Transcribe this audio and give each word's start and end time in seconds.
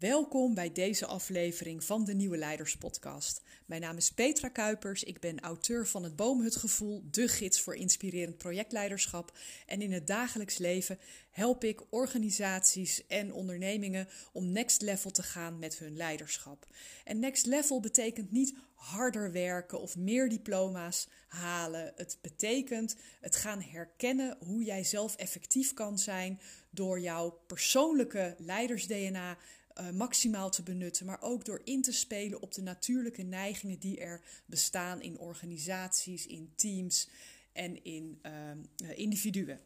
Welkom 0.00 0.54
bij 0.54 0.72
deze 0.72 1.06
aflevering 1.06 1.84
van 1.84 2.04
de 2.04 2.14
Nieuwe 2.14 2.36
Leiders 2.36 2.76
Podcast. 2.76 3.42
Mijn 3.66 3.80
naam 3.80 3.96
is 3.96 4.12
Petra 4.12 4.48
Kuipers. 4.48 5.04
Ik 5.04 5.20
ben 5.20 5.40
auteur 5.40 5.86
van 5.86 6.02
het 6.02 6.16
Boomhutgevoel, 6.16 7.02
de 7.10 7.28
gids 7.28 7.60
voor 7.60 7.76
inspirerend 7.76 8.38
projectleiderschap. 8.38 9.38
En 9.66 9.82
in 9.82 9.92
het 9.92 10.06
dagelijks 10.06 10.58
leven 10.58 10.98
help 11.30 11.64
ik 11.64 11.82
organisaties 11.90 13.06
en 13.06 13.32
ondernemingen 13.32 14.08
om 14.32 14.52
next 14.52 14.82
level 14.82 15.10
te 15.10 15.22
gaan 15.22 15.58
met 15.58 15.78
hun 15.78 15.96
leiderschap. 15.96 16.66
En 17.04 17.18
next 17.18 17.46
level 17.46 17.80
betekent 17.80 18.30
niet 18.30 18.54
harder 18.74 19.32
werken 19.32 19.80
of 19.80 19.96
meer 19.96 20.28
diploma's 20.28 21.08
halen. 21.28 21.92
Het 21.96 22.18
betekent 22.20 22.96
het 23.20 23.36
gaan 23.36 23.62
herkennen 23.62 24.36
hoe 24.46 24.62
jij 24.64 24.84
zelf 24.84 25.16
effectief 25.16 25.74
kan 25.74 25.98
zijn 25.98 26.40
door 26.70 27.00
jouw 27.00 27.40
persoonlijke 27.46 28.34
leiders-DNA 28.38 29.38
uh, 29.80 29.90
maximaal 29.90 30.50
te 30.50 30.62
benutten, 30.62 31.06
maar 31.06 31.22
ook 31.22 31.44
door 31.44 31.60
in 31.64 31.82
te 31.82 31.92
spelen 31.92 32.40
op 32.40 32.54
de 32.54 32.62
natuurlijke 32.62 33.22
neigingen 33.22 33.78
die 33.78 34.00
er 34.00 34.20
bestaan 34.46 35.02
in 35.02 35.18
organisaties, 35.18 36.26
in 36.26 36.52
teams 36.54 37.08
en 37.52 37.84
in 37.84 38.20
uh, 38.26 38.98
individuen. 38.98 39.60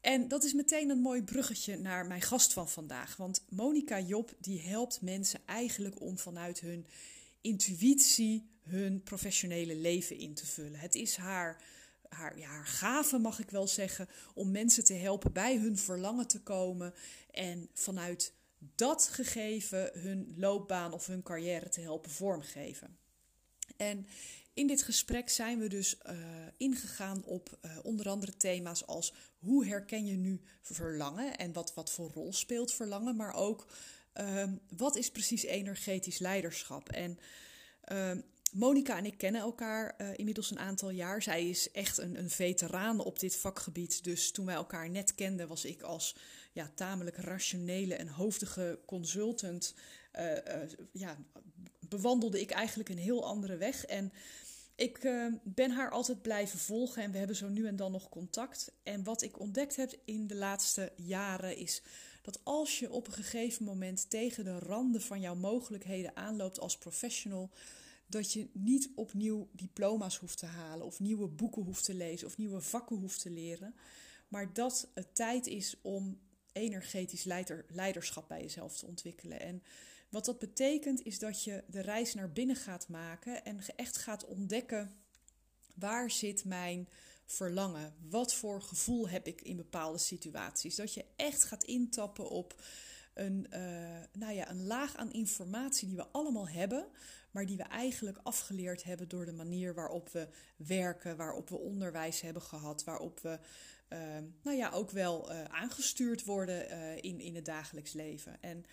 En 0.00 0.28
dat 0.28 0.44
is 0.44 0.52
meteen 0.52 0.90
een 0.90 1.00
mooi 1.00 1.22
bruggetje 1.22 1.78
naar 1.78 2.06
mijn 2.06 2.22
gast 2.22 2.52
van 2.52 2.68
vandaag. 2.68 3.16
Want 3.16 3.44
Monica 3.48 4.00
Job 4.00 4.34
die 4.40 4.60
helpt 4.60 5.00
mensen 5.00 5.40
eigenlijk 5.46 6.00
om 6.00 6.18
vanuit 6.18 6.60
hun 6.60 6.86
intuïtie 7.40 8.48
hun 8.62 9.02
professionele 9.02 9.76
leven 9.76 10.18
in 10.18 10.34
te 10.34 10.46
vullen. 10.46 10.80
Het 10.80 10.94
is 10.94 11.16
haar, 11.16 11.62
haar, 12.08 12.38
ja, 12.38 12.48
haar 12.48 12.66
gave, 12.66 13.18
mag 13.18 13.38
ik 13.38 13.50
wel 13.50 13.66
zeggen, 13.66 14.08
om 14.34 14.50
mensen 14.50 14.84
te 14.84 14.94
helpen 14.94 15.32
bij 15.32 15.56
hun 15.56 15.78
verlangen 15.78 16.26
te 16.26 16.40
komen 16.40 16.94
en 17.30 17.68
vanuit 17.72 18.32
dat 18.74 19.08
gegeven 19.08 19.90
hun 19.92 20.34
loopbaan 20.36 20.92
of 20.92 21.06
hun 21.06 21.22
carrière 21.22 21.68
te 21.68 21.80
helpen 21.80 22.10
vormgeven. 22.10 22.98
En 23.76 24.06
in 24.54 24.66
dit 24.66 24.82
gesprek 24.82 25.28
zijn 25.28 25.58
we 25.58 25.68
dus 25.68 25.96
uh, 26.06 26.16
ingegaan 26.56 27.24
op 27.24 27.58
uh, 27.64 27.78
onder 27.82 28.08
andere 28.08 28.36
thema's 28.36 28.86
als 28.86 29.14
hoe 29.38 29.66
herken 29.66 30.06
je 30.06 30.16
nu 30.16 30.40
verlangen 30.60 31.36
en 31.36 31.52
wat, 31.52 31.74
wat 31.74 31.90
voor 31.90 32.10
rol 32.10 32.32
speelt 32.32 32.72
verlangen, 32.72 33.16
maar 33.16 33.34
ook 33.34 33.66
uh, 34.20 34.44
wat 34.76 34.96
is 34.96 35.10
precies 35.10 35.42
energetisch 35.42 36.18
leiderschap. 36.18 36.88
En 36.88 37.18
ehm, 37.80 38.20
Monika 38.54 38.96
en 38.96 39.04
ik 39.04 39.18
kennen 39.18 39.40
elkaar 39.40 39.94
uh, 39.98 40.08
inmiddels 40.16 40.50
een 40.50 40.58
aantal 40.58 40.90
jaar. 40.90 41.22
Zij 41.22 41.48
is 41.48 41.70
echt 41.70 41.98
een, 41.98 42.18
een 42.18 42.30
veteraan 42.30 43.00
op 43.00 43.18
dit 43.18 43.36
vakgebied. 43.36 44.04
Dus 44.04 44.30
toen 44.30 44.46
wij 44.46 44.54
elkaar 44.54 44.90
net 44.90 45.14
kenden, 45.14 45.48
was 45.48 45.64
ik 45.64 45.82
als 45.82 46.16
ja, 46.52 46.70
tamelijk 46.74 47.16
rationele 47.16 47.94
en 47.94 48.08
hoofdige 48.08 48.78
consultant. 48.86 49.74
Uh, 50.18 50.32
uh, 50.32 50.38
ja, 50.92 51.16
bewandelde 51.88 52.40
ik 52.40 52.50
eigenlijk 52.50 52.88
een 52.88 52.98
heel 52.98 53.26
andere 53.26 53.56
weg. 53.56 53.84
En 53.84 54.12
ik 54.74 55.00
ben 55.42 55.70
haar 55.70 55.90
altijd 55.90 56.22
blijven 56.22 56.58
volgen 56.58 57.02
en 57.02 57.12
we 57.12 57.18
hebben 57.18 57.36
zo 57.36 57.48
nu 57.48 57.66
en 57.66 57.76
dan 57.76 57.92
nog 57.92 58.08
contact. 58.08 58.72
En 58.82 59.04
wat 59.04 59.22
ik 59.22 59.40
ontdekt 59.40 59.76
heb 59.76 59.98
in 60.04 60.26
de 60.26 60.34
laatste 60.34 60.92
jaren 60.96 61.56
is 61.56 61.82
dat 62.22 62.40
als 62.42 62.78
je 62.78 62.90
op 62.90 63.06
een 63.06 63.12
gegeven 63.12 63.64
moment 63.64 64.10
tegen 64.10 64.44
de 64.44 64.58
randen 64.58 65.00
van 65.00 65.20
jouw 65.20 65.34
mogelijkheden 65.34 66.16
aanloopt 66.16 66.60
als 66.60 66.78
professional, 66.78 67.50
dat 68.06 68.32
je 68.32 68.48
niet 68.52 68.90
opnieuw 68.94 69.48
diploma's 69.52 70.16
hoeft 70.16 70.38
te 70.38 70.46
halen 70.46 70.86
of 70.86 71.00
nieuwe 71.00 71.28
boeken 71.28 71.62
hoeft 71.62 71.84
te 71.84 71.94
lezen 71.94 72.26
of 72.26 72.36
nieuwe 72.36 72.60
vakken 72.60 72.96
hoeft 72.96 73.20
te 73.20 73.30
leren, 73.30 73.74
maar 74.28 74.52
dat 74.52 74.90
het 74.94 75.14
tijd 75.14 75.46
is 75.46 75.76
om 75.82 76.20
energetisch 76.52 77.24
leider, 77.24 77.64
leiderschap 77.68 78.28
bij 78.28 78.40
jezelf 78.40 78.76
te 78.76 78.86
ontwikkelen. 78.86 79.40
En 79.40 79.62
wat 80.08 80.24
dat 80.24 80.38
betekent 80.38 81.02
is 81.02 81.18
dat 81.18 81.44
je 81.44 81.64
de 81.68 81.80
reis 81.80 82.14
naar 82.14 82.32
binnen 82.32 82.56
gaat 82.56 82.88
maken 82.88 83.44
en 83.44 83.60
echt 83.76 83.96
gaat 83.96 84.26
ontdekken 84.26 85.02
waar 85.74 86.10
zit 86.10 86.44
mijn 86.44 86.88
verlangen? 87.26 87.94
Wat 88.08 88.34
voor 88.34 88.62
gevoel 88.62 89.08
heb 89.08 89.26
ik 89.26 89.40
in 89.40 89.56
bepaalde 89.56 89.98
situaties? 89.98 90.76
Dat 90.76 90.94
je 90.94 91.04
echt 91.16 91.44
gaat 91.44 91.64
intappen 91.64 92.28
op 92.28 92.62
een, 93.14 93.46
uh, 93.50 93.58
nou 94.12 94.32
ja, 94.32 94.50
een 94.50 94.66
laag 94.66 94.96
aan 94.96 95.12
informatie 95.12 95.88
die 95.88 95.96
we 95.96 96.06
allemaal 96.06 96.48
hebben, 96.48 96.86
maar 97.34 97.46
die 97.46 97.56
we 97.56 97.62
eigenlijk 97.62 98.18
afgeleerd 98.22 98.84
hebben 98.84 99.08
door 99.08 99.24
de 99.24 99.32
manier 99.32 99.74
waarop 99.74 100.08
we 100.08 100.28
werken, 100.56 101.16
waarop 101.16 101.48
we 101.48 101.58
onderwijs 101.58 102.20
hebben 102.20 102.42
gehad, 102.42 102.84
waarop 102.84 103.20
we 103.20 103.38
uh, 103.88 103.98
nou 104.42 104.56
ja, 104.56 104.70
ook 104.70 104.90
wel 104.90 105.32
uh, 105.32 105.44
aangestuurd 105.44 106.24
worden 106.24 106.70
uh, 106.70 106.96
in, 106.96 107.20
in 107.20 107.34
het 107.34 107.44
dagelijks 107.44 107.92
leven. 107.92 108.42
En 108.42 108.64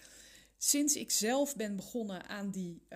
sinds 0.58 0.96
ik 0.96 1.12
zelf 1.12 1.56
ben 1.56 1.76
begonnen 1.76 2.30
aan 2.30 2.52
die, 2.52 2.88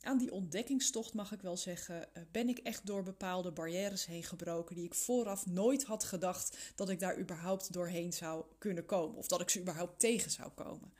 aan 0.00 0.18
die 0.18 0.32
ontdekkingstocht, 0.32 1.14
mag 1.14 1.32
ik 1.32 1.40
wel 1.40 1.56
zeggen, 1.56 2.08
ben 2.32 2.48
ik 2.48 2.58
echt 2.58 2.86
door 2.86 3.02
bepaalde 3.02 3.52
barrières 3.52 4.06
heen 4.06 4.22
gebroken 4.22 4.74
die 4.74 4.84
ik 4.84 4.94
vooraf 4.94 5.46
nooit 5.46 5.84
had 5.84 6.04
gedacht 6.04 6.72
dat 6.74 6.88
ik 6.88 7.00
daar 7.00 7.18
überhaupt 7.18 7.72
doorheen 7.72 8.12
zou 8.12 8.44
kunnen 8.58 8.86
komen 8.86 9.16
of 9.16 9.26
dat 9.26 9.40
ik 9.40 9.50
ze 9.50 9.60
überhaupt 9.60 10.00
tegen 10.00 10.30
zou 10.30 10.50
komen. 10.50 10.92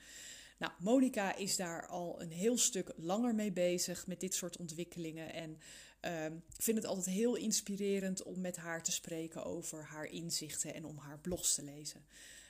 Nou, 0.62 0.74
Monica 0.78 1.36
is 1.36 1.56
daar 1.56 1.86
al 1.86 2.22
een 2.22 2.30
heel 2.30 2.58
stuk 2.58 2.92
langer 2.96 3.34
mee 3.34 3.52
bezig 3.52 4.06
met 4.06 4.20
dit 4.20 4.34
soort 4.34 4.56
ontwikkelingen. 4.56 5.32
En 5.32 5.50
ik 6.56 6.62
vind 6.62 6.76
het 6.76 6.86
altijd 6.86 7.06
heel 7.06 7.36
inspirerend 7.36 8.22
om 8.22 8.40
met 8.40 8.56
haar 8.56 8.82
te 8.82 8.92
spreken 8.92 9.44
over 9.44 9.84
haar 9.84 10.04
inzichten 10.04 10.74
en 10.74 10.84
om 10.84 10.98
haar 10.98 11.18
blogs 11.18 11.54
te 11.54 11.62
lezen. 11.62 12.04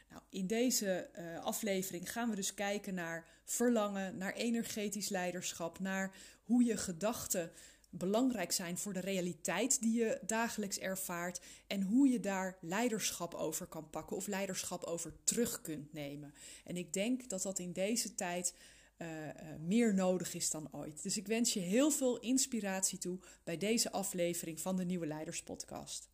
Nou, 0.08 0.22
in 0.28 0.46
deze 0.46 1.10
uh, 1.18 1.44
aflevering 1.44 2.12
gaan 2.12 2.30
we 2.30 2.36
dus 2.36 2.54
kijken 2.54 2.94
naar 2.94 3.26
verlangen, 3.44 4.16
naar 4.16 4.32
energetisch 4.32 5.08
leiderschap, 5.08 5.78
naar 5.78 6.16
hoe 6.42 6.64
je 6.64 6.76
gedachten 6.76 7.52
belangrijk 7.94 8.52
zijn 8.52 8.78
voor 8.78 8.92
de 8.92 9.00
realiteit 9.00 9.80
die 9.80 9.98
je 9.98 10.18
dagelijks 10.26 10.78
ervaart 10.78 11.40
en 11.66 11.82
hoe 11.82 12.08
je 12.08 12.20
daar 12.20 12.56
leiderschap 12.60 13.34
over 13.34 13.66
kan 13.66 13.90
pakken 13.90 14.16
of 14.16 14.26
leiderschap 14.26 14.84
over 14.84 15.12
terug 15.24 15.60
kunt 15.60 15.92
nemen. 15.92 16.34
En 16.64 16.76
ik 16.76 16.92
denk 16.92 17.28
dat 17.28 17.42
dat 17.42 17.58
in 17.58 17.72
deze 17.72 18.14
tijd 18.14 18.56
uh, 18.98 19.08
uh, 19.26 19.32
meer 19.60 19.94
nodig 19.94 20.34
is 20.34 20.50
dan 20.50 20.68
ooit. 20.70 21.02
Dus 21.02 21.16
ik 21.16 21.26
wens 21.26 21.52
je 21.52 21.60
heel 21.60 21.90
veel 21.90 22.20
inspiratie 22.20 22.98
toe 22.98 23.18
bij 23.44 23.56
deze 23.56 23.92
aflevering 23.92 24.60
van 24.60 24.76
de 24.76 24.84
Nieuwe 24.84 25.06
Leiders 25.06 25.42
Podcast. 25.42 26.10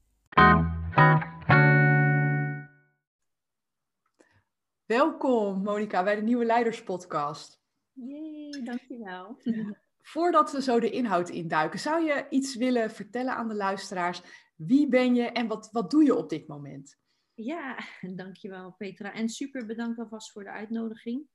Welkom 4.86 5.62
Monika 5.62 6.04
bij 6.04 6.14
de 6.14 6.22
Nieuwe 6.22 6.44
Leiders 6.44 6.82
Podcast. 6.82 7.60
Jee, 7.92 8.62
dankjewel. 8.62 9.36
Voordat 10.08 10.52
we 10.52 10.62
zo 10.62 10.80
de 10.80 10.90
inhoud 10.90 11.28
induiken, 11.28 11.78
zou 11.78 12.04
je 12.04 12.26
iets 12.30 12.56
willen 12.56 12.90
vertellen 12.90 13.34
aan 13.34 13.48
de 13.48 13.54
luisteraars? 13.54 14.22
Wie 14.56 14.88
ben 14.88 15.14
je 15.14 15.22
en 15.22 15.46
wat, 15.46 15.68
wat 15.72 15.90
doe 15.90 16.04
je 16.04 16.14
op 16.14 16.28
dit 16.28 16.46
moment? 16.46 16.98
Ja, 17.34 17.78
dankjewel 18.16 18.72
Petra. 18.72 19.12
En 19.12 19.28
super 19.28 19.66
bedankt 19.66 19.98
alvast 19.98 20.32
voor 20.32 20.44
de 20.44 20.50
uitnodiging. 20.50 21.26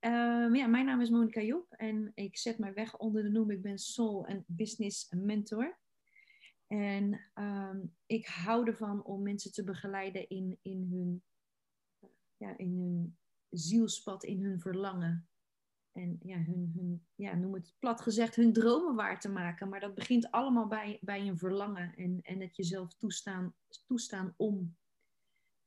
Um, 0.00 0.54
ja, 0.54 0.66
mijn 0.66 0.84
naam 0.84 1.00
is 1.00 1.10
Monika 1.10 1.40
Job 1.40 1.72
en 1.72 2.12
ik 2.14 2.38
zet 2.38 2.58
mij 2.58 2.74
weg 2.74 2.96
onder 2.96 3.22
de 3.22 3.28
noem 3.28 3.50
ik 3.50 3.62
ben 3.62 3.78
Soul 3.78 4.26
en 4.26 4.44
Business 4.46 5.10
Mentor. 5.10 5.78
En 6.66 7.30
um, 7.34 7.96
ik 8.06 8.26
hou 8.26 8.66
ervan 8.66 9.04
om 9.04 9.22
mensen 9.22 9.52
te 9.52 9.64
begeleiden 9.64 10.28
in, 10.28 10.58
in, 10.62 10.88
hun, 10.90 11.22
ja, 12.36 12.56
in 12.56 12.78
hun 12.78 13.18
zielspad, 13.48 14.24
in 14.24 14.42
hun 14.42 14.60
verlangen. 14.60 15.27
En 15.98 16.18
ja, 16.22 16.36
hun, 16.36 16.72
hun, 16.76 17.06
ja, 17.14 17.34
noem 17.34 17.54
het 17.54 17.74
plat 17.78 18.00
gezegd, 18.00 18.36
hun 18.36 18.52
dromen 18.52 18.94
waar 18.94 19.20
te 19.20 19.28
maken. 19.28 19.68
Maar 19.68 19.80
dat 19.80 19.94
begint 19.94 20.30
allemaal 20.30 20.66
bij, 20.66 20.98
bij 21.00 21.20
een 21.20 21.38
verlangen 21.38 21.94
en, 21.96 22.20
en 22.22 22.40
het 22.40 22.56
jezelf 22.56 22.94
toestaan, 22.94 23.54
toestaan 23.86 24.34
om. 24.36 24.76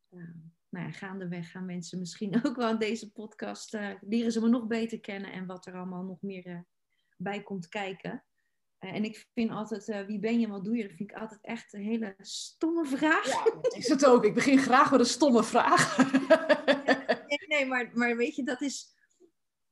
Uh, 0.09 0.23
nou 0.69 0.85
ja, 0.85 0.91
gaandeweg 0.91 1.51
gaan 1.51 1.65
mensen 1.65 1.99
misschien 1.99 2.39
ook 2.45 2.55
wel 2.55 2.69
in 2.69 2.77
deze 2.77 3.11
podcast 3.11 3.73
uh, 3.73 3.89
leren 4.01 4.31
ze 4.31 4.41
me 4.41 4.49
nog 4.49 4.67
beter 4.67 4.99
kennen 4.99 5.31
en 5.31 5.45
wat 5.45 5.65
er 5.65 5.75
allemaal 5.75 6.03
nog 6.03 6.21
meer 6.21 6.47
uh, 6.47 6.59
bij 7.17 7.43
komt 7.43 7.67
kijken. 7.67 8.23
En 8.79 9.03
ik 9.03 9.27
vind 9.33 9.51
altijd, 9.51 10.05
wie 10.07 10.19
ben 10.19 10.39
je 10.39 10.45
en 10.45 10.51
wat 10.51 10.63
doe 10.63 10.75
je? 10.75 10.87
Dat 10.87 10.97
vind 10.97 11.11
ik 11.11 11.17
altijd 11.17 11.41
echt 11.41 11.73
een 11.73 11.83
hele 11.83 12.15
stomme 12.19 12.85
vraag. 12.85 13.27
Ja, 13.27 13.43
dat 13.61 13.75
is 13.75 13.87
het 13.87 14.05
ook. 14.05 14.25
Ik 14.25 14.33
begin 14.33 14.57
graag 14.57 14.91
met 14.91 14.99
een 14.99 15.05
stomme 15.05 15.43
vraag. 15.43 15.97
nee, 17.27 17.47
nee 17.47 17.65
maar, 17.65 17.91
maar 17.93 18.17
weet 18.17 18.35
je, 18.35 18.43
dat 18.43 18.61
is 18.61 18.99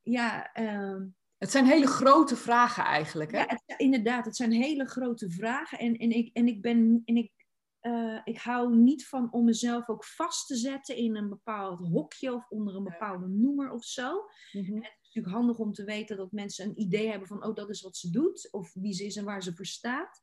ja. 0.09 0.49
Uh, 0.59 1.01
het 1.37 1.51
zijn 1.51 1.65
hele 1.65 1.87
grote 1.87 2.35
vragen 2.35 2.83
eigenlijk. 2.83 3.31
Hè? 3.31 3.37
Ja, 3.37 3.45
het, 3.47 3.79
inderdaad, 3.79 4.25
het 4.25 4.35
zijn 4.35 4.51
hele 4.51 4.85
grote 4.85 5.29
vragen. 5.29 5.79
En, 5.79 5.95
en, 5.97 6.11
ik, 6.11 6.29
en 6.33 6.47
ik 6.47 6.61
ben. 6.61 7.01
En 7.05 7.15
ik, 7.15 7.31
uh, 7.81 8.21
ik 8.23 8.37
hou 8.37 8.75
niet 8.75 9.07
van 9.07 9.31
om 9.31 9.45
mezelf 9.45 9.89
ook 9.89 10.05
vast 10.05 10.47
te 10.47 10.55
zetten 10.55 10.95
in 10.95 11.15
een 11.15 11.29
bepaald 11.29 11.79
hokje 11.79 12.33
of 12.33 12.49
onder 12.49 12.75
een 12.75 12.83
bepaalde 12.83 13.27
noemer 13.27 13.71
of 13.71 13.83
zo. 13.83 14.29
Mm-hmm. 14.51 14.75
Het 14.75 14.83
is 14.83 14.99
natuurlijk 15.01 15.35
handig 15.35 15.57
om 15.57 15.73
te 15.73 15.83
weten 15.83 16.17
dat 16.17 16.31
mensen 16.31 16.65
een 16.65 16.81
idee 16.81 17.09
hebben 17.09 17.27
van, 17.27 17.45
oh, 17.45 17.55
dat 17.55 17.69
is 17.69 17.81
wat 17.81 17.97
ze 17.97 18.09
doet, 18.09 18.47
of 18.51 18.73
wie 18.73 18.93
ze 18.93 19.05
is 19.05 19.15
en 19.15 19.25
waar 19.25 19.43
ze 19.43 19.55
voor 19.55 19.65
staat. 19.65 20.21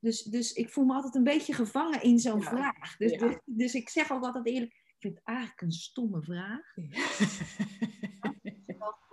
Dus, 0.00 0.22
dus 0.22 0.52
ik 0.52 0.70
voel 0.70 0.84
me 0.84 0.94
altijd 0.94 1.14
een 1.14 1.24
beetje 1.24 1.52
gevangen 1.52 2.02
in 2.02 2.18
zo'n 2.18 2.40
ja. 2.40 2.48
vraag. 2.48 2.96
Dus, 2.96 3.10
ja. 3.10 3.18
dus, 3.18 3.38
dus, 3.44 3.74
ik 3.74 3.88
zeg 3.88 4.12
ook 4.12 4.24
altijd 4.24 4.46
eerlijk, 4.46 4.72
ik 4.72 4.96
vind 4.98 5.14
het 5.14 5.24
eigenlijk 5.24 5.60
een 5.60 5.72
stomme 5.72 6.22
vraag. 6.22 6.74
Ja. 6.74 7.06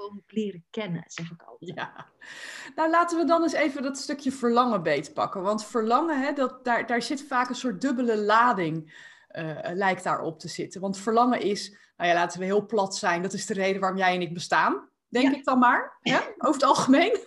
gewoon 0.06 0.24
leren 0.28 0.66
kennen, 0.70 1.04
zeg 1.06 1.32
ik 1.32 1.42
altijd. 1.42 1.72
Ja. 1.76 2.06
Nou, 2.76 2.90
laten 2.90 3.18
we 3.18 3.26
dan 3.26 3.42
eens 3.42 3.54
even 3.54 3.84
dat 3.84 3.98
stukje 3.98 4.32
verlangen 4.32 4.84
beetpakken. 4.84 5.42
Want 5.42 5.66
verlangen, 5.66 6.22
hè, 6.22 6.34
dat, 6.34 6.66
daar, 6.66 6.86
daar 6.86 7.02
zit 7.02 7.28
vaak 7.28 7.50
een 7.50 7.56
soort 7.56 7.82
dubbele 7.82 8.18
lading, 8.18 9.04
uh, 9.32 9.58
lijkt 9.74 10.04
daarop 10.04 10.40
te 10.40 10.48
zitten. 10.48 10.82
Want 10.82 10.98
verlangen 10.98 11.42
is, 11.42 11.78
nou 11.98 12.10
ja, 12.10 12.16
laten 12.16 12.40
we 12.40 12.46
heel 12.46 12.66
plat 12.66 12.96
zijn, 12.96 13.22
dat 13.22 13.34
is 13.34 13.46
de 13.46 13.54
reden 13.54 13.82
waarom 13.82 14.00
jij 14.00 14.16
en 14.16 14.22
ik 14.22 14.34
bestaan. 14.34 14.90
Denk 15.08 15.36
ik 15.36 15.46
dan 15.46 15.60
maar, 15.60 15.98
ja? 16.02 16.24
over 16.38 16.62
het 16.62 16.64
algemeen. 16.64 17.20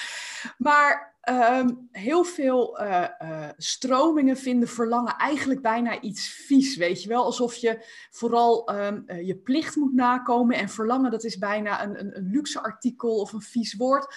maar 0.68 1.17
Ehm, 1.28 1.74
heel 1.90 2.24
veel 2.24 2.80
uh, 2.80 3.08
uh, 3.22 3.48
stromingen 3.56 4.36
vinden 4.36 4.68
verlangen 4.68 5.16
eigenlijk 5.16 5.62
bijna 5.62 6.00
iets 6.00 6.28
vies, 6.28 6.76
weet 6.76 7.02
je 7.02 7.08
wel. 7.08 7.24
Alsof 7.24 7.54
je 7.54 7.84
vooral 8.10 8.74
um, 8.74 9.02
uh, 9.06 9.26
je 9.26 9.36
plicht 9.36 9.76
moet 9.76 9.94
nakomen 9.94 10.56
en 10.56 10.68
verlangen, 10.68 11.10
dat 11.10 11.24
is 11.24 11.38
bijna 11.38 11.82
een, 11.82 12.00
een, 12.00 12.16
een, 12.16 12.30
luxe 12.30 12.60
artikel 12.60 13.20
of 13.20 13.32
een 13.32 13.40
vies 13.40 13.74
woord. 13.74 14.14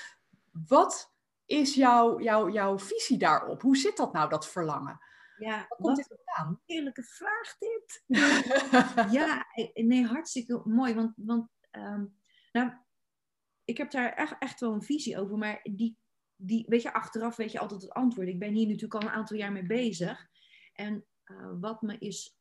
Wat 0.68 1.14
is 1.46 1.76
jouw, 1.76 2.22
jouw, 2.22 2.50
jouw 2.50 2.80
visie 2.80 3.18
daarop? 3.18 3.62
Hoe 3.62 3.78
zit 3.78 3.98
dat 3.98 4.14
nou, 4.14 4.30
dat 4.30 4.48
verlangen? 4.48 5.00
Ja, 5.38 5.66
wat 5.68 5.78
komt 5.78 5.96
dit 5.96 6.18
Een 6.48 6.60
heerlijke 6.66 7.04
vraag 7.04 7.58
dit. 7.60 8.04
ja, 9.18 9.46
nee, 9.74 10.06
hartstikke 10.06 10.62
mooi, 10.66 10.94
want, 10.94 11.14
want 11.16 11.50
um, 11.72 12.16
nou, 12.52 12.72
ik 13.66 13.78
heb 13.78 13.92
daar 13.92 14.14
echt, 14.14 14.36
echt 14.40 14.60
wel 14.60 14.74
een 14.74 14.84
visie 14.84 15.20
over, 15.20 15.38
maar 15.38 15.60
die 15.64 16.00
die, 16.42 16.66
weet 16.68 16.82
je, 16.82 16.94
achteraf 16.94 17.36
weet 17.36 17.52
je 17.52 17.60
altijd 17.60 17.82
het 17.82 17.92
antwoord. 17.92 18.28
Ik 18.28 18.40
ben 18.40 18.54
hier 18.54 18.68
natuurlijk 18.68 18.94
al 18.94 19.02
een 19.02 19.16
aantal 19.16 19.38
jaar 19.38 19.52
mee 19.52 19.66
bezig. 19.66 20.28
En 20.74 21.06
uh, 21.26 21.52
wat 21.60 21.82
me 21.82 21.98
is 21.98 22.40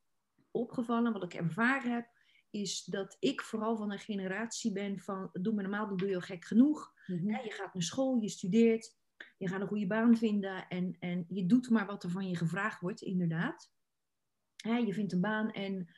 opgevallen, 0.50 1.12
wat 1.12 1.22
ik 1.22 1.34
ervaren 1.34 1.92
heb, 1.92 2.08
is 2.50 2.84
dat 2.84 3.16
ik 3.18 3.42
vooral 3.42 3.76
van 3.76 3.92
een 3.92 3.98
generatie 3.98 4.72
ben 4.72 5.00
van, 5.00 5.28
doe 5.32 5.54
me 5.54 5.62
normaal, 5.62 5.88
dan 5.88 5.96
doe 5.96 6.08
je 6.08 6.14
al 6.14 6.20
gek 6.20 6.44
genoeg. 6.44 6.92
Mm 7.06 7.18
-hmm. 7.18 7.44
je 7.44 7.50
gaat 7.50 7.74
naar 7.74 7.82
school, 7.82 8.20
je 8.20 8.28
studeert, 8.28 8.96
je 9.38 9.48
gaat 9.48 9.60
een 9.60 9.66
goede 9.66 9.86
baan 9.86 10.16
vinden 10.16 10.68
en, 10.68 10.96
en 10.98 11.24
je 11.28 11.46
doet 11.46 11.70
maar 11.70 11.86
wat 11.86 12.02
er 12.02 12.10
van 12.10 12.28
je 12.28 12.36
gevraagd 12.36 12.80
wordt, 12.80 13.02
inderdaad. 13.02 13.70
je 14.56 14.92
vindt 14.92 15.12
een 15.12 15.20
baan 15.20 15.50
en 15.50 15.88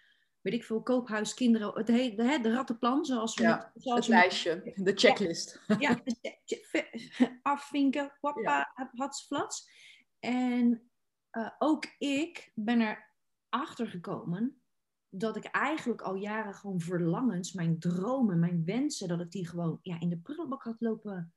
weet 0.43 0.55
ik 0.55 0.65
veel, 0.65 0.83
koophuis, 0.83 1.35
kinderen, 1.35 1.75
het 1.75 1.89
he, 1.89 2.15
de, 2.15 2.39
de 2.43 2.53
rattenplan, 2.53 3.05
zoals 3.05 3.35
we 3.35 3.43
ja, 3.43 3.71
het, 3.73 3.83
zoals 3.83 4.07
het 4.07 4.09
lijstje, 4.09 4.73
de 4.77 4.93
checklist. 4.95 5.63
Ja, 5.79 6.01
de, 6.05 7.39
afvinken, 7.43 8.13
hoppa, 8.21 8.73
ja. 8.75 8.91
hatsflats. 8.93 9.71
En 10.19 10.91
uh, 11.33 11.51
ook 11.59 11.85
ik 11.99 12.53
ben 12.55 12.81
er 12.81 13.11
achter 13.49 13.87
gekomen 13.87 14.63
dat 15.09 15.37
ik 15.37 15.45
eigenlijk 15.45 16.03
al 16.03 16.15
jaren 16.15 16.55
gewoon 16.55 16.81
verlangens, 16.81 17.53
mijn 17.53 17.79
dromen, 17.79 18.39
mijn 18.39 18.65
wensen, 18.65 19.09
dat 19.09 19.21
ik 19.21 19.31
die 19.31 19.49
gewoon 19.49 19.79
ja, 19.83 20.01
in 20.01 20.09
de 20.09 20.19
prullenbak 20.19 20.63
had 20.63 20.81
lopen 20.81 21.35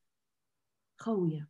gooien. 0.96 1.50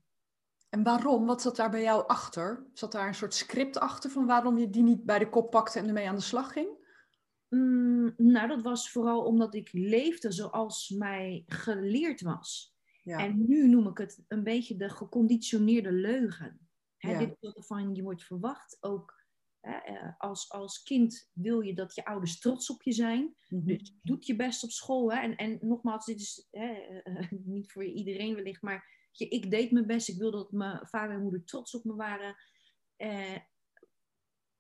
En 0.70 0.84
waarom? 0.84 1.26
Wat 1.26 1.42
zat 1.42 1.56
daar 1.56 1.70
bij 1.70 1.82
jou 1.82 2.08
achter? 2.08 2.66
Zat 2.74 2.92
daar 2.92 3.08
een 3.08 3.16
soort 3.16 3.34
script 3.34 3.78
achter 3.78 4.10
van 4.10 4.26
waarom 4.26 4.58
je 4.58 4.70
die 4.70 4.84
niet 4.84 5.04
bij 5.04 5.20
de 5.20 5.30
kop 5.30 5.52
pakte 5.52 5.80
en 5.80 5.88
ermee 5.88 6.08
aan 6.08 6.16
de 6.16 6.22
slag 6.22 6.52
ging? 6.52 6.85
Mm, 7.56 8.14
nou, 8.18 8.48
dat 8.48 8.62
was 8.62 8.92
vooral 8.92 9.24
omdat 9.24 9.56
ik 9.56 9.70
leefde 9.74 10.32
zoals 10.32 10.90
mij 10.90 11.44
geleerd 11.48 12.22
was. 12.22 12.76
Ja. 13.04 13.18
En 13.18 13.46
nu 13.48 13.68
noem 13.68 13.88
ik 13.88 13.98
het 13.98 14.24
een 14.28 14.44
beetje 14.44 14.76
de 14.76 14.90
geconditioneerde 14.90 15.92
leugen. 15.92 16.70
Hè, 16.98 17.12
ja. 17.12 17.20
Dit 17.20 17.36
is 17.40 17.66
van 17.66 17.96
je 17.96 18.04
wordt 18.04 18.24
verwacht. 18.24 18.78
Ook 18.80 19.24
hè, 19.60 19.78
eh, 19.78 20.14
als, 20.18 20.50
als 20.52 20.84
kind 20.84 21.30
wil 21.34 21.62
je 21.62 21.74
dat 21.74 21.96
je 21.96 22.06
ouders 22.06 22.40
trots 22.40 22.70
op 22.70 22.84
je 22.84 22.92
zijn. 22.92 23.36
Mm-hmm. 23.48 23.68
Dus 23.68 23.96
doet 24.02 24.26
je 24.26 24.36
best 24.36 24.64
op 24.64 24.72
school. 24.72 25.14
Hè. 25.14 25.20
En, 25.20 25.36
en 25.36 25.58
nogmaals, 25.62 26.06
dit 26.06 26.20
is 26.20 26.48
hè, 26.52 27.02
niet 27.56 27.72
voor 27.72 27.84
iedereen 27.84 28.36
wellicht, 28.36 28.62
maar 28.62 29.10
ik 29.18 29.52
deed 29.52 29.72
mijn 29.72 29.88
best. 29.88 30.10
Ik 30.10 30.18
wilde 30.18 30.38
dat 30.38 30.52
mijn 30.52 30.88
vader 30.88 31.16
en 31.16 31.22
moeder 31.22 31.44
trots 31.44 31.76
op 31.76 31.84
me 31.84 31.96
waren. 31.96 32.36
Eh, 32.96 33.38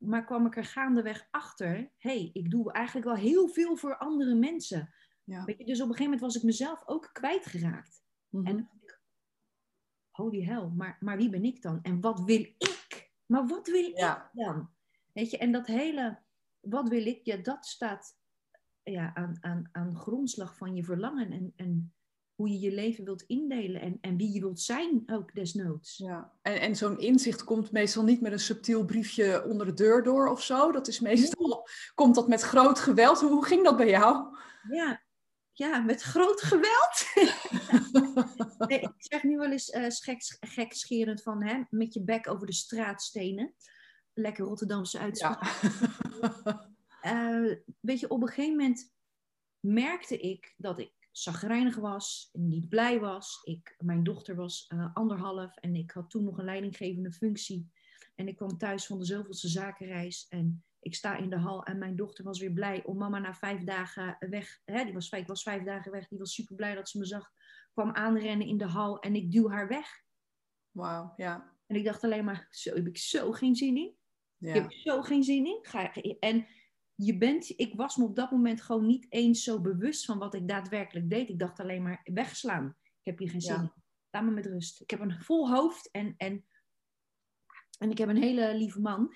maar 0.06 0.25
kwam 0.25 0.46
ik 0.46 0.57
er 0.57 0.66
gaandeweg 0.66 1.28
achter, 1.31 1.92
hey, 1.98 2.30
ik 2.34 2.52
doe 2.52 2.72
eigenlijk 2.72 3.06
wel 3.06 3.16
heel 3.16 3.48
veel 3.48 3.75
voor 3.75 3.98
andere 3.98 4.36
mensen. 4.36 4.94
Ja. 5.24 5.44
Weet 5.44 5.57
je, 5.57 5.66
dus 5.66 5.81
op 5.81 5.88
een 5.90 5.96
gegeven 5.96 6.04
moment 6.04 6.22
was 6.22 6.36
ik 6.36 6.44
mezelf 6.44 6.84
ook 6.86 7.10
kwijtgeraakt. 7.13 8.04
Mm-hmm. 8.30 8.57
En 8.57 8.69
holy 10.10 10.44
hell, 10.44 10.68
maar, 10.68 10.98
maar 11.00 11.18
wie 11.18 11.30
ben 11.30 11.44
ik 11.44 11.62
dan? 11.62 11.81
En 11.81 12.02
wat 12.02 12.24
wil 12.24 12.40
ik? 12.40 13.12
Maar 13.25 13.48
wat 13.48 13.68
wil 13.68 13.84
ik 13.84 14.19
dan? 14.34 14.69
Weet 15.13 15.31
je, 15.31 15.38
en 15.38 15.52
dat 15.52 15.68
hele, 15.68 16.19
wat 16.60 16.90
wil 16.90 17.06
ik? 17.06 17.25
Ja, 17.25 17.38
dat 17.38 17.66
staat 17.66 18.19
ja, 18.84 19.13
aan, 19.13 19.38
aan, 19.40 19.69
aan 19.72 19.96
grondslag 19.96 20.57
van 20.57 20.75
je 20.75 20.84
verlangen 20.84 21.31
en, 21.31 21.54
en 21.56 21.94
hoe 22.36 22.50
je 22.50 22.60
je 22.60 22.72
leven 22.72 23.04
wilt 23.04 23.22
indelen 23.22 23.82
en, 23.82 23.98
en 24.02 24.18
wie 24.18 24.34
je 24.34 24.40
wilt 24.40 24.60
zijn 24.60 25.04
ook 25.06 25.36
desnoods. 25.36 25.98
Ja. 25.98 26.32
En, 26.42 26.60
en 26.62 26.76
zo'n 26.76 27.00
inzicht 27.00 27.44
komt 27.44 27.72
meestal 27.72 28.04
niet 28.04 28.22
met 28.22 28.32
een 28.32 28.40
subtiel 28.40 28.86
briefje 28.86 29.46
onder 29.46 29.66
de 29.66 29.74
deur 29.74 30.04
door 30.04 30.28
of 30.28 30.44
zo. 30.44 30.72
Dat 30.72 30.88
is 30.88 31.00
meestal, 31.00 31.68
komt 31.94 32.16
dat 32.16 32.28
met 32.28 32.42
groot 32.42 32.80
geweld. 32.80 33.22
Hoe 33.22 33.46
ging 33.46 33.64
dat 33.64 33.78
bij 33.78 33.90
jou? 33.90 34.38
Ja, 34.70 35.04
ja 35.52 35.80
met 35.80 36.02
groot 36.02 36.42
geweld. 36.42 37.06
nee, 38.70 38.80
ik 38.80 38.94
zeg 38.98 39.24
nu 39.24 39.38
wel 39.38 39.52
eens 39.52 39.70
uh, 39.70 39.86
geks, 39.90 40.38
gekscherend 40.40 41.22
van 41.22 41.44
hè, 41.44 41.62
met 41.70 41.94
je 41.94 42.04
bek 42.04 42.30
over 42.30 42.48
de 42.48 42.54
straatstenen. 42.54 43.54
Lekker 44.14 44.46
Rotterdamse 44.46 45.00
uitspraak. 45.00 45.44
Ja. 46.42 46.70
uh, 47.02 47.56
weet 47.80 48.00
je, 48.00 48.10
op 48.10 48.22
een 48.22 48.28
gegeven 48.28 48.56
moment 48.56 48.94
merkte 49.60 50.18
ik 50.18 50.54
dat 50.58 50.80
ik 50.80 51.05
zagrijnig 51.18 51.76
was, 51.76 52.30
niet 52.34 52.70
blij 52.70 53.00
was. 53.00 53.42
Ik, 53.44 53.76
mijn 53.78 54.04
dochter 54.04 54.36
was 54.36 54.72
uh, 54.74 54.90
anderhalf 54.94 55.58
en 55.58 55.76
ik 55.76 55.92
had 55.92 56.10
toen 56.10 56.24
nog 56.24 56.38
een 56.38 56.46
leidinggevende 56.46 57.12
functie. 57.12 57.72
En 58.16 58.28
ik 58.28 58.36
kwam 58.36 58.58
thuis 58.58 58.86
van 58.86 59.00
de 59.00 59.06
zoveelste 59.06 59.48
zakenreis 59.48 60.26
en 60.30 60.64
ik 60.80 60.96
sta 60.96 61.18
in 61.18 61.30
de 61.30 61.38
hal 61.38 61.64
en 61.64 61.78
mijn 61.78 61.96
dochter 61.96 62.24
was 62.24 62.40
weer 62.40 62.52
blij 62.52 62.84
om 62.84 62.98
mama 62.98 63.20
na 63.20 63.34
vijf 63.34 63.64
dagen 63.64 64.18
weg. 64.20 64.62
Hè, 64.66 64.84
die 64.84 64.94
was, 64.94 65.10
ik 65.10 65.28
was 65.28 65.44
vijf 65.44 65.64
dagen 65.64 65.92
weg, 65.92 66.08
die 66.08 66.20
was 66.20 66.34
super 66.34 66.56
blij 66.56 66.76
dat 66.76 66.90
ze 66.90 66.98
me 66.98 67.06
zag. 67.06 67.32
Kwam 67.74 67.92
aanrennen 67.92 68.48
in 68.48 68.58
de 68.58 68.68
hal 68.68 69.00
en 69.00 69.16
ik 69.16 69.32
duw 69.32 69.50
haar 69.50 69.68
weg. 69.68 70.04
Wauw, 70.72 71.14
ja. 71.16 71.54
En 71.66 71.76
ik 71.76 71.84
dacht 71.84 72.04
alleen 72.04 72.26
maar, 72.26 72.48
zo 72.52 72.74
heb 72.74 72.88
ik 72.88 72.98
zo 72.98 73.32
geen 73.32 73.56
zin 73.56 73.78
in. 73.78 73.96
Ja. 74.38 74.54
Ik 74.54 74.62
heb 74.62 74.72
zo 74.72 75.02
geen 75.02 75.24
zin 75.24 75.46
in. 75.46 75.60
Ga, 75.62 75.94
en 76.20 76.48
je 76.95 77.18
bent, 77.18 77.53
ik 77.56 77.74
was 77.75 77.95
me 77.95 78.03
op 78.03 78.15
dat 78.15 78.31
moment 78.31 78.62
gewoon 78.62 78.86
niet 78.86 79.06
eens 79.09 79.44
zo 79.44 79.62
bewust 79.62 80.06
van 80.06 80.18
wat 80.18 80.33
ik 80.33 80.47
daadwerkelijk 80.47 81.09
deed. 81.09 81.30
Ik 81.30 81.40
dacht 81.40 81.59
alleen 81.59 81.83
maar 81.83 82.02
wegslaan. 82.04 82.75
Ik 82.81 83.06
heb 83.06 83.18
hier 83.18 83.30
geen 83.30 83.42
zin 83.42 83.56
in. 83.56 83.71
Laat 84.09 84.23
me 84.23 84.31
met 84.31 84.45
rust. 84.45 84.81
Ik 84.81 84.90
heb 84.90 84.99
een 84.99 85.21
vol 85.21 85.49
hoofd 85.49 85.92
en, 85.92 86.14
en, 86.18 86.45
en 87.80 87.92
ik 87.92 87.97
heb 87.97 88.09
een 88.09 88.21
hele 88.21 88.57
lieve 88.57 88.81
man. 88.81 89.16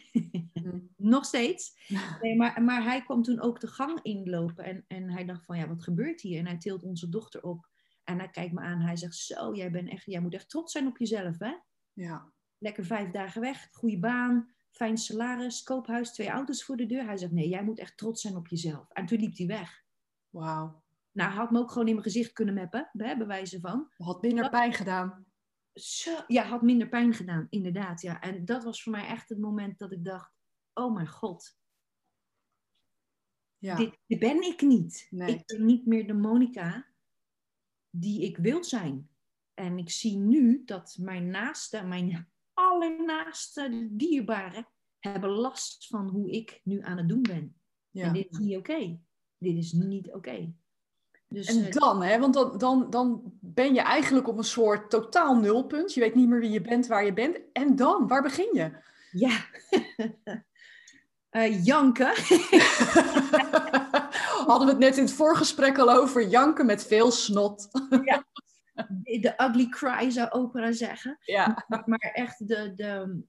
Mhm. 0.54 0.80
Nog 0.96 1.26
steeds. 1.26 1.88
Nee, 2.22 2.36
maar, 2.36 2.64
maar 2.64 2.84
hij 2.84 3.04
kwam 3.04 3.24
toen 3.24 3.40
ook 3.40 3.60
de 3.60 3.68
gang 3.68 4.02
inlopen 4.02 4.64
en, 4.64 4.86
en 4.88 5.12
hij 5.12 5.26
dacht 5.26 5.46
van 5.46 5.58
ja, 5.58 5.68
wat 5.68 5.84
gebeurt 5.84 6.22
hier? 6.22 6.40
En 6.40 6.48
hij 6.48 6.58
tilt 6.58 6.84
onze 6.84 7.10
dochter 7.10 7.44
op 7.44 7.70
en 8.04 8.18
hij 8.18 8.30
kijkt 8.30 8.54
me 8.54 8.62
aan. 8.62 8.82
Hij 8.82 8.96
zegt 8.96 9.16
zo, 9.16 9.56
jij, 9.56 9.72
bent 9.72 9.90
echt, 9.90 10.06
jij 10.06 10.22
moet 10.22 10.34
echt 10.34 10.50
trots 10.50 10.72
zijn 10.72 10.88
op 10.88 10.98
jezelf 10.98 11.40
hè? 11.40 11.54
Ja. 11.94 12.34
Lekker 12.58 12.86
vijf 12.86 13.12
dagen 13.12 13.42
weg, 13.42 13.68
goede 13.72 14.00
baan 14.00 14.54
fijn 14.72 14.98
salaris, 14.98 15.64
koophuis, 15.64 16.12
twee 16.12 16.30
auto's 16.30 16.64
voor 16.64 16.78
de 16.78 16.86
deur. 16.86 17.06
Hij 17.06 17.18
zegt, 17.18 17.32
nee, 17.32 17.48
jij 17.48 17.64
moet 17.64 17.80
echt 17.80 17.98
trots 17.98 18.22
zijn 18.22 18.36
op 18.36 18.48
jezelf. 18.48 18.90
En 18.90 19.06
toen 19.06 19.20
liep 19.20 19.38
hij 19.38 19.48
weg. 19.48 19.84
Wauw. 20.30 20.84
Nou, 21.12 21.30
hij 21.30 21.40
had 21.40 21.52
me 21.52 21.60
ook 21.60 21.72
gewoon 21.72 21.88
in 21.88 21.94
mijn 21.94 22.06
gezicht 22.06 22.34
kunnen 22.34 22.54
meppen, 22.54 22.90
bij 22.94 23.28
wijze 23.28 23.60
van. 23.60 23.92
Had 23.98 24.22
minder 24.22 24.50
pijn 24.50 24.74
gedaan. 24.74 25.26
Zo, 25.74 26.24
ja, 26.28 26.44
had 26.44 26.62
minder 26.62 26.90
pijn 26.90 27.14
gedaan, 27.14 27.48
inderdaad. 27.50 28.02
Ja. 28.02 28.22
En 28.22 28.46
dat 28.46 28.64
was 28.64 28.84
voor 28.84 28.92
mij 28.92 29.06
echt 29.06 29.30
het 29.30 29.40
moment 29.40 29.78
dat 29.78 29.92
ik 29.92 30.06
dacht, 30.06 30.32
oh 30.74 30.94
mijn 30.94 31.08
god. 31.08 31.58
Ja. 33.58 33.76
Dit, 33.76 33.98
dit 34.08 34.20
ben 34.20 34.42
ik 34.42 34.62
niet. 34.62 35.08
Nee. 35.10 35.36
Ik 35.36 35.46
ben 35.46 35.66
niet 35.66 35.86
meer 35.86 36.08
de 36.08 36.14
Monica 36.14 36.88
die 37.90 38.22
ik 38.22 38.38
wil 38.38 38.64
zijn. 38.64 39.10
En 39.54 39.78
ik 39.78 39.90
zie 39.90 40.18
nu 40.18 40.62
dat 40.66 40.98
mijn 41.00 41.30
naaste, 41.30 41.84
mijn 41.84 42.30
allernaaste 42.60 43.88
dierbaren 43.92 44.68
hebben 45.00 45.30
last 45.30 45.88
van 45.88 46.08
hoe 46.08 46.32
ik 46.32 46.62
nu 46.64 46.82
aan 46.82 46.98
het 46.98 47.10
doen 47.10 47.22
ben. 47.22 47.56
Ja. 47.90 48.06
En 48.06 48.14
dit 48.14 48.28
is 48.30 48.38
niet 48.38 48.58
oké. 48.58 49.00
Dit 49.38 49.58
is 49.58 49.72
niet 49.72 50.08
oké. 50.08 50.18
Okay. 50.18 50.54
Dus, 51.28 51.48
en 51.48 51.66
eh, 51.66 51.72
dan, 51.72 52.04
hè, 52.04 52.20
want 52.20 52.34
dan, 52.34 52.58
dan, 52.58 52.90
dan 52.90 53.22
ben 53.40 53.74
je 53.74 53.82
eigenlijk 53.82 54.28
op 54.28 54.38
een 54.38 54.44
soort 54.44 54.90
totaal 54.90 55.36
nulpunt. 55.36 55.94
Je 55.94 56.00
weet 56.00 56.16
niet 56.16 56.28
meer 56.28 56.40
wie 56.40 56.50
je 56.50 56.62
bent, 56.62 56.88
waar 56.88 57.06
je 57.06 57.14
bent. 57.14 57.38
En 57.54 57.76
dan, 57.76 58.08
waar 58.08 58.22
begin 58.22 58.50
je? 58.54 58.72
Ja, 59.12 59.46
uh, 61.32 61.66
janken. 61.70 62.14
Hadden 64.48 64.68
we 64.68 64.74
het 64.74 64.80
net 64.80 64.98
in 64.98 65.04
het 65.04 65.14
voorgesprek 65.14 65.78
al 65.78 65.92
over 65.92 66.28
janken 66.28 66.66
met 66.66 66.86
veel 66.86 67.12
snot. 67.12 67.68
ja, 68.04 68.24
de 69.04 69.34
ugly 69.38 69.70
cry 69.70 70.10
zou 70.10 70.30
opera 70.30 70.72
zeggen. 70.72 71.18
Ja. 71.22 71.66
Maar, 71.68 72.00
echt 72.00 72.48
de, 72.48 72.74
de, 72.74 73.24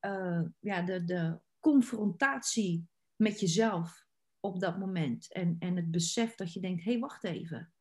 uh, 0.00 0.42
ja, 0.60 0.82
de, 0.82 1.04
de 1.04 1.40
confrontatie 1.60 2.88
met 3.16 3.40
jezelf 3.40 4.06
op 4.40 4.60
dat 4.60 4.78
moment. 4.78 5.32
En, 5.32 5.56
en 5.58 5.76
het 5.76 5.90
besef 5.90 6.34
dat 6.34 6.52
je 6.52 6.60
denkt, 6.60 6.84
hé, 6.84 6.90
hey, 6.90 7.00
wacht 7.00 7.24
even. 7.24 7.72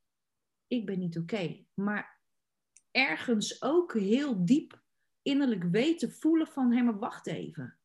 ik 0.68 0.86
ben 0.86 1.00
niet 1.00 1.18
oké. 1.18 1.66
Maar 1.74 2.22
ergens 2.92 3.62
ook 3.62 3.94
heel 3.94 4.46
diep 4.46 4.84
innerlijk 5.22 5.64
weten, 5.64 6.12
voelen 6.12 6.48
van, 6.48 6.74
hé, 6.74 6.82
maar 6.82 7.00
wacht 7.00 7.28
even. 7.28 7.80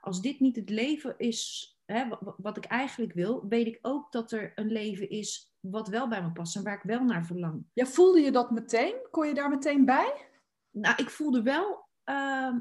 Als 0.00 0.20
dit 0.20 0.40
niet 0.40 0.56
het 0.56 0.70
leven 0.70 1.18
is 1.18 1.70
hè, 1.84 2.08
wat 2.36 2.56
ik 2.56 2.64
eigenlijk 2.64 3.12
wil, 3.12 3.48
weet 3.48 3.66
ik 3.66 3.78
ook 3.82 4.12
dat 4.12 4.32
er 4.32 4.52
een 4.54 4.72
leven 4.72 5.10
is 5.10 5.49
wat 5.60 5.88
wel 5.88 6.08
bij 6.08 6.22
me 6.22 6.32
past 6.32 6.56
en 6.56 6.62
waar 6.62 6.76
ik 6.76 6.82
wel 6.82 7.04
naar 7.04 7.26
verlang. 7.26 7.64
Ja, 7.72 7.86
voelde 7.86 8.20
je 8.20 8.30
dat 8.30 8.50
meteen? 8.50 8.94
Kon 9.10 9.26
je 9.26 9.34
daar 9.34 9.48
meteen 9.48 9.84
bij? 9.84 10.28
Nou, 10.70 10.94
ik 10.96 11.10
voelde 11.10 11.42
wel 11.42 11.88
uh, 12.04 12.54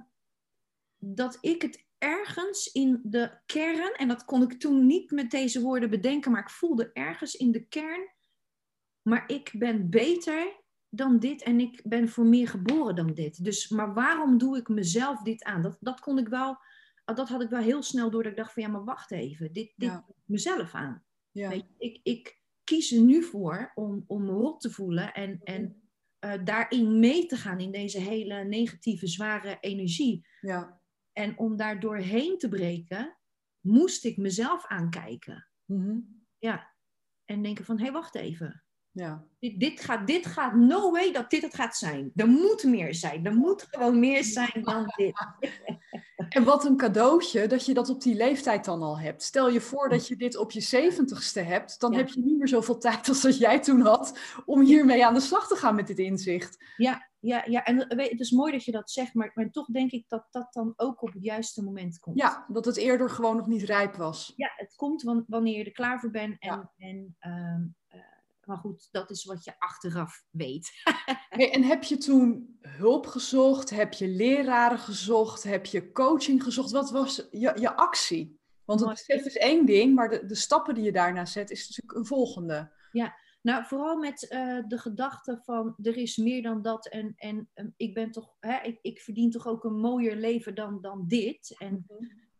dat 0.97 1.37
ik 1.41 1.61
het 1.61 1.87
ergens 1.97 2.71
in 2.71 2.99
de 3.03 3.37
kern, 3.45 3.93
en 3.93 4.07
dat 4.07 4.25
kon 4.25 4.41
ik 4.41 4.59
toen 4.59 4.85
niet 4.85 5.11
met 5.11 5.31
deze 5.31 5.61
woorden 5.61 5.89
bedenken, 5.89 6.31
maar 6.31 6.41
ik 6.41 6.49
voelde 6.49 6.91
ergens 6.93 7.35
in 7.35 7.51
de 7.51 7.65
kern, 7.65 8.11
maar 9.01 9.23
ik 9.27 9.51
ben 9.53 9.89
beter 9.89 10.57
dan 10.89 11.19
dit 11.19 11.43
en 11.43 11.59
ik 11.59 11.81
ben 11.83 12.09
voor 12.09 12.25
meer 12.25 12.47
geboren 12.47 12.95
dan 12.95 13.13
dit. 13.13 13.43
Dus, 13.43 13.69
maar 13.69 13.93
waarom 13.93 14.37
doe 14.37 14.57
ik 14.57 14.67
mezelf 14.67 15.21
dit 15.21 15.43
aan? 15.43 15.61
Dat, 15.61 15.77
dat 15.79 15.99
kon 15.99 16.17
ik 16.17 16.27
wel, 16.27 16.57
dat 17.05 17.29
had 17.29 17.41
ik 17.41 17.49
wel 17.49 17.61
heel 17.61 17.83
snel 17.83 18.09
door 18.09 18.23
dat 18.23 18.31
ik 18.31 18.37
dacht 18.37 18.53
van 18.53 18.63
ja, 18.63 18.69
maar 18.69 18.83
wacht 18.83 19.11
even, 19.11 19.53
dit, 19.53 19.73
dit 19.75 19.89
ja. 19.89 20.05
mezelf 20.25 20.73
aan. 20.73 21.03
Ja. 21.31 21.49
Weet 21.49 21.65
je, 21.67 21.85
ik, 21.85 21.99
ik 22.03 22.38
kies 22.69 22.91
er 22.91 23.01
nu 23.01 23.23
voor 23.23 23.71
om, 23.75 24.03
om 24.07 24.25
me 24.25 24.31
rot 24.31 24.61
te 24.61 24.69
voelen 24.69 25.13
en, 25.13 25.39
en 25.43 25.81
uh, 26.25 26.33
daarin 26.43 26.99
mee 26.99 27.25
te 27.25 27.37
gaan 27.37 27.59
in 27.59 27.71
deze 27.71 27.99
hele 27.99 28.43
negatieve, 28.43 29.07
zware 29.07 29.57
energie. 29.59 30.27
Ja. 30.41 30.81
En 31.13 31.37
om 31.37 31.57
daar 31.57 31.79
doorheen 31.79 32.37
te 32.37 32.49
breken, 32.49 33.17
moest 33.59 34.05
ik 34.05 34.17
mezelf 34.17 34.65
aankijken. 34.67 35.47
Mm-hmm. 35.65 36.25
Ja. 36.37 36.75
En 37.25 37.43
denken 37.43 37.65
van, 37.65 37.77
hé, 37.77 37.83
hey, 37.83 37.91
wacht 37.91 38.15
even. 38.15 38.63
Ja. 38.91 39.25
Dit, 39.39 39.59
dit, 39.59 39.79
gaat, 39.79 40.07
dit 40.07 40.25
gaat, 40.25 40.55
no 40.55 40.91
way 40.91 41.11
dat 41.11 41.29
dit 41.29 41.41
het 41.41 41.55
gaat 41.55 41.77
zijn. 41.77 42.11
Er 42.15 42.27
moet 42.27 42.63
meer 42.63 42.95
zijn. 42.95 43.25
Er 43.25 43.35
moet 43.35 43.67
gewoon 43.69 43.99
meer 43.99 44.23
zijn 44.23 44.61
dan 44.63 44.93
dit. 44.95 45.27
En 46.29 46.43
wat 46.43 46.65
een 46.65 46.77
cadeautje 46.77 47.47
dat 47.47 47.65
je 47.65 47.73
dat 47.73 47.89
op 47.89 48.01
die 48.01 48.15
leeftijd 48.15 48.65
dan 48.65 48.81
al 48.81 48.99
hebt. 48.99 49.23
Stel 49.23 49.49
je 49.49 49.61
voor 49.61 49.89
dat 49.89 50.07
je 50.07 50.15
dit 50.15 50.37
op 50.37 50.51
je 50.51 50.61
zeventigste 50.61 51.39
hebt, 51.39 51.79
dan 51.79 51.91
Ja. 51.91 51.97
heb 51.97 52.07
je 52.07 52.21
niet 52.21 52.37
meer 52.37 52.47
zoveel 52.47 52.77
tijd 52.77 53.07
als 53.09 53.21
dat 53.21 53.37
jij 53.37 53.59
toen 53.59 53.81
had 53.81 54.19
om 54.45 54.61
hiermee 54.61 55.05
aan 55.05 55.13
de 55.13 55.19
slag 55.19 55.47
te 55.47 55.55
gaan 55.55 55.75
met 55.75 55.87
dit 55.87 55.99
inzicht. 55.99 56.63
Ja, 56.77 57.07
ja, 57.19 57.43
ja. 57.45 57.63
en 57.63 57.77
het 57.97 58.19
is 58.19 58.31
mooi 58.31 58.51
dat 58.51 58.63
je 58.65 58.71
dat 58.71 58.91
zegt, 58.91 59.13
maar, 59.13 59.31
maar 59.33 59.49
toch 59.51 59.65
denk 59.67 59.91
ik 59.91 60.05
dat 60.07 60.27
dat 60.31 60.53
dan 60.53 60.73
ook 60.75 61.01
op 61.01 61.13
het 61.13 61.23
juiste 61.23 61.63
moment 61.63 61.99
komt. 61.99 62.17
Ja, 62.17 62.45
dat 62.47 62.65
het 62.65 62.77
eerder 62.77 63.09
gewoon 63.09 63.37
nog 63.37 63.47
niet 63.47 63.63
rijp 63.63 63.95
was. 63.95 64.33
Ja, 64.35 64.51
het 64.55 64.75
komt 64.75 65.01
wan- 65.01 65.23
wanneer 65.27 65.57
je 65.57 65.63
er 65.63 65.71
klaar 65.71 65.99
voor 65.99 66.11
bent. 66.11 66.35
En, 66.39 66.49
Ja. 66.49 66.71
en, 66.77 67.15
ehm, 67.19 67.33
eh, 67.33 67.59
maar 68.49 68.57
goed, 68.57 68.87
dat 68.91 69.09
is 69.09 69.25
wat 69.25 69.43
je 69.43 69.59
achteraf 69.59 70.23
weet. 70.29 70.69
Hey, 71.29 71.51
en 71.51 71.63
heb 71.63 71.83
je 71.83 71.97
toen 71.97 72.57
hulp 72.61 73.05
gezocht? 73.05 73.69
Heb 73.69 73.93
je 73.93 74.07
leraren 74.07 74.79
gezocht? 74.79 75.43
Heb 75.43 75.65
je 75.65 75.91
coaching 75.91 76.43
gezocht? 76.43 76.71
Wat 76.71 76.91
was 76.91 77.27
je, 77.31 77.51
je 77.59 77.75
actie? 77.75 78.39
Want 78.65 78.79
het 78.79 78.89
besef 78.89 79.25
is 79.25 79.37
één 79.37 79.65
ding, 79.65 79.95
maar 79.95 80.09
de, 80.09 80.25
de 80.25 80.35
stappen 80.35 80.75
die 80.75 80.83
je 80.83 80.91
daarna 80.91 81.25
zet 81.25 81.51
is 81.51 81.67
natuurlijk 81.67 81.97
een 81.97 82.05
volgende. 82.05 82.71
Nou, 83.41 83.65
vooral 83.65 83.97
met 83.97 84.27
eh, 84.27 84.59
de 84.67 84.77
gedachte 84.77 85.39
van 85.43 85.75
er 85.81 85.97
is 85.97 86.17
meer 86.17 86.41
dan 86.41 86.61
dat 86.61 86.87
en, 86.87 87.13
en 87.15 87.49
ehm, 87.53 87.69
ik 87.77 87.93
ben 87.93 88.11
toch, 88.11 88.35
hè, 88.39 88.61
ik, 88.61 88.79
ik 88.81 89.01
verdien 89.01 89.31
toch 89.31 89.47
ook 89.47 89.63
een 89.63 89.79
mooier 89.79 90.15
leven 90.15 90.55
dan, 90.55 90.81
dan 90.81 91.05
dit. 91.07 91.55
En, 91.57 91.85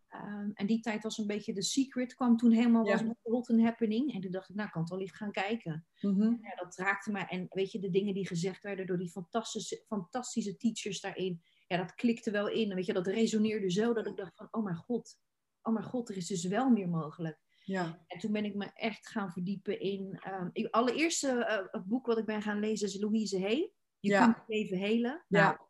ehm, 0.10 0.50
en 0.54 0.66
die 0.66 0.80
tijd 0.80 1.04
was 1.04 1.18
een 1.18 1.28
beetje 1.28 1.54
de 1.54 1.64
secret, 1.64 2.16
kwam 2.16 2.38
toen 2.38 2.52
helemaal 2.52 2.86
Ja. 2.86 2.92
was 2.92 3.04
met 3.04 3.18
Rotten 3.24 3.60
Happening. 3.64 4.14
En 4.14 4.22
toen 4.22 4.32
dacht 4.32 4.50
ik, 4.50 4.56
nou, 4.56 4.68
ik 4.68 4.74
kan 4.74 4.86
toch 4.86 4.98
licht 5.00 5.16
gaan 5.16 5.32
kijken. 5.32 5.88
Mhm. 6.02 6.36
Ja, 6.42 6.56
dat 6.56 6.76
raakte 6.78 7.12
me. 7.12 7.20
En 7.20 7.46
weet 7.50 7.72
je, 7.72 7.80
de 7.80 7.90
dingen 7.90 8.14
die 8.14 8.28
gezegd 8.28 8.64
werden 8.64 8.88
door 8.88 8.98
die 8.98 9.10
fantastische, 9.12 9.84
fantastische 9.88 10.58
teachers 10.58 11.02
daarin, 11.02 11.42
ja, 11.68 11.78
dat 11.78 11.96
klikte 11.96 12.32
wel 12.32 12.48
in. 12.50 12.70
En 12.70 12.76
weet 12.76 12.86
je, 12.86 12.94
dat 12.94 13.08
resoneerde 13.08 13.72
zo 13.72 13.94
dat 13.94 14.08
ik 14.08 14.16
dacht 14.18 14.36
van, 14.36 14.48
oh 14.52 14.64
mijn 14.64 14.76
god, 14.76 15.20
oh 15.62 15.74
mijn 15.74 15.86
god, 15.86 16.10
er 16.10 16.18
is 16.18 16.28
dus 16.28 16.44
wel 16.46 16.70
meer 16.70 16.90
mogelijk. 16.90 17.40
Ja. 17.64 18.04
En 18.08 18.20
toen 18.20 18.32
ben 18.32 18.46
ik 18.46 18.56
me 18.56 18.72
echt 18.74 19.08
gaan 19.08 19.32
verdiepen 19.32 19.80
in. 19.80 20.18
ehm 20.24 20.50
ik, 20.54 20.68
allereerste 20.74 21.30
eh, 21.46 21.66
het 21.72 21.86
boek 21.86 22.06
wat 22.06 22.18
ik 22.18 22.26
ben 22.26 22.42
gaan 22.42 22.60
lezen 22.60 22.88
is 22.88 23.00
Louise 23.00 23.40
Hay. 23.42 23.72
Je 24.00 24.10
Ja. 24.10 24.24
kunt 24.24 24.36
het 24.38 24.48
leven 24.48 24.78
helen. 24.78 25.26
Ja. 25.28 25.69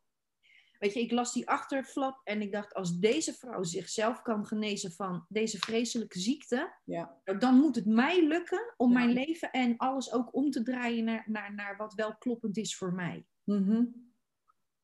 Weet 0.80 0.94
je, 0.94 1.00
ik 1.00 1.12
las 1.12 1.34
die 1.34 1.50
achterflap 1.50 2.22
en 2.24 2.42
ik 2.42 2.52
dacht, 2.52 2.74
als 2.74 3.00
deze 3.00 3.34
vrouw 3.34 3.64
zichzelf 3.64 4.22
kan 4.22 4.46
genezen 4.46 4.92
van 4.92 5.26
deze 5.30 5.58
vreselijke 5.58 6.20
ziekte, 6.20 6.74
Ja. 6.86 7.20
nou, 7.24 7.38
dan 7.40 7.56
moet 7.56 7.76
het 7.76 7.86
mij 7.86 8.28
lukken 8.28 8.74
om 8.78 8.92
Ja. 8.92 8.98
mijn 8.98 9.10
leven 9.12 9.52
en 9.52 9.78
alles 9.78 10.12
ook 10.14 10.36
om 10.36 10.50
te 10.52 10.64
draaien 10.64 11.04
naar, 11.04 11.24
naar, 11.26 11.54
naar 11.54 11.78
wat 11.78 11.94
wel 11.94 12.18
kloppend 12.18 12.58
is 12.58 12.76
voor 12.76 12.94
mij. 12.94 13.26
Mhm. 13.44 13.84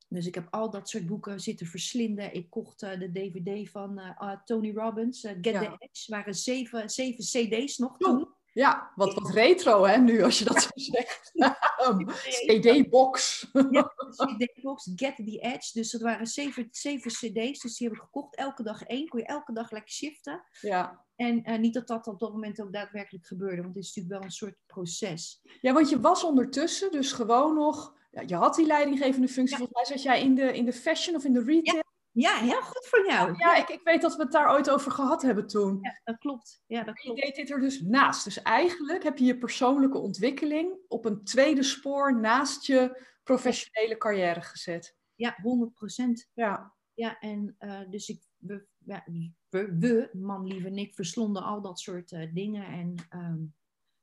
Dus 0.07 0.25
ik 0.27 0.35
heb 0.35 0.47
al 0.49 0.69
dat 0.69 0.89
soort 0.89 1.05
boeken 1.05 1.39
zitten 1.39 1.67
verslinden. 1.67 2.33
Ik 2.33 2.49
kocht 2.49 2.81
eh, 2.81 2.99
de 2.99 3.11
DVD 3.11 3.69
van 3.69 3.99
eh, 3.99 4.17
ah, 4.19 4.43
Tony 4.43 4.73
Robbins, 4.73 5.23
eh, 5.23 5.31
Get 5.41 5.45
Ja. 5.53 5.59
the 5.59 5.75
Edge. 5.77 6.11
waren 6.11 6.33
zeven, 6.35 6.89
zeven 6.89 7.23
CD's 7.23 7.77
nog 7.77 7.91
Oh, 7.91 7.97
toen. 7.97 8.35
Ja, 8.55 8.91
wat, 8.95 9.13
wat 9.13 9.29
retro 9.29 9.83
hè, 9.85 9.97
nu 9.97 10.24
als 10.24 10.39
je 10.39 10.45
dat 10.45 10.62
zo 10.62 10.69
zegt. 10.75 11.31
Um, 11.88 12.07
CD-box. 12.45 13.47
Ja, 13.69 13.93
CD-box 14.09 14.91
Get 14.95 15.15
the 15.15 15.39
Edge. 15.39 15.69
Dus 15.74 15.91
dat 15.91 16.01
waren 16.01 16.27
zeven, 16.27 16.67
zeven 16.71 17.12
CD's. 17.12 17.59
Dus 17.59 17.77
die 17.77 17.88
heb 17.88 17.95
ik 17.95 18.03
gekocht. 18.03 18.35
Elke 18.35 18.63
dag 18.63 18.83
één. 18.83 19.07
Kon 19.07 19.19
je 19.19 19.25
elke 19.25 19.53
dag 19.53 19.71
lekker 19.71 19.91
shiften. 19.91 20.43
Ja. 20.62 21.05
En 21.15 21.43
eh, 21.43 21.59
niet 21.59 21.74
dat 21.74 21.88
dat 21.88 22.07
op 22.07 22.19
dat 22.19 22.31
moment 22.31 22.62
ook 22.62 22.74
daadwerkelijk 22.74 23.25
gebeurde. 23.25 23.62
Want 23.62 23.75
het 23.75 23.83
is 23.83 23.95
natuurlijk 23.95 24.15
wel 24.15 24.24
een 24.24 24.35
soort 24.35 24.57
proces. 24.65 25.41
ja, 25.62 25.74
want 25.74 25.89
je 25.89 26.00
was 26.00 26.24
ondertussen 26.24 26.91
dus 26.91 27.12
gewoon 27.12 27.55
nog... 27.55 27.93
Ja, 28.12 28.24
je 28.25 28.35
had 28.35 28.55
die 28.55 28.65
leidinggevende 28.65 29.27
functie. 29.27 29.57
Ja. 29.57 29.65
Volgens 29.65 29.89
mij 29.89 29.97
zat 29.97 30.05
jij 30.05 30.21
in 30.21 30.35
de, 30.35 30.53
in 30.53 30.65
de 30.65 30.74
fashion 30.74 31.15
of 31.15 31.24
in 31.24 31.33
de 31.33 31.43
retail. 31.43 31.83
Ja, 32.15 32.38
heel 32.38 32.62
goed 32.62 32.86
voor 32.86 33.05
jou. 33.05 33.34
Ja, 33.38 33.55
ik, 33.55 33.69
ik 33.69 33.81
weet 33.84 34.01
dat 34.01 34.15
we 34.15 34.22
het 34.24 34.31
daar 34.31 34.51
ooit 34.51 34.69
over 34.69 34.91
gehad 34.91 35.22
hebben 35.22 35.48
toen. 35.48 35.77
Ja, 35.81 36.00
dat 36.03 36.17
klopt. 36.17 36.63
Ja, 36.65 36.84
dat 36.84 36.95
Je 36.98 37.01
klopt. 37.01 37.22
deed 37.22 37.36
dit 37.36 37.50
er 37.50 37.60
dus 37.60 37.81
naast. 37.81 38.24
Dus 38.24 38.41
eigenlijk 38.41 39.03
heb 39.03 39.17
je 39.17 39.25
je 39.25 39.38
persoonlijke 39.38 39.98
ontwikkeling 39.98 40.77
op 40.88 41.05
een 41.05 41.24
tweede 41.24 41.63
spoor 41.63 42.19
naast 42.19 42.65
je 42.65 43.03
professionele 43.24 43.98
carrière 43.98 44.41
gezet. 44.41 44.98
Ja, 45.15 45.38
100 45.41 45.74
procent. 45.74 46.29
Ja, 46.34 46.74
Ja, 46.93 47.19
en 47.19 47.55
eh, 47.57 47.81
dus 47.89 48.10
ik, 48.10 48.24
we, 48.38 48.65
ja, 48.77 49.03
we, 49.50 49.75
we, 49.79 50.10
man, 50.13 50.48
lieve 50.48 50.69
Nick, 50.69 50.93
verslonden 50.93 51.43
al 51.43 51.62
dat 51.62 51.79
soort 51.79 52.12
eh, 52.12 52.34
dingen. 52.34 52.65
En 52.65 52.95
ehm, 53.10 53.43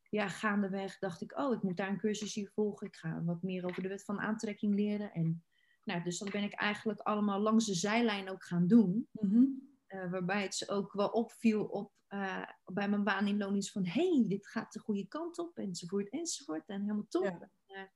ja, 0.09 0.29
gaandeweg 0.29 0.99
dacht 0.99 1.21
ik, 1.23 1.39
oh, 1.39 1.53
ik 1.55 1.63
moet 1.63 1.77
daar 1.77 1.89
een 1.89 1.99
cursus 1.99 2.35
hier 2.35 2.51
volgen. 2.55 2.87
Ik 2.87 2.97
ga 2.97 3.23
wat 3.25 3.43
meer 3.43 3.65
over 3.65 3.83
de 3.83 3.89
wet 3.89 4.05
van 4.05 4.21
aantrekking 4.21 4.75
leren. 4.75 5.13
En 5.13 5.45
nou, 5.85 6.03
dus 6.03 6.19
dat 6.19 6.31
ben 6.31 6.43
ik 6.43 6.53
eigenlijk 6.53 7.01
allemaal 7.01 7.41
langs 7.41 7.67
de 7.67 7.75
zijlijn 7.75 8.31
ook 8.31 8.45
gaan 8.45 8.67
doen. 8.67 9.09
Mhm. 9.13 9.45
Eh, 9.87 10.11
waarbij 10.11 10.43
het 10.43 10.55
ze 10.55 10.69
ook 10.69 10.93
wel 10.93 11.09
opviel 11.09 11.65
op, 11.65 11.93
eh, 12.07 12.43
bij 12.65 12.89
mijn 12.89 13.05
baan 13.05 13.27
in 13.27 13.39
loondienst 13.39 13.73
van... 13.73 13.87
hé, 13.87 14.09
hey, 14.13 14.25
dit 14.29 14.47
gaat 14.47 14.73
de 14.73 14.79
goede 14.79 15.07
kant 15.09 15.39
op, 15.39 15.57
enzovoort, 15.59 16.09
enzovoort. 16.09 16.69
En 16.69 16.81
helemaal 16.81 17.07
top. 17.09 17.25
Ja. 17.25 17.51
Ja, 17.67 17.91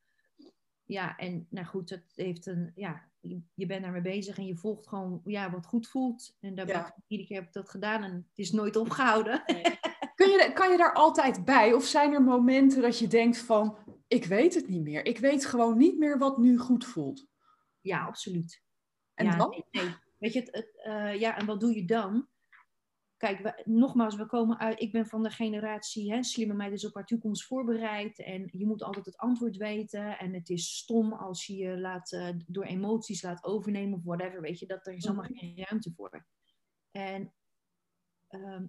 ja 0.85 1.17
en 1.17 1.47
nou 1.51 1.67
goed, 1.67 1.91
het 1.91 2.13
heeft 2.15 2.47
een... 2.47 2.73
Ja, 2.75 3.11
je, 3.21 3.43
je 3.55 3.67
bent 3.67 3.83
daarmee 3.83 4.01
bezig 4.01 4.39
en 4.39 4.47
je 4.47 4.57
volgt 4.57 4.89
gewoon 4.89 5.21
ja, 5.25 5.51
wat 5.51 5.67
goed 5.67 5.89
voelt. 5.89 6.37
En 6.41 6.55
daar 6.55 6.67
ben 6.67 6.75
Ja. 6.75 6.87
ik, 6.87 6.95
iedere 7.07 7.29
keer 7.29 7.39
heb 7.39 7.47
ik 7.47 7.53
dat 7.53 7.71
gedaan 7.71 8.03
en 8.03 8.13
het 8.15 8.39
is 8.39 8.53
nooit 8.53 8.77
opgehouden. 8.77 9.43
Kun 10.15 10.29
je, 10.29 10.51
kan 10.55 10.71
je 10.71 10.77
daar 10.77 10.95
altijd 10.95 11.45
bij? 11.45 11.73
Of 11.73 11.85
zijn 11.85 12.13
er 12.13 12.23
momenten 12.23 12.83
dat 12.83 12.99
je 12.99 13.07
denkt 13.07 13.39
van, 13.39 13.79
ik 14.07 14.25
weet 14.25 14.55
het 14.55 14.69
niet 14.69 14.83
meer. 14.83 15.05
Ik 15.05 15.19
weet 15.19 15.47
gewoon 15.47 15.77
niet 15.77 15.99
meer 15.99 16.19
wat 16.19 16.39
nu 16.39 16.59
goed 16.59 16.85
voelt. 16.85 17.27
Ja, 17.87 18.05
absoluut. 18.05 18.63
En 19.15 19.27
ja, 19.27 19.37
dan? 19.37 19.51
Nee, 19.51 19.65
nee. 19.85 19.95
Weet 20.19 20.33
je, 20.33 20.41
het, 20.41 20.55
het, 20.55 20.81
eh, 20.85 21.21
ja, 21.21 21.37
en 21.39 21.47
wat 21.47 21.61
doe 21.61 21.75
je 21.75 21.85
dan? 21.85 22.29
Kijk, 23.17 23.39
we- 23.41 23.63
nogmaals, 23.65 24.17
we 24.17 24.27
komen 24.27 24.59
uit. 24.59 24.81
Ik 24.81 24.93
ben 24.93 25.07
van 25.07 25.23
de 25.23 25.31
generatie, 25.31 26.13
hè, 26.13 26.23
slimme 26.23 26.55
meiden 26.55 26.79
is 26.79 26.87
op 26.87 26.95
haar 26.95 27.07
toekomst 27.07 27.45
voorbereid. 27.47 28.19
En 28.19 28.49
je 28.53 28.67
moet 28.67 28.83
altijd 28.83 29.07
het 29.07 29.17
antwoord 29.17 29.57
weten. 29.57 30.19
En 30.19 30.35
het 30.35 30.49
is 30.49 30.77
stom 30.77 31.13
als 31.13 31.47
je 31.47 31.57
je 31.57 31.79
laat, 31.79 32.13
eh, 32.13 32.29
door 32.47 32.65
emoties 32.65 33.23
laat 33.23 33.45
overnemen 33.45 33.99
of 33.99 34.05
whatever. 34.05 34.41
Weet 34.41 34.59
je, 34.59 34.67
dat 34.67 34.87
er 34.87 34.93
is 34.95 35.07
allemaal 35.07 35.25
Mhm. 35.25 35.35
geen 35.39 35.65
ruimte 35.65 35.93
voor. 35.97 36.27
En 36.91 37.33
ehm, 38.29 38.67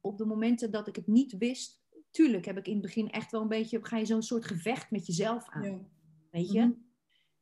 op 0.00 0.18
de 0.18 0.24
momenten 0.24 0.70
dat 0.70 0.86
ik 0.88 0.96
het 0.96 1.06
niet 1.06 1.36
wist, 1.38 1.82
tuurlijk 2.10 2.44
heb 2.44 2.56
ik 2.58 2.66
in 2.66 2.72
het 2.72 2.82
begin 2.82 3.10
echt 3.10 3.30
wel 3.30 3.42
een 3.42 3.48
beetje, 3.48 3.84
ga 3.84 3.96
je 3.96 4.04
zo'n 4.06 4.22
soort 4.22 4.44
gevecht 4.46 4.90
met 4.90 5.06
jezelf 5.06 5.48
aan. 5.48 5.62
Ja. 5.62 5.78
Weet 6.30 6.52
je? 6.52 6.60
Mhm. 6.60 6.72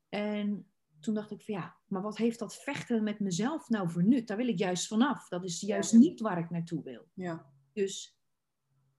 En 0.09 0.70
toen 1.01 1.15
dacht 1.15 1.31
ik 1.31 1.43
van 1.43 1.55
ja, 1.55 1.77
maar 1.87 2.03
wat 2.03 2.17
heeft 2.17 2.39
dat 2.39 2.55
vechten 2.63 3.03
met 3.03 3.21
mezelf 3.21 3.69
nou 3.69 3.91
voor 3.91 4.05
nut? 4.05 4.27
Daar 4.27 4.37
wil 4.37 4.49
ik 4.49 4.59
juist 4.59 4.87
vanaf. 4.87 5.29
Dat 5.29 5.45
is 5.45 5.61
juist 5.61 5.93
Ja. 5.93 5.99
niet 5.99 6.21
waar 6.21 6.39
ik 6.39 6.51
naartoe 6.51 6.83
wil. 6.83 7.09
Ja. 7.15 7.53
Dus 7.73 8.19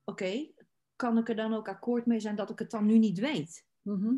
oké, 0.03 0.51
kan 0.96 1.17
ik 1.17 1.29
er 1.29 1.36
dan 1.36 1.53
ook 1.53 1.67
akkoord 1.67 2.05
mee 2.05 2.20
zijn 2.20 2.36
dat 2.36 2.50
ik 2.50 2.60
het 2.60 2.72
dan 2.72 2.86
nu 2.86 2.98
niet 2.98 3.20
weet? 3.20 3.67
Mhm. 3.81 4.13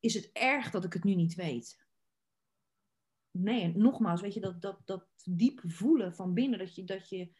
Is 0.00 0.14
het 0.14 0.30
erg 0.32 0.70
dat 0.70 0.84
ik 0.84 0.92
het 0.92 1.04
nu 1.04 1.14
niet 1.14 1.34
weet? 1.34 1.84
Nee, 3.30 3.76
nogmaals, 3.76 4.20
weet 4.20 4.34
je, 4.34 4.40
dat, 4.40 4.60
dat, 4.62 4.86
dat 4.86 5.06
diep 5.24 5.60
voelen 5.64 6.14
van 6.14 6.34
binnen, 6.34 6.58
dat 6.58 6.74
je, 6.74 6.84
dat, 6.84 7.08
je, 7.08 7.32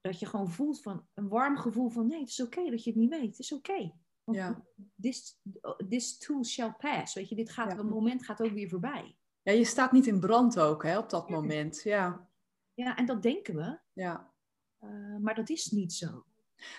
dat 0.00 0.18
je 0.18 0.26
gewoon 0.26 0.50
voelt 0.50 0.82
van 0.82 1.06
een 1.14 1.28
warm 1.28 1.56
gevoel 1.56 1.88
van 1.88 2.06
nee, 2.06 2.20
het 2.20 2.28
is 2.28 2.40
oké 2.42 2.70
dat 2.70 2.84
je 2.84 2.90
het 2.90 2.98
niet 2.98 3.10
weet. 3.10 3.26
Het 3.26 3.38
is 3.38 3.52
oké. 3.52 3.92
Ja. 4.34 4.62
This, 5.00 5.40
this 5.88 6.18
too 6.18 6.44
shall 6.44 6.74
pass. 6.78 7.14
Weet 7.14 7.28
je, 7.28 7.34
dit 7.34 7.50
gaat, 7.50 7.72
ja. 7.72 7.82
moment 7.82 8.24
gaat 8.24 8.42
ook 8.42 8.52
weer 8.52 8.68
voorbij. 8.68 9.16
Ja, 9.42 9.52
je 9.52 9.64
staat 9.64 9.92
niet 9.92 10.06
in 10.06 10.20
brand 10.20 10.58
ook 10.58 10.82
hè, 10.82 10.98
op 10.98 11.10
dat 11.10 11.30
moment. 11.30 11.82
Ja. 11.82 12.28
ja, 12.74 12.96
en 12.96 13.06
dat 13.06 13.22
denken 13.22 13.54
we. 13.54 13.78
Ja. 13.92 14.32
Uh, 14.80 15.16
maar 15.20 15.34
dat 15.34 15.48
is 15.48 15.70
niet 15.70 15.92
zo. 15.92 16.24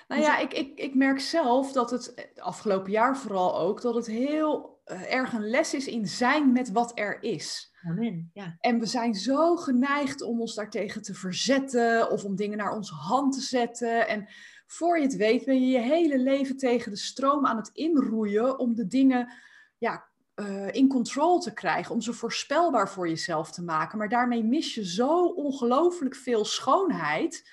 Nou 0.07 0.21
ja, 0.21 0.37
ik, 0.37 0.53
ik, 0.53 0.79
ik 0.79 0.95
merk 0.95 1.19
zelf 1.19 1.71
dat 1.71 1.91
het 1.91 2.31
afgelopen 2.35 2.91
jaar 2.91 3.17
vooral 3.17 3.59
ook, 3.59 3.81
dat 3.81 3.95
het 3.95 4.07
heel 4.07 4.81
uh, 4.85 5.13
erg 5.13 5.33
een 5.33 5.49
les 5.49 5.73
is 5.73 5.87
in 5.87 6.07
zijn 6.07 6.51
met 6.51 6.71
wat 6.71 6.91
er 6.99 7.23
is. 7.23 7.75
Amen, 7.83 8.29
ja. 8.33 8.57
En 8.59 8.79
we 8.79 8.85
zijn 8.85 9.13
zo 9.13 9.55
geneigd 9.55 10.21
om 10.21 10.39
ons 10.39 10.55
daartegen 10.55 11.01
te 11.01 11.13
verzetten 11.13 12.11
of 12.11 12.23
om 12.23 12.35
dingen 12.35 12.57
naar 12.57 12.75
onze 12.75 12.93
hand 12.93 13.33
te 13.33 13.41
zetten. 13.41 14.07
En 14.07 14.27
voor 14.71 14.97
je 14.97 15.03
het 15.03 15.15
weet 15.15 15.45
ben 15.45 15.61
je 15.61 15.67
je 15.67 15.79
hele 15.79 16.17
leven 16.17 16.57
tegen 16.57 16.91
de 16.91 16.97
stroom 16.97 17.45
aan 17.45 17.57
het 17.57 17.69
inroeien 17.73 18.59
om 18.59 18.75
de 18.75 18.87
dingen 18.87 19.33
ja, 19.77 20.09
uh, 20.35 20.73
in 20.73 20.87
control 20.87 21.39
te 21.39 21.53
krijgen, 21.53 21.93
om 21.93 22.01
ze 22.01 22.13
voorspelbaar 22.13 22.89
voor 22.89 23.07
jezelf 23.07 23.51
te 23.51 23.63
maken. 23.63 23.97
Maar 23.97 24.09
daarmee 24.09 24.43
mis 24.43 24.75
je 24.75 24.85
zo 24.85 25.25
ongelooflijk 25.25 26.15
veel 26.15 26.45
schoonheid. 26.45 27.49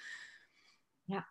Ja, 1.04 1.28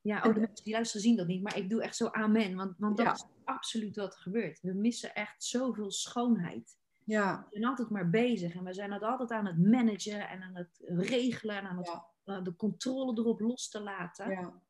ja 0.00 0.16
oh, 0.16 0.34
de 0.34 0.40
mensen 0.40 0.64
die 0.64 0.72
luisteren 0.72 1.02
zien 1.02 1.16
dat 1.16 1.26
niet, 1.26 1.42
maar 1.42 1.56
ik 1.56 1.70
doe 1.70 1.82
echt 1.82 1.96
zo 1.96 2.06
amen, 2.06 2.54
want, 2.54 2.74
want 2.78 2.96
dat 2.96 3.06
Ja. 3.06 3.12
is 3.12 3.24
absoluut 3.44 3.96
wat 3.96 4.14
er 4.14 4.20
gebeurt. 4.20 4.60
We 4.60 4.72
missen 4.72 5.14
echt 5.14 5.44
zoveel 5.44 5.90
schoonheid. 5.90 6.76
Ja, 7.04 7.40
We 7.42 7.46
zijn 7.50 7.64
altijd 7.64 7.90
maar 7.90 8.10
bezig 8.10 8.54
en 8.54 8.64
we 8.64 8.72
zijn 8.72 8.92
het 8.92 9.02
altijd 9.02 9.30
aan 9.30 9.46
het 9.46 9.58
managen 9.58 10.28
en 10.28 10.42
aan 10.42 10.56
het 10.56 10.82
regelen 10.84 11.56
en 11.56 11.66
aan 11.66 11.76
het, 11.78 11.86
Ja. 12.24 12.38
uh, 12.38 12.44
de 12.44 12.56
controle 12.56 13.18
erop 13.18 13.40
los 13.40 13.68
te 13.68 13.80
laten. 13.80 14.30
ja, 14.30 14.62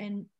En 0.00 0.30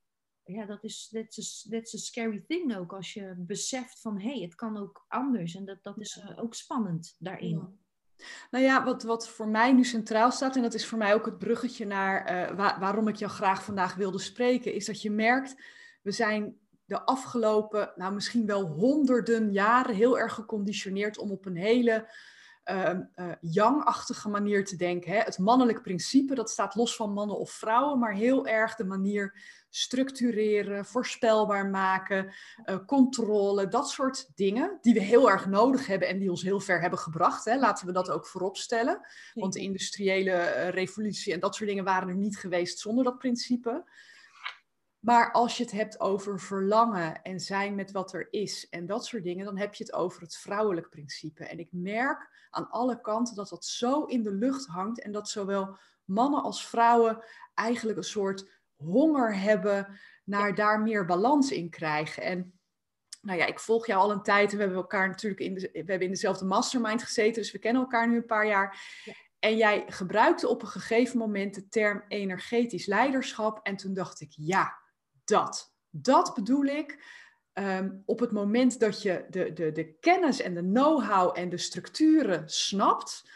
ja, 0.45 0.67
dat 0.67 0.85
is 0.85 1.09
that's 1.12 1.38
a, 1.38 1.71
that's 1.71 1.95
a 1.95 1.99
scary 1.99 2.45
thing 2.49 2.76
ook. 2.76 2.93
Als 2.93 3.12
je 3.12 3.35
beseft 3.37 4.00
van, 4.00 4.21
hé, 4.21 4.33
hey, 4.33 4.40
het 4.40 4.55
kan 4.55 4.76
ook 4.76 5.05
anders. 5.09 5.55
En 5.55 5.64
dat, 5.64 5.83
dat 5.83 5.99
is 5.99 6.19
eh, 6.19 6.43
ook 6.43 6.55
spannend 6.55 7.17
daarin. 7.19 7.49
Ja. 7.49 7.71
Nou 8.50 8.64
ja, 8.64 8.85
wat, 8.85 9.02
wat 9.02 9.29
voor 9.29 9.49
mij 9.49 9.73
nu 9.73 9.85
centraal 9.85 10.31
staat, 10.31 10.57
en 10.57 10.62
dat 10.62 10.75
is 10.75 10.87
voor 10.87 10.99
mij 10.99 11.14
ook 11.14 11.25
het 11.26 11.38
bruggetje 11.38 11.87
naar 11.87 12.25
eh, 12.25 12.57
wa- 12.57 12.79
waarom 12.79 13.09
ik 13.09 13.17
jou 13.17 13.31
graag 13.33 13.64
vandaag 13.64 13.95
wilde 13.95 14.19
spreken, 14.19 14.75
is 14.75 14.87
dat 14.87 15.02
je 15.02 15.11
merkt, 15.11 15.62
we 16.02 16.11
zijn 16.11 16.59
de 16.85 17.02
afgelopen, 17.02 17.93
nou 17.97 18.14
misschien 18.14 18.47
wel 18.47 18.67
honderden 18.67 19.52
jaren 19.52 19.95
heel 19.95 20.19
erg 20.19 20.35
geconditioneerd 20.35 21.19
om 21.19 21.31
op 21.31 21.47
een 21.47 21.57
hele 21.57 22.09
yang-achtige 23.40 24.29
manier 24.29 24.64
te 24.64 24.76
denken. 24.76 25.12
Hè? 25.12 25.19
Het 25.19 25.38
mannelijk 25.38 25.83
principe, 25.83 26.35
dat 26.35 26.50
staat 26.50 26.75
los 26.75 26.97
van 26.97 27.12
mannen 27.12 27.38
of 27.38 27.50
vrouwen, 27.50 27.99
maar 27.99 28.14
heel 28.14 28.47
erg 28.47 28.75
de 28.75 28.85
manier 28.85 29.35
structureren, 29.71 30.85
voorspelbaar 30.85 31.67
maken, 31.67 32.35
uh, 32.64 32.76
controle, 32.87 33.69
dat 33.69 33.90
soort 33.90 34.31
dingen 34.35 34.79
die 34.81 34.95
we 34.95 35.00
heel 35.00 35.31
erg 35.31 35.47
nodig 35.47 35.87
hebben 35.87 36.09
en 36.09 36.19
die 36.19 36.31
ons 36.31 36.43
heel 36.43 36.61
ver 36.61 36.81
hebben 36.81 36.99
gebracht. 36.99 37.45
Hè? 37.45 37.59
Laten 37.59 37.87
we 37.87 37.93
dat 37.93 38.11
ook 38.11 38.26
vooropstellen. 38.26 39.00
Want 39.35 39.52
de 39.52 39.61
industriële 39.61 40.31
uh, 40.31 40.69
revolutie 40.69 41.33
en 41.33 41.40
dat 41.40 41.55
soort 41.55 41.69
dingen 41.69 41.85
waren 41.85 42.09
er 42.09 42.17
niet 42.17 42.38
geweest 42.38 42.79
zonder 42.79 43.05
dat 43.05 43.19
principe. 43.19 43.85
Maar 45.00 45.33
als 45.33 45.57
je 45.57 45.62
het 45.62 45.73
hebt 45.73 46.00
over 46.00 46.40
verlangen 46.40 47.23
en 47.23 47.40
zijn 47.40 47.75
met 47.75 47.90
wat 47.90 48.12
er 48.12 48.26
is 48.30 48.69
en 48.69 48.87
dat 48.87 49.07
soort 49.07 49.23
dingen, 49.23 49.45
dan 49.45 49.59
heb 49.59 49.75
je 49.75 49.85
het 49.85 49.92
over 49.92 50.23
het 50.23 50.37
vrouwelijk 50.37 50.88
principe. 50.88 51.45
En 51.45 51.59
ik 51.59 51.69
merk 51.71 52.47
aan 52.50 52.71
alle 52.71 53.00
kanten 53.00 53.35
dat 53.35 53.49
dat 53.49 53.64
zo 53.64 54.04
in 54.04 54.23
de 54.23 54.33
lucht 54.33 54.66
hangt 54.66 55.00
en 55.00 55.12
dat 55.12 55.28
zowel 55.28 55.76
mannen 56.04 56.42
als 56.42 56.66
vrouwen 56.66 57.25
eigenlijk 57.54 57.99
een 57.99 58.04
soort 58.04 58.50
honger 58.76 59.38
hebben 59.38 59.99
naar 60.25 60.49
ja. 60.49 60.54
daar 60.54 60.80
meer 60.80 61.04
balans 61.04 61.50
in 61.50 61.71
krijgen. 61.71 62.23
En 62.23 62.61
nou 63.21 63.38
ja, 63.38 63.47
ik 63.47 63.61
volg 63.61 63.87
jou 63.87 64.00
al 64.00 64.11
een 64.11 64.23
tijd 64.23 64.51
en 64.51 64.57
we 64.57 64.62
hebben 64.62 64.81
elkaar 64.81 65.09
natuurlijk 65.09 65.40
in, 65.40 65.55
de, 65.55 65.68
we 65.72 65.79
hebben 65.79 66.01
in 66.01 66.09
dezelfde 66.09 66.44
mastermind 66.44 67.03
gezeten, 67.03 67.42
dus 67.42 67.53
we 67.53 67.59
kennen 67.59 67.83
elkaar 67.83 68.09
nu 68.09 68.16
een 68.16 68.27
paar 68.27 68.46
jaar. 68.46 69.01
Ja. 69.05 69.12
En 69.38 69.57
jij 69.57 69.85
gebruikte 69.87 70.48
op 70.48 70.62
een 70.62 70.68
gegeven 70.68 71.18
moment 71.18 71.55
de 71.55 71.68
term 71.68 72.05
energetisch 72.09 72.87
leiderschap. 72.87 73.61
En 73.62 73.77
toen 73.77 73.94
dacht 73.94 74.20
ik, 74.20 74.33
ja, 74.37 74.79
dat. 75.31 75.75
Dat 75.90 76.35
bedoel 76.35 76.64
ik. 76.64 77.19
Um, 77.55 78.03
op 78.07 78.21
het 78.21 78.33
moment 78.33 78.81
dat 78.81 79.03
je 79.03 79.27
de, 79.31 79.53
de, 79.53 79.73
de 79.73 79.93
kennis 79.93 80.40
en 80.40 80.55
de 80.55 80.61
know-how 80.61 81.38
en 81.38 81.49
de 81.49 81.59
structuren 81.59 82.49
snapt, 82.49 83.31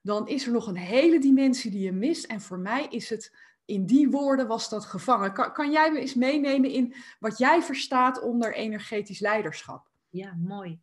dan 0.00 0.28
is 0.28 0.46
er 0.46 0.52
nog 0.52 0.66
een 0.66 0.76
hele 0.76 1.18
dimensie 1.18 1.70
die 1.70 1.80
je 1.80 1.92
mist. 1.92 2.24
En 2.24 2.40
voor 2.40 2.58
mij 2.58 2.86
is 2.86 3.10
het, 3.10 3.36
in 3.64 3.86
die 3.86 4.10
woorden 4.10 4.46
was 4.46 4.68
dat 4.68 4.84
gevangen. 4.84 5.52
Kan, 5.52 5.70
jij 5.70 5.92
me 5.92 6.00
eens 6.00 6.14
meenemen 6.14 6.70
in 6.70 6.94
wat 7.18 7.38
jij 7.38 7.62
verstaat 7.62 8.22
onder 8.22 8.54
energetisch 8.54 9.20
leiderschap? 9.20 9.90
Ja, 10.08 10.34
mooi. 10.34 10.80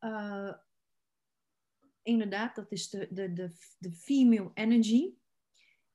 Uh, 0.00 0.52
inderdaad, 2.02 2.54
dat 2.54 2.72
is 2.72 2.90
de, 2.90 3.08
de, 3.10 3.32
de, 3.32 3.52
de 3.78 3.92
female 3.92 4.50
energy. 4.54 5.14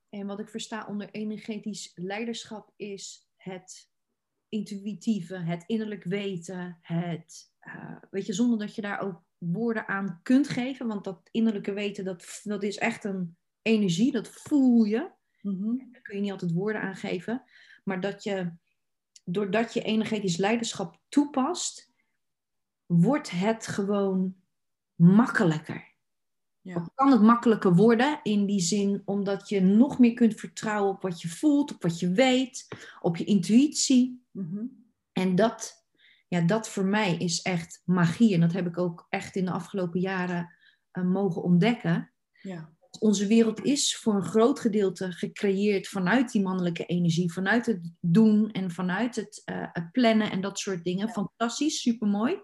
En 0.08 0.26
wat 0.26 0.40
ik 0.40 0.48
versta 0.48 0.86
onder 0.86 1.10
energetisch 1.10 1.92
leiderschap 1.94 2.72
is 2.76 3.31
het 3.42 3.90
intuïtieve, 4.48 5.36
het 5.36 5.64
innerlijk 5.66 6.04
weten, 6.04 6.78
het, 6.80 7.52
uh, 7.62 7.96
weet 8.10 8.26
je, 8.26 8.32
zonder 8.32 8.58
dat 8.58 8.74
je 8.74 8.82
daar 8.82 9.00
ook 9.00 9.22
woorden 9.38 9.88
aan 9.88 10.20
kunt 10.22 10.48
geven, 10.48 10.86
want 10.86 11.04
dat 11.04 11.28
innerlijke 11.30 11.72
weten, 11.72 12.04
dat, 12.04 12.40
dat 12.42 12.62
is 12.62 12.78
echt 12.78 13.04
een 13.04 13.36
energie, 13.62 14.12
dat 14.12 14.28
voel 14.28 14.84
je. 14.84 15.10
Mm-hmm. 15.40 15.88
Daar 15.92 16.02
kun 16.02 16.14
je 16.16 16.20
niet 16.20 16.30
altijd 16.30 16.52
woorden 16.52 16.82
aan 16.82 16.96
geven, 16.96 17.42
maar 17.84 18.00
dat 18.00 18.22
je, 18.22 18.52
doordat 19.24 19.74
je 19.74 19.82
energetisch 19.82 20.36
leiderschap 20.36 21.00
toepast, 21.08 21.92
wordt 22.86 23.30
het 23.30 23.66
gewoon 23.66 24.36
makkelijker. 24.94 25.91
Ja. 26.62 26.90
Kan 26.94 27.10
het 27.10 27.22
makkelijker 27.22 27.74
worden 27.74 28.20
in 28.22 28.46
die 28.46 28.60
zin 28.60 29.02
omdat 29.04 29.48
je 29.48 29.60
nog 29.60 29.98
meer 29.98 30.14
kunt 30.14 30.34
vertrouwen 30.34 30.92
op 30.92 31.02
wat 31.02 31.20
je 31.20 31.28
voelt, 31.28 31.72
op 31.74 31.82
wat 31.82 32.00
je 32.00 32.10
weet, 32.10 32.66
op 33.00 33.16
je 33.16 33.24
intuïtie. 33.24 34.24
Mm-hmm. 34.30 34.84
En 35.12 35.34
dat, 35.34 35.86
ja, 36.28 36.40
dat 36.40 36.68
voor 36.68 36.84
mij 36.84 37.16
is 37.16 37.42
echt 37.42 37.82
magie. 37.84 38.34
En 38.34 38.40
dat 38.40 38.52
heb 38.52 38.66
ik 38.66 38.78
ook 38.78 39.06
echt 39.08 39.36
in 39.36 39.44
de 39.44 39.50
afgelopen 39.50 40.00
jaren 40.00 40.54
uh, 40.92 41.04
mogen 41.04 41.42
ontdekken. 41.42 42.12
Ja. 42.40 42.70
Onze 42.98 43.26
wereld 43.26 43.64
is 43.64 43.96
voor 43.96 44.14
een 44.14 44.24
groot 44.24 44.60
gedeelte 44.60 45.12
gecreëerd 45.12 45.88
vanuit 45.88 46.32
die 46.32 46.42
mannelijke 46.42 46.86
energie, 46.86 47.32
vanuit 47.32 47.66
het 47.66 47.90
doen 48.00 48.50
en 48.50 48.70
vanuit 48.70 49.16
het, 49.16 49.42
uh, 49.44 49.66
het 49.72 49.92
plannen 49.92 50.30
en 50.30 50.40
dat 50.40 50.58
soort 50.58 50.84
dingen. 50.84 51.06
Ja. 51.06 51.12
Fantastisch, 51.12 51.80
supermooi. 51.80 52.40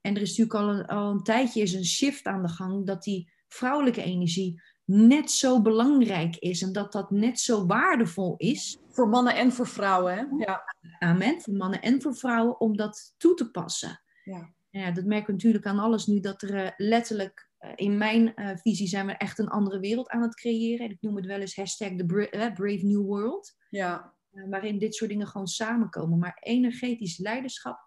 En 0.00 0.14
er 0.14 0.22
is 0.22 0.28
natuurlijk 0.28 0.54
al 0.54 0.68
een, 0.68 0.86
al 0.86 1.10
een 1.10 1.22
tijdje 1.22 1.62
is 1.62 1.72
een 1.72 1.84
shift 1.84 2.24
aan 2.26 2.42
de 2.42 2.48
gang 2.48 2.86
dat 2.86 3.02
die 3.02 3.32
vrouwelijke 3.54 4.02
energie 4.02 4.62
net 4.84 5.30
zo 5.30 5.62
belangrijk 5.62 6.36
is 6.36 6.62
en 6.62 6.72
dat 6.72 6.92
dat 6.92 7.10
net 7.10 7.40
zo 7.40 7.66
waardevol 7.66 8.34
is. 8.36 8.78
Voor 8.88 9.08
mannen 9.08 9.34
en 9.34 9.52
voor 9.52 9.66
vrouwen, 9.66 10.14
hè? 10.14 10.44
Ja. 10.44 10.74
Amen. 10.98 11.40
Voor 11.40 11.54
mannen 11.54 11.82
en 11.82 12.02
voor 12.02 12.16
vrouwen 12.16 12.60
om 12.60 12.76
dat 12.76 13.14
toe 13.16 13.34
te 13.34 13.50
passen. 13.50 14.02
Ja. 14.24 14.52
Ja, 14.70 14.90
dat 14.90 15.04
merken 15.04 15.26
we 15.26 15.32
natuurlijk 15.32 15.66
aan 15.66 15.78
alles 15.78 16.06
nu, 16.06 16.20
dat 16.20 16.42
er 16.42 16.64
uh, 16.64 16.70
letterlijk, 16.76 17.50
uh, 17.60 17.70
in 17.74 17.98
mijn 17.98 18.32
uh, 18.36 18.50
visie 18.56 18.86
zijn 18.86 19.06
we 19.06 19.12
echt 19.12 19.38
een 19.38 19.48
andere 19.48 19.80
wereld 19.80 20.08
aan 20.08 20.22
het 20.22 20.34
creëren. 20.34 20.90
Ik 20.90 21.00
noem 21.00 21.16
het 21.16 21.26
wel 21.26 21.40
eens 21.40 21.56
hashtag 21.56 22.06
Bra 22.06 22.52
Brave 22.52 22.86
New 22.86 23.02
World. 23.02 23.56
Ja. 23.70 24.14
waarin 24.30 24.78
dit 24.78 24.94
soort 24.94 25.10
dingen 25.10 25.26
gewoon 25.26 25.46
samenkomen. 25.46 26.18
Maar 26.18 26.36
energetisch 26.40 27.18
leiderschap, 27.18 27.78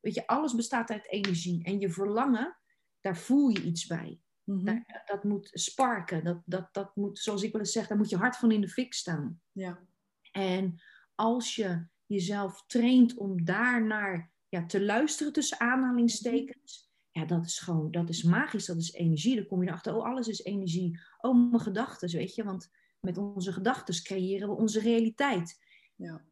weet 0.00 0.14
je, 0.14 0.26
alles 0.26 0.54
bestaat 0.54 0.90
uit 0.90 1.10
energie. 1.10 1.64
En 1.64 1.80
je 1.80 1.90
verlangen, 1.90 2.58
daar 3.00 3.16
voel 3.16 3.48
je 3.48 3.62
iets 3.62 3.86
bij. 3.86 4.20
Mm-hmm. 4.50 4.84
Dat, 4.86 5.06
dat, 5.06 5.24
moet 5.24 5.50
sparken. 5.52 6.24
Dat, 6.24 6.42
dat, 6.44 6.68
dat 6.72 6.96
moet, 6.96 7.18
zoals 7.18 7.42
ik 7.42 7.52
wel 7.52 7.60
eens 7.60 7.72
zeg, 7.72 7.86
daar 7.86 7.98
moet 7.98 8.08
je 8.08 8.16
hart 8.16 8.36
van 8.36 8.52
in 8.52 8.60
de 8.60 8.68
fik 8.68 8.94
staan. 8.94 9.40
Ja. 9.52 9.78
En 10.32 10.82
als 11.14 11.54
je 11.54 11.86
jezelf 12.06 12.64
traint 12.66 13.14
om 13.14 13.44
daarnaar 13.44 14.32
ja, 14.48 14.66
te 14.66 14.84
luisteren 14.84 15.32
tussen 15.32 15.60
aanhalingstekens, 15.60 16.90
ja, 17.10 17.24
dat 17.24 17.44
is 17.44 17.58
gewoon, 17.58 17.90
dat 17.90 18.08
is 18.08 18.22
magisch, 18.22 18.66
dat 18.66 18.76
is 18.76 18.92
energie. 18.92 19.36
Dan 19.36 19.46
kom 19.46 19.62
je 19.62 19.68
erachter, 19.68 19.94
oh, 19.94 20.04
alles 20.04 20.28
is 20.28 20.44
energie. 20.44 21.00
Oh, 21.20 21.50
mijn 21.50 21.62
gedachten, 21.62 22.08
weet 22.08 22.34
je, 22.34 22.44
want 22.44 22.70
met 23.00 23.18
onze 23.18 23.52
gedachten 23.52 24.02
creëren 24.02 24.48
we 24.48 24.54
onze 24.54 24.80
realiteit. 24.80 25.58
Ja. 25.96 26.24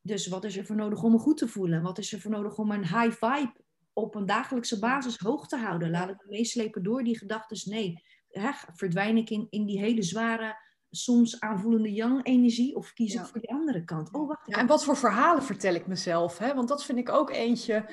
Dus 0.00 0.26
wat 0.26 0.44
is 0.44 0.56
er 0.56 0.66
voor 0.66 0.76
nodig 0.76 1.02
om 1.02 1.12
me 1.12 1.18
goed 1.18 1.36
te 1.36 1.48
voelen? 1.48 1.82
Wat 1.82 1.98
is 1.98 2.12
er 2.12 2.20
voor 2.20 2.30
nodig 2.30 2.58
om 2.58 2.70
een 2.70 2.86
high 2.86 3.10
vibe 3.10 3.63
op 3.94 4.14
een 4.14 4.26
dagelijkse 4.26 4.78
basis 4.78 5.18
hoog 5.18 5.46
te 5.48 5.56
houden? 5.56 5.90
Laat 5.90 6.08
ik 6.08 6.16
me 6.16 6.36
meeslepen 6.36 6.82
door 6.82 7.04
die 7.04 7.18
gedachten? 7.18 7.70
Nee. 7.70 8.02
Hè, 8.28 8.50
verdwijn 8.74 9.16
ik 9.16 9.30
in, 9.30 9.46
in 9.50 9.66
die 9.66 9.78
hele 9.78 10.02
zware, 10.02 10.56
soms 10.90 11.40
aanvoelende 11.40 11.92
yang-energie 11.92 12.76
of 12.76 12.92
kies 12.92 13.12
Ja. 13.12 13.20
ik 13.20 13.26
voor 13.26 13.40
die 13.40 13.50
andere 13.50 13.84
kant? 13.84 14.12
Oh, 14.12 14.28
wacht 14.28 14.46
Ja, 14.46 14.58
en 14.58 14.66
wat 14.66 14.84
voor 14.84 14.96
verhalen 14.96 15.42
vertel 15.42 15.74
ik 15.74 15.86
mezelf? 15.86 16.38
Hè? 16.38 16.54
Want 16.54 16.68
dat 16.68 16.84
vind 16.84 16.98
ik 16.98 17.08
ook 17.08 17.30
eentje 17.30 17.88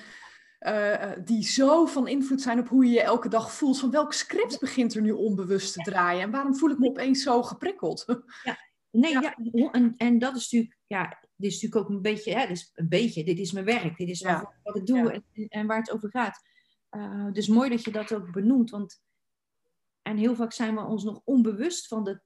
uh, 0.59 1.11
die 1.23 1.43
zo 1.43 1.85
van 1.85 2.07
invloed 2.07 2.41
zijn 2.41 2.59
op 2.59 2.67
hoe 2.67 2.85
je 2.85 2.91
je 2.91 3.01
elke 3.01 3.29
dag 3.29 3.51
voelt. 3.51 3.79
Van 3.79 3.91
welk 3.91 4.13
script 4.13 4.59
begint 4.59 4.93
er 4.95 5.01
nu 5.01 5.11
onbewust 5.11 5.73
te 5.73 5.81
draaien? 5.81 6.21
En 6.21 6.31
waarom 6.31 6.55
voel 6.55 6.69
ik 6.69 6.79
me 6.79 6.87
opeens 6.87 7.23
zo 7.23 7.43
geprikkeld? 7.43 8.05
Nee, 8.91 9.11
ja. 9.11 9.35
en, 9.71 9.93
en 9.97 10.19
dat 10.19 10.35
is 10.35 10.51
natuurlijk, 10.51 10.77
ja, 10.87 11.19
dit 11.41 11.51
is 11.51 11.61
natuurlijk 11.61 11.89
ook 11.89 11.95
een 11.95 12.01
beetje, 12.01 12.33
hè, 12.33 12.47
dit 12.47 12.57
is 12.57 12.71
een 12.73 12.89
beetje, 12.89 13.23
dit 13.23 13.39
is 13.39 13.51
mijn 13.51 13.65
werk, 13.65 13.97
dit 13.97 14.09
is 14.09 14.19
Ja. 14.19 14.53
wat 14.63 14.75
ik 14.75 14.85
doe 14.85 14.97
Ja. 14.97 15.11
en, 15.11 15.47
en 15.47 15.67
waar 15.67 15.77
het 15.77 15.91
over 15.91 16.09
gaat. 16.09 16.41
Eh, 16.89 17.31
dus 17.31 17.47
mooi 17.47 17.69
dat 17.69 17.83
je 17.83 17.91
dat 17.91 18.13
ook 18.13 18.31
benoemt, 18.31 18.69
want 18.69 19.01
en 20.01 20.17
heel 20.17 20.35
vaak 20.35 20.51
zijn 20.53 20.75
we 20.75 20.81
ons 20.81 21.03
nog 21.03 21.21
onbewust 21.23 21.87
van 21.87 22.03
de 22.03 22.21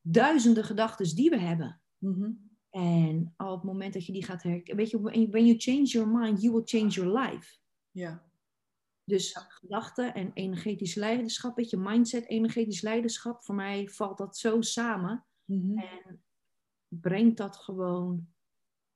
duizenden 0.00 0.64
gedachten 0.64 1.14
die 1.16 1.30
we 1.30 1.38
hebben. 1.38 1.80
Mhm. 1.98 2.30
En 2.70 3.34
op 3.36 3.54
het 3.54 3.62
moment 3.62 3.92
dat 3.92 4.06
je 4.06 4.12
die 4.12 4.24
gaat 4.24 4.42
herkennen, 4.42 4.76
weet 4.76 4.90
je, 4.90 5.00
when 5.00 5.30
when 5.30 5.46
you 5.46 5.58
change 5.58 5.84
your 5.84 6.08
mind, 6.08 6.42
you 6.42 6.52
will 6.54 6.62
change 6.64 6.88
your 6.88 7.18
life. 7.18 7.56
Ja. 7.90 8.30
Dus 9.04 9.36
gedachten 9.48 10.14
en 10.14 10.30
energetisch 10.34 10.94
leiderschap, 10.94 11.56
weet 11.56 11.70
je, 11.70 11.76
mindset, 11.76 12.28
energetisch 12.28 12.80
leiderschap, 12.80 13.44
voor 13.44 13.54
mij 13.54 13.88
valt 13.88 14.18
dat 14.18 14.36
zo 14.36 14.60
samen. 14.60 15.24
Mhm. 15.44 15.78
En 15.78 16.22
brengt 16.88 17.36
dat 17.36 17.56
gewoon, 17.56 18.31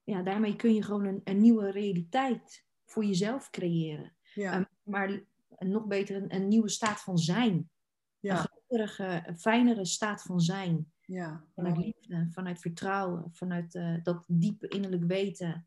ja, 0.07 0.23
daarmee 0.23 0.57
kun 0.57 0.75
je 0.75 0.83
gewoon 0.83 1.05
een, 1.05 1.21
een 1.25 1.41
nieuwe 1.41 1.71
realiteit 1.71 2.65
voor 2.85 3.05
jezelf 3.05 3.51
creëren. 3.51 4.17
Ja. 4.35 4.57
Um, 4.57 4.67
maar 4.83 5.21
nog 5.59 5.87
beter, 5.87 6.17
een, 6.17 6.35
een 6.35 6.49
nieuwe 6.49 6.69
staat 6.69 7.01
van 7.01 7.19
zijn. 7.19 7.71
Ja. 8.19 8.39
Een 8.39 8.49
gelukkige, 8.67 9.23
een 9.27 9.39
fijnere 9.39 9.85
staat 9.85 10.23
van 10.23 10.41
zijn. 10.41 10.93
Ja. 11.01 11.45
Vanuit 11.55 11.77
liefde, 11.77 12.27
vanuit 12.31 12.61
vertrouwen, 12.61 13.31
vanuit 13.33 13.75
eh, 13.75 13.95
dat 14.03 14.25
diepe 14.29 14.69
innerlijk 14.69 15.05
weten. 15.05 15.67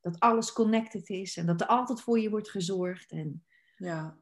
Dat 0.00 0.20
alles 0.20 0.52
connected 0.52 1.08
is 1.08 1.36
en 1.36 1.46
dat 1.46 1.60
er 1.60 1.66
altijd 1.66 2.00
voor 2.00 2.18
je 2.18 2.30
wordt 2.30 2.50
gezorgd. 2.50 3.10
En 3.10 3.44
Ja. 3.76 4.18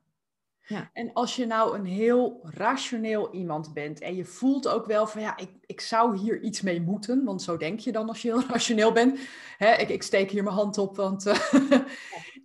En 0.93 1.13
als 1.13 1.37
je 1.37 1.47
nou 1.47 1.79
een 1.79 1.85
heel 1.85 2.41
rationeel 2.43 3.33
iemand 3.33 3.75
bent 3.75 4.01
en 4.01 4.15
je 4.15 4.25
voelt 4.25 4.69
ook 4.69 4.87
wel 4.87 5.07
van 5.07 5.21
ja, 5.21 5.37
ik, 5.37 5.51
ik 5.67 5.81
zou 5.81 6.17
hier 6.17 6.41
iets 6.41 6.61
mee 6.61 6.81
moeten, 6.81 7.25
want 7.25 7.43
zo 7.43 7.57
denk 7.57 7.81
je 7.81 7.93
dan 7.93 8.09
als 8.09 8.23
je 8.23 8.29
heel 8.29 8.49
rationeel 8.53 8.93
bent. 8.93 9.19
Hè, 9.59 9.75
ik, 9.75 9.89
ik 9.89 10.03
steek 10.03 10.31
hier 10.31 10.43
mijn 10.43 10.57
hand 10.57 10.79
op, 10.79 10.97
want 10.97 11.27
eh, 11.27 11.53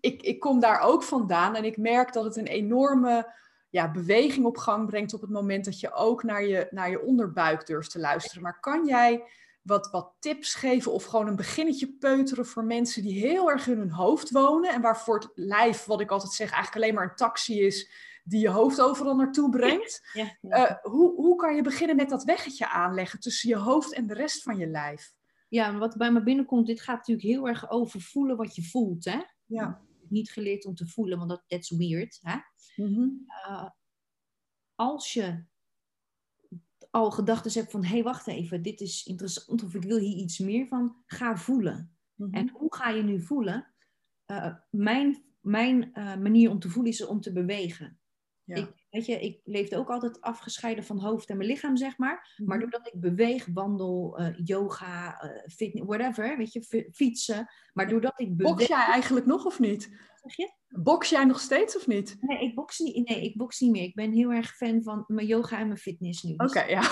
ik, 0.09 0.21
ik 0.21 0.39
kom 0.39 0.59
daar 0.59 0.79
ook 0.79 1.03
vandaan 1.03 1.55
en 1.55 1.63
ik 1.63 1.77
merk 1.77 2.13
dat 2.13 2.23
het 2.23 2.35
een 2.35 2.47
enorme 2.47 3.33
ja, 3.69 3.91
beweging 3.91 4.45
op 4.45 4.57
gang 4.57 4.85
brengt 4.85 5.13
op 5.13 5.21
het 5.21 5.29
moment 5.29 5.65
dat 5.65 5.79
je 5.79 5.93
ook 5.93 6.23
naar 6.23 6.45
je, 6.45 6.67
naar 6.69 6.89
je 6.89 7.01
onderbuik 7.01 7.65
durft 7.65 7.91
te 7.91 7.99
luisteren. 7.99 8.43
Maar 8.43 8.59
kan 8.59 8.85
jij 8.85 9.23
wat, 9.61 9.91
wat 9.91 10.13
tips 10.19 10.53
geven 10.55 10.91
of 10.91 11.03
gewoon 11.03 11.27
een 11.27 11.35
beginnetje 11.35 11.93
peuteren 11.99 12.45
voor 12.45 12.63
mensen 12.63 13.01
die 13.01 13.27
heel 13.27 13.51
erg 13.51 13.67
in 13.67 13.77
hun 13.77 13.91
hoofd 13.91 14.31
wonen 14.31 14.73
en 14.73 14.81
waarvoor 14.81 15.15
het 15.15 15.29
lijf, 15.35 15.85
wat 15.85 16.01
ik 16.01 16.11
altijd 16.11 16.31
zeg, 16.31 16.51
eigenlijk 16.51 16.83
alleen 16.83 16.95
maar 16.95 17.09
een 17.09 17.15
taxi 17.15 17.65
is 17.65 17.91
die 18.23 18.39
je 18.39 18.49
hoofd 18.49 18.81
overal 18.81 19.15
naartoe 19.15 19.49
brengt. 19.49 20.09
ja, 20.13 20.37
ja. 20.41 20.49
Eh, 20.49 20.91
hoe, 20.91 21.15
hoe 21.15 21.35
kan 21.35 21.55
je 21.55 21.61
beginnen 21.61 21.95
met 21.95 22.09
dat 22.09 22.23
weggetje 22.23 22.69
aanleggen 22.69 23.19
tussen 23.19 23.49
je 23.49 23.55
hoofd 23.55 23.93
en 23.93 24.07
de 24.07 24.13
rest 24.13 24.43
van 24.43 24.57
je 24.57 24.67
lijf? 24.67 25.13
ja, 25.53 25.77
wat 25.77 25.97
bij 25.97 26.11
me 26.11 26.23
binnenkomt, 26.23 26.67
dit 26.67 26.81
gaat 26.81 26.97
natuurlijk 26.97 27.27
heel 27.27 27.47
erg 27.47 27.69
over 27.69 28.01
voelen 28.01 28.37
wat 28.37 28.55
je 28.55 28.63
voelt. 28.63 29.05
Hè? 29.05 29.21
Ja. 29.45 29.81
Niet 30.07 30.31
geleerd 30.31 30.65
om 30.65 30.75
te 30.75 30.87
voelen, 30.87 31.17
want 31.17 31.29
dat 31.29 31.43
that's 31.47 31.69
weird. 31.69 32.19
Hè? 32.21 32.37
Mhm. 32.75 33.09
Uh, 33.47 33.69
als 34.75 35.13
je 35.13 35.43
al 36.91 37.11
gedachten 37.11 37.51
hebt 37.53 37.71
van, 37.71 37.83
hé, 37.83 37.93
hey, 37.93 38.03
wacht 38.03 38.27
even, 38.27 38.61
dit 38.61 38.81
is 38.81 39.05
interessant 39.05 39.63
of 39.63 39.73
ik 39.73 39.83
wil 39.83 39.97
hier 39.97 40.17
iets 40.17 40.39
meer 40.39 40.67
van, 40.67 40.95
ga 41.05 41.37
voelen. 41.37 41.95
Mhm. 42.15 42.33
En 42.33 42.49
hoe 42.49 42.75
ga 42.75 42.89
je 42.89 43.03
nu 43.03 43.21
voelen? 43.21 43.67
Uh, 44.27 44.55
mijn 44.69 45.23
mijn 45.41 45.91
uh, 45.93 46.15
manier 46.15 46.49
om 46.49 46.59
te 46.59 46.69
voelen 46.69 46.91
is 46.91 47.05
om 47.05 47.21
te 47.21 47.31
bewegen. 47.31 47.99
Ja. 48.45 48.55
Ik, 48.55 48.71
weet 48.89 49.05
je, 49.05 49.19
ik 49.19 49.39
leefde 49.43 49.77
ook 49.77 49.89
altijd 49.89 50.21
afgescheiden 50.21 50.83
van 50.83 50.99
hoofd 50.99 51.29
en 51.29 51.37
mijn 51.37 51.49
lichaam, 51.49 51.77
zeg 51.77 51.97
maar. 51.97 52.33
Mhm. 52.37 52.49
Maar 52.49 52.59
doordat 52.59 52.87
ik 52.87 52.99
beweeg, 52.99 53.47
wandel, 53.53 54.19
uh, 54.19 54.27
yoga, 54.43 55.23
uh, 55.23 55.31
fitness, 55.55 55.87
whatever, 55.87 56.37
weet 56.37 56.53
je, 56.53 56.89
fietsen. 56.93 57.49
Maar 57.73 57.89
doordat 57.89 58.19
ik 58.19 58.37
beweeg... 58.37 58.55
Boks 58.55 58.67
jij 58.67 58.85
eigenlijk 58.85 59.25
nog 59.25 59.45
of 59.45 59.59
niet? 59.59 59.83
Zeg 60.21 60.35
je? 60.35 60.51
Boks 60.67 61.09
jij 61.09 61.25
nog 61.25 61.39
steeds 61.39 61.77
of 61.77 61.87
niet? 61.87 62.17
Nee, 62.19 62.39
ik 62.39 62.55
boks 62.55 62.79
niet, 62.79 63.09
nee, 63.09 63.23
ik 63.23 63.37
boks 63.37 63.59
niet 63.59 63.71
meer. 63.71 63.83
Ik 63.83 63.95
ben 63.95 64.11
heel 64.11 64.31
erg 64.31 64.55
fan 64.55 64.83
van 64.83 65.03
mijn 65.07 65.27
yoga 65.27 65.59
en 65.59 65.67
mijn 65.67 65.79
fitness 65.79 66.23
nu. 66.23 66.33
Oké, 66.33 66.43
okay, 66.43 66.69
ja. 66.69 66.81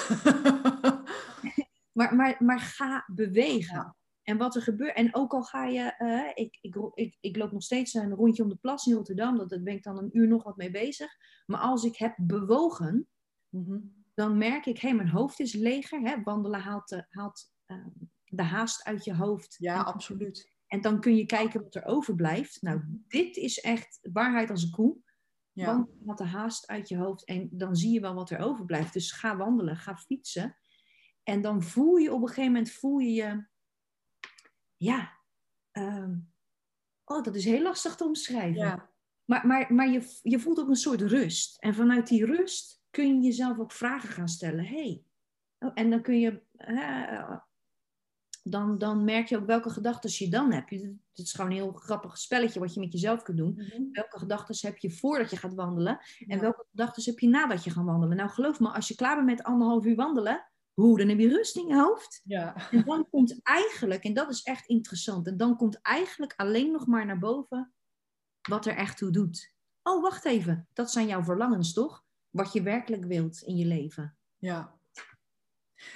maar, 1.98 2.16
maar, 2.16 2.36
maar 2.40 2.60
ga 2.60 3.04
bewegen. 3.08 3.76
Ja. 3.76 3.96
En 4.24 4.38
wat 4.38 4.56
er 4.56 4.62
gebeurt, 4.62 4.96
en 4.96 5.16
ook 5.16 5.34
al 5.34 5.44
ga 5.44 5.66
je, 5.66 5.96
uh, 6.00 6.46
ik, 6.46 6.58
ik, 6.62 6.76
ik, 6.94 7.18
ik 7.20 7.38
loop 7.38 7.52
nog 7.52 7.64
steeds 7.64 7.94
een 7.94 8.14
rondje 8.14 8.44
om 8.44 8.50
de 8.50 8.56
plas 8.56 8.86
in 8.86 8.94
Rotterdam, 8.94 9.38
dat, 9.38 9.50
daar 9.50 9.62
ben 9.62 9.74
ik 9.74 9.84
dan 9.84 9.98
een 9.98 10.18
uur 10.18 10.28
nog 10.28 10.44
wat 10.44 10.58
mee 10.58 10.72
bezig. 10.72 11.12
Maar 11.46 11.60
als 11.60 11.84
ik 11.84 11.98
heb 11.98 12.14
bewogen, 12.18 13.08
mm 13.50 13.66
-hmm. 13.66 14.04
dan 14.14 14.38
merk 14.38 14.66
ik, 14.66 14.80
hé, 14.80 14.88
hey, 14.88 14.98
mijn 14.98 15.10
hoofd 15.10 15.40
is 15.40 15.54
leger. 15.54 16.02
Hè? 16.02 16.24
Wandelen 16.24 16.60
haalt, 16.60 16.90
de, 16.90 17.06
haalt 17.10 17.54
uh, 17.68 17.86
de 18.26 18.44
haast 18.44 18.84
uit 18.84 19.04
je 19.04 19.16
hoofd. 19.16 19.56
Ja, 19.60 19.80
en, 19.80 19.86
absoluut. 19.86 20.52
En 20.68 20.82
dan 20.82 21.00
kun 21.00 21.16
je 21.16 21.26
kijken 21.26 21.64
wat 21.64 21.76
er 21.76 21.86
overblijft. 21.86 22.62
Nou, 22.62 22.82
dit 23.08 23.36
is 23.36 23.60
echt 23.60 24.00
waarheid 24.12 24.50
als 24.50 24.64
een 24.64 24.72
koe. 24.72 24.98
Ja. 25.52 25.66
Want 25.66 25.90
haalt 26.06 26.18
de 26.18 26.24
haast 26.24 26.68
uit 26.68 26.90
je 26.90 26.98
hoofd 26.98 27.26
en 27.26 27.50
dan 27.52 27.76
zie 27.76 27.94
je 27.94 28.00
wel 28.00 28.14
wat 28.14 28.30
er 28.30 28.40
overblijft. 28.40 28.94
Dus 28.94 29.12
ga 29.12 29.38
wandelen, 29.38 29.78
ga 29.78 29.98
fietsen. 29.98 30.58
En 31.24 31.42
dan 31.42 31.64
voel 31.64 31.96
je 31.96 32.14
op 32.14 32.22
een 32.22 32.28
gegeven 32.28 32.52
moment, 32.52 32.72
voel 32.72 32.98
je 32.98 33.12
je 33.12 33.50
ja, 34.82 35.18
um, 35.72 36.32
oh, 37.06 37.24
dat 37.24 37.36
is 37.36 37.46
heel 37.46 37.62
lastig 37.62 37.96
te 37.96 38.04
omschrijven. 38.04 38.62
Ja. 38.62 38.90
Maar, 39.26 39.48
maar, 39.48 39.74
maar 39.74 39.90
je, 39.90 40.20
je 40.22 40.40
voelt 40.40 40.60
ook 40.60 40.68
een 40.68 40.76
soort 40.76 41.02
rust. 41.02 41.58
En 41.60 41.76
vanuit 41.76 42.08
die 42.08 42.26
rust 42.26 42.82
kun 42.90 43.08
je 43.08 43.28
jezelf 43.28 43.60
ook 43.60 43.72
vragen 43.72 44.10
gaan 44.10 44.28
stellen. 44.28 44.66
Hey. 44.66 45.04
Oh, 45.60 45.72
en 45.74 45.90
dan 45.90 46.02
kun 46.02 46.20
je, 46.20 46.42
uh, 46.58 47.38
dan, 48.44 48.78
dan 48.78 49.04
merk 49.04 49.28
je 49.28 49.38
ook 49.38 49.46
welke 49.46 49.70
gedachten 49.70 50.10
je 50.14 50.30
dan 50.30 50.52
hebt. 50.52 50.70
Het 50.70 51.00
is 51.14 51.34
gewoon 51.34 51.50
een 51.50 51.58
heel 51.58 51.72
grappig 51.72 52.18
spelletje 52.18 52.60
wat 52.60 52.74
je 52.74 52.80
met 52.80 52.92
jezelf 52.92 53.22
kunt 53.22 53.38
doen. 53.38 53.54
Mm 53.58 53.60
-hmm. 53.60 53.92
Welke 53.92 54.18
gedachten 54.20 54.68
heb 54.68 54.78
je 54.78 54.92
voordat 54.92 55.30
je 55.30 55.38
gaat 55.38 55.54
wandelen? 55.54 56.00
En 56.28 56.36
Ja. 56.36 56.40
welke 56.40 56.66
gedachten 56.70 57.04
heb 57.04 57.20
je 57.20 57.28
nadat 57.28 57.64
je 57.64 57.70
gaat 57.70 57.86
wandelen? 57.86 58.18
Nou, 58.18 58.30
geloof 58.30 58.60
me, 58.60 58.70
als 58.70 58.88
je 58.88 58.96
klaar 58.96 59.16
bent 59.16 59.28
met 59.28 59.44
anderhalf 59.44 59.86
uur 59.86 59.96
wandelen, 59.96 60.51
hoe, 60.74 60.98
dan 60.98 61.08
heb 61.08 61.20
je 61.20 61.28
rust 61.28 61.58
in 61.58 61.68
je 61.68 61.76
hoofd. 61.76 62.22
Ja. 62.24 62.70
En 62.72 62.84
dan 62.86 63.10
komt 63.10 63.40
eigenlijk, 63.44 64.04
en 64.04 64.14
dat 64.14 64.30
is 64.30 64.42
echt 64.42 64.68
interessant, 64.68 65.28
en 65.28 65.38
dan 65.38 65.58
komt 65.58 65.82
eigenlijk 65.82 66.34
alleen 66.36 66.72
nog 66.72 66.88
maar 66.88 67.06
naar 67.06 67.20
boven 67.20 67.74
wat 68.42 68.66
er 68.66 68.76
echt 68.76 68.98
toe 68.98 69.12
doet. 69.12 69.54
Oh, 69.84 70.02
wacht 70.02 70.26
even, 70.26 70.68
dat 70.74 70.92
zijn 70.92 71.08
jouw 71.08 71.24
verlangens 71.24 71.74
toch? 71.74 72.04
Wat 72.30 72.54
je 72.54 72.62
werkelijk 72.62 73.06
wilt 73.06 73.42
in 73.42 73.58
je 73.58 73.66
leven. 73.66 74.18
Ja. 74.38 74.80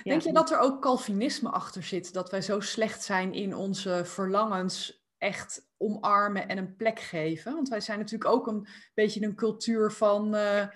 Denk 0.04 0.22
je 0.22 0.34
dat 0.34 0.52
er 0.52 0.60
ook 0.60 0.82
Calvinisme 0.82 1.50
achter 1.50 1.84
zit? 1.84 2.14
Dat 2.14 2.32
wij 2.32 2.42
zo 2.42 2.60
slecht 2.60 3.04
zijn 3.04 3.34
in 3.34 3.56
onze 3.56 4.02
verlangens 4.06 5.06
echt 5.18 5.70
omarmen 5.78 6.48
en 6.48 6.58
een 6.58 6.76
plek 6.76 7.00
geven? 7.00 7.54
Want 7.54 7.70
wij 7.70 7.82
zijn 7.82 8.00
natuurlijk 8.00 8.32
ook 8.32 8.48
een 8.48 8.68
beetje 8.94 9.24
een 9.24 9.36
cultuur 9.36 9.92
van 9.92 10.36
uh, 10.36 10.68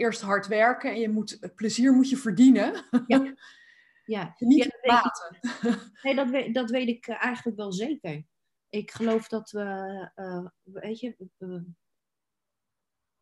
eerst 0.00 0.20
hard 0.20 0.46
werken 0.46 0.90
en 0.90 1.00
je 1.00 1.08
moet, 1.08 1.38
plezier 1.54 1.92
moet 1.92 2.10
je 2.10 2.16
verdienen. 2.16 2.84
Ja. 3.06 3.34
Ja, 4.04 4.34
niet 4.38 4.64
ja, 4.64 5.02
dat 5.02 5.30
weet 5.62 5.78
nee, 6.02 6.14
dat 6.14 6.30
weet, 6.30 6.54
dat 6.54 6.70
weet 6.70 6.88
ik 6.88 7.06
uh, 7.06 7.24
eigenlijk 7.24 7.56
wel 7.56 7.72
zeker. 7.72 8.24
Ik 8.68 8.90
geloof 8.90 9.28
dat 9.28 9.50
we, 9.50 9.62
uh, 10.16 10.46
weet 10.62 11.00
je, 11.00 11.14
uh, 11.38 11.60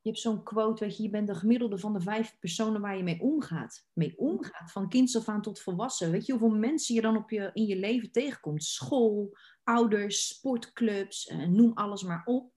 je 0.01 0.09
hebt 0.09 0.19
zo'n 0.19 0.43
quote, 0.43 0.85
weet 0.85 0.97
je, 0.97 1.03
je 1.03 1.11
bent 1.11 1.27
de 1.27 1.35
gemiddelde 1.35 1.79
van 1.79 1.93
de 1.93 2.01
vijf 2.01 2.39
personen 2.39 2.81
waar 2.81 2.97
je 2.97 3.03
mee 3.03 3.21
omgaat. 3.21 3.87
Mee 3.93 4.19
omgaat, 4.19 4.73
van 4.73 4.89
kinds 4.89 5.17
af 5.17 5.29
aan 5.29 5.43
tot 5.43 5.61
volwassen. 5.61 6.11
Weet 6.11 6.27
je 6.27 6.33
hoeveel 6.33 6.59
mensen 6.59 6.95
je 6.95 7.01
dan 7.01 7.17
op 7.17 7.31
je, 7.31 7.51
in 7.53 7.67
je 7.67 7.77
leven 7.77 8.13
tegenkomt? 8.13 8.65
School, 8.65 9.37
ouders, 9.63 10.29
sportclubs, 10.29 11.27
uh, 11.27 11.47
noem 11.47 11.73
alles 11.75 12.03
maar 12.03 12.23
op. 12.25 12.53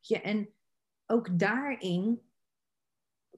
Ja, 0.00 0.22
en 0.22 0.54
ook 1.06 1.38
daarin 1.38 2.22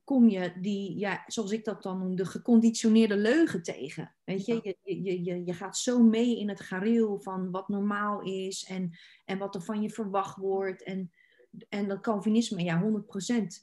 kom 0.07 0.29
je 0.29 0.53
die, 0.61 0.99
ja, 0.99 1.25
zoals 1.27 1.51
ik 1.51 1.65
dat 1.65 1.83
dan 1.83 1.99
noem, 1.99 2.17
de 2.17 2.25
geconditioneerde 2.25 3.17
leugen 3.17 3.63
tegen. 3.63 4.15
Weet 4.25 4.47
je, 4.47 4.77
je, 4.83 5.03
je, 5.03 5.25
je, 5.25 5.45
je 5.45 5.53
gaat 5.53 5.77
zo 5.79 6.03
mee 6.03 6.39
in 6.39 6.49
het 6.49 6.61
gareel 6.61 7.21
van 7.21 7.51
wat 7.51 7.69
normaal 7.69 8.23
is 8.23 8.65
en, 8.65 8.99
en 9.25 9.39
wat 9.39 9.55
er 9.55 9.63
van 9.63 9.83
je 9.83 9.91
verwacht 9.91 10.37
wordt. 10.37 10.83
En, 10.83 11.13
en 11.69 11.89
dat 11.89 12.01
Calvinisme, 12.01 12.63
ja, 12.63 12.83
100%. 12.83 12.87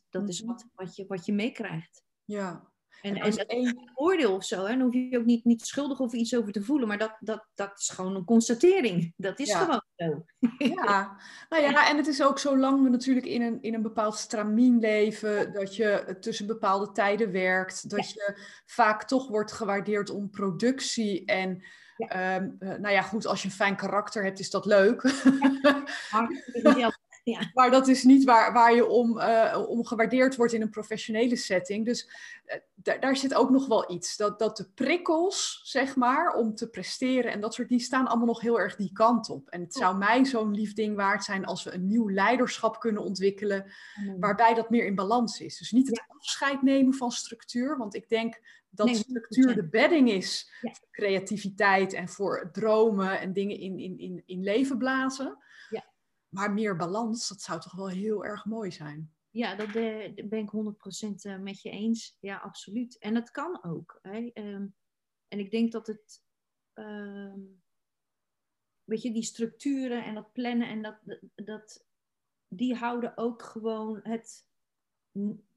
Dat 0.10 0.30
is 0.30 0.42
wat, 0.42 0.68
wat 0.76 0.96
je, 0.96 1.06
wat 1.08 1.26
je 1.26 1.34
meekrijgt. 1.34 2.04
Ja. 2.26 2.73
En, 3.04 3.16
en 3.16 3.32
dat 3.32 3.52
is 3.52 3.68
een 3.68 3.92
oordeel 3.94 4.36
of 4.36 4.44
zo. 4.44 4.66
Hè? 4.66 4.70
Dan 4.70 4.82
hoef 4.82 4.94
je 4.94 5.18
ook 5.18 5.26
niet, 5.26 5.46
niet 5.46 5.66
schuldig 5.66 6.00
of 6.00 6.13
iets 6.13 6.36
over 6.36 6.52
te 6.52 6.63
voelen. 6.63 6.88
Maar 6.88 6.98
dat, 6.98 7.16
dat, 7.20 7.46
dat 7.56 7.80
is 7.80 7.89
gewoon 7.89 8.16
een 8.16 8.26
constatering. 8.26 9.13
Dat 9.18 9.39
is 9.39 9.48
ja. 9.48 9.60
gewoon 9.60 9.84
zo. 9.96 10.26
Ja, 10.58 11.18
nou 11.50 11.63
ja, 11.63 11.89
en 11.89 11.98
het 11.98 12.08
is 12.08 12.24
ook 12.24 12.39
zolang 12.39 12.84
we 12.84 12.89
natuurlijk 12.89 13.26
in 13.26 13.42
een, 13.42 13.62
in 13.62 13.74
een 13.74 13.82
bepaald 13.82 14.16
stramien 14.16 14.80
leven, 14.80 15.54
dat 15.54 15.76
je 15.76 16.18
tussen 16.20 16.48
bepaalde 16.48 16.92
tijden 16.92 17.32
werkt, 17.32 17.89
dat 17.89 18.12
ja. 18.12 18.24
je 18.26 18.42
vaak 18.66 19.04
toch 19.04 19.28
wordt 19.28 19.52
gewaardeerd 19.52 20.10
om 20.10 20.30
productie. 20.30 21.26
En 21.26 21.63
ja. 21.98 22.36
Um, 22.36 22.58
nou 22.60 22.89
ja, 22.89 23.02
goed, 23.02 23.26
als 23.26 23.42
je 23.42 23.48
een 23.48 23.54
fijn 23.54 23.76
karakter 23.76 24.24
hebt, 24.24 24.39
is 24.39 24.50
dat 24.50 24.66
leuk. 24.66 25.13
Ja. 26.76 26.92
ja. 27.24 27.52
Maar 27.54 27.72
dat 27.72 27.88
is 27.88 28.04
niet 28.04 28.24
waar, 28.24 28.54
waar 28.54 28.76
je 28.76 28.88
om, 28.88 29.18
uh, 29.18 29.66
om 29.68 29.86
gewaardeerd 29.86 30.36
wordt 30.36 30.54
in 30.54 30.62
een 30.62 30.70
professionele 30.70 31.36
setting. 31.36 31.86
Dus 31.86 32.10
uh, 32.86 32.94
daar 33.00 33.18
zit 33.18 33.34
ook 33.34 33.50
nog 33.50 33.68
wel 33.68 33.92
iets. 33.92 34.18
Dat, 34.18 34.40
dat 34.40 34.58
de 34.58 34.70
prikkels, 34.76 35.62
zeg 35.64 35.96
maar, 35.96 36.34
om 36.34 36.56
te 36.56 36.70
presteren 36.70 37.32
en 37.32 37.42
dat 37.42 37.54
soort, 37.54 37.70
die 37.70 37.80
staan 37.80 38.08
allemaal 38.08 38.28
nog 38.28 38.42
heel 38.42 38.60
erg 38.60 38.76
die 38.76 38.92
kant 38.94 39.30
op. 39.30 39.50
En 39.50 39.62
het 39.62 39.74
zou 39.74 39.98
mij 39.98 40.26
zo'n 40.26 40.54
lief 40.54 40.74
ding 40.74 40.96
waard 40.96 41.24
zijn 41.24 41.46
als 41.46 41.64
we 41.64 41.74
een 41.74 41.88
nieuw 41.88 42.10
leiderschap 42.10 42.80
kunnen 42.80 43.04
ontwikkelen, 43.04 43.72
waarbij 44.20 44.54
dat 44.54 44.70
meer 44.70 44.86
in 44.86 44.96
balans 44.96 45.40
is. 45.40 45.58
Dus 45.58 45.72
niet 45.72 45.88
het 45.88 46.04
afscheid 46.08 46.62
nemen 46.62 46.94
van 46.94 47.12
structuur, 47.12 47.78
want 47.78 47.96
ik 47.96 48.10
denk 48.10 48.40
dat 48.70 48.96
structuur 48.96 49.56
de 49.56 49.68
bedding 49.68 50.10
is 50.10 50.52
voor 50.62 50.88
creativiteit 50.92 51.94
en 51.94 52.10
voor 52.10 52.50
dromen 52.52 53.20
en 53.20 53.34
dingen 53.34 53.60
in, 53.60 53.80
in, 53.80 54.00
in, 54.00 54.24
in 54.26 54.44
leven 54.44 54.78
blazen. 54.78 55.38
Ja. 55.70 55.86
Maar 56.34 56.54
meer 56.54 56.76
balans, 56.76 57.28
dat 57.28 57.41
zou 57.41 57.60
toch 57.60 57.76
wel 57.76 57.89
heel 57.89 58.26
erg 58.26 58.46
mooi 58.46 58.72
zijn. 58.72 59.13
Ja, 59.30 59.56
dat 59.56 59.72
ben 60.30 60.39
ik 60.39 60.52
100% 60.52 61.22
eh, 61.22 61.38
met 61.38 61.62
je 61.62 61.69
eens. 61.69 62.17
Ja, 62.19 62.38
absoluut. 62.38 62.98
En 62.98 63.13
dat 63.13 63.32
kan 63.32 63.63
ook. 63.63 64.00
Hè. 64.02 64.30
Ehm, 64.34 64.67
en 65.28 65.39
ik 65.39 65.52
denk 65.52 65.72
dat 65.72 65.88
het. 65.88 66.22
Uh, 66.76 67.34
weet 68.84 69.02
je, 69.02 69.12
die 69.12 69.24
structuren 69.24 70.04
en 70.04 70.13
dat 70.13 70.32
plannen 70.32 70.67
en 70.67 70.82
dat, 70.82 71.19
dat. 71.36 71.86
Die 72.48 72.76
houden 72.76 73.17
ook 73.17 73.41
gewoon 73.41 74.00
het 74.04 74.46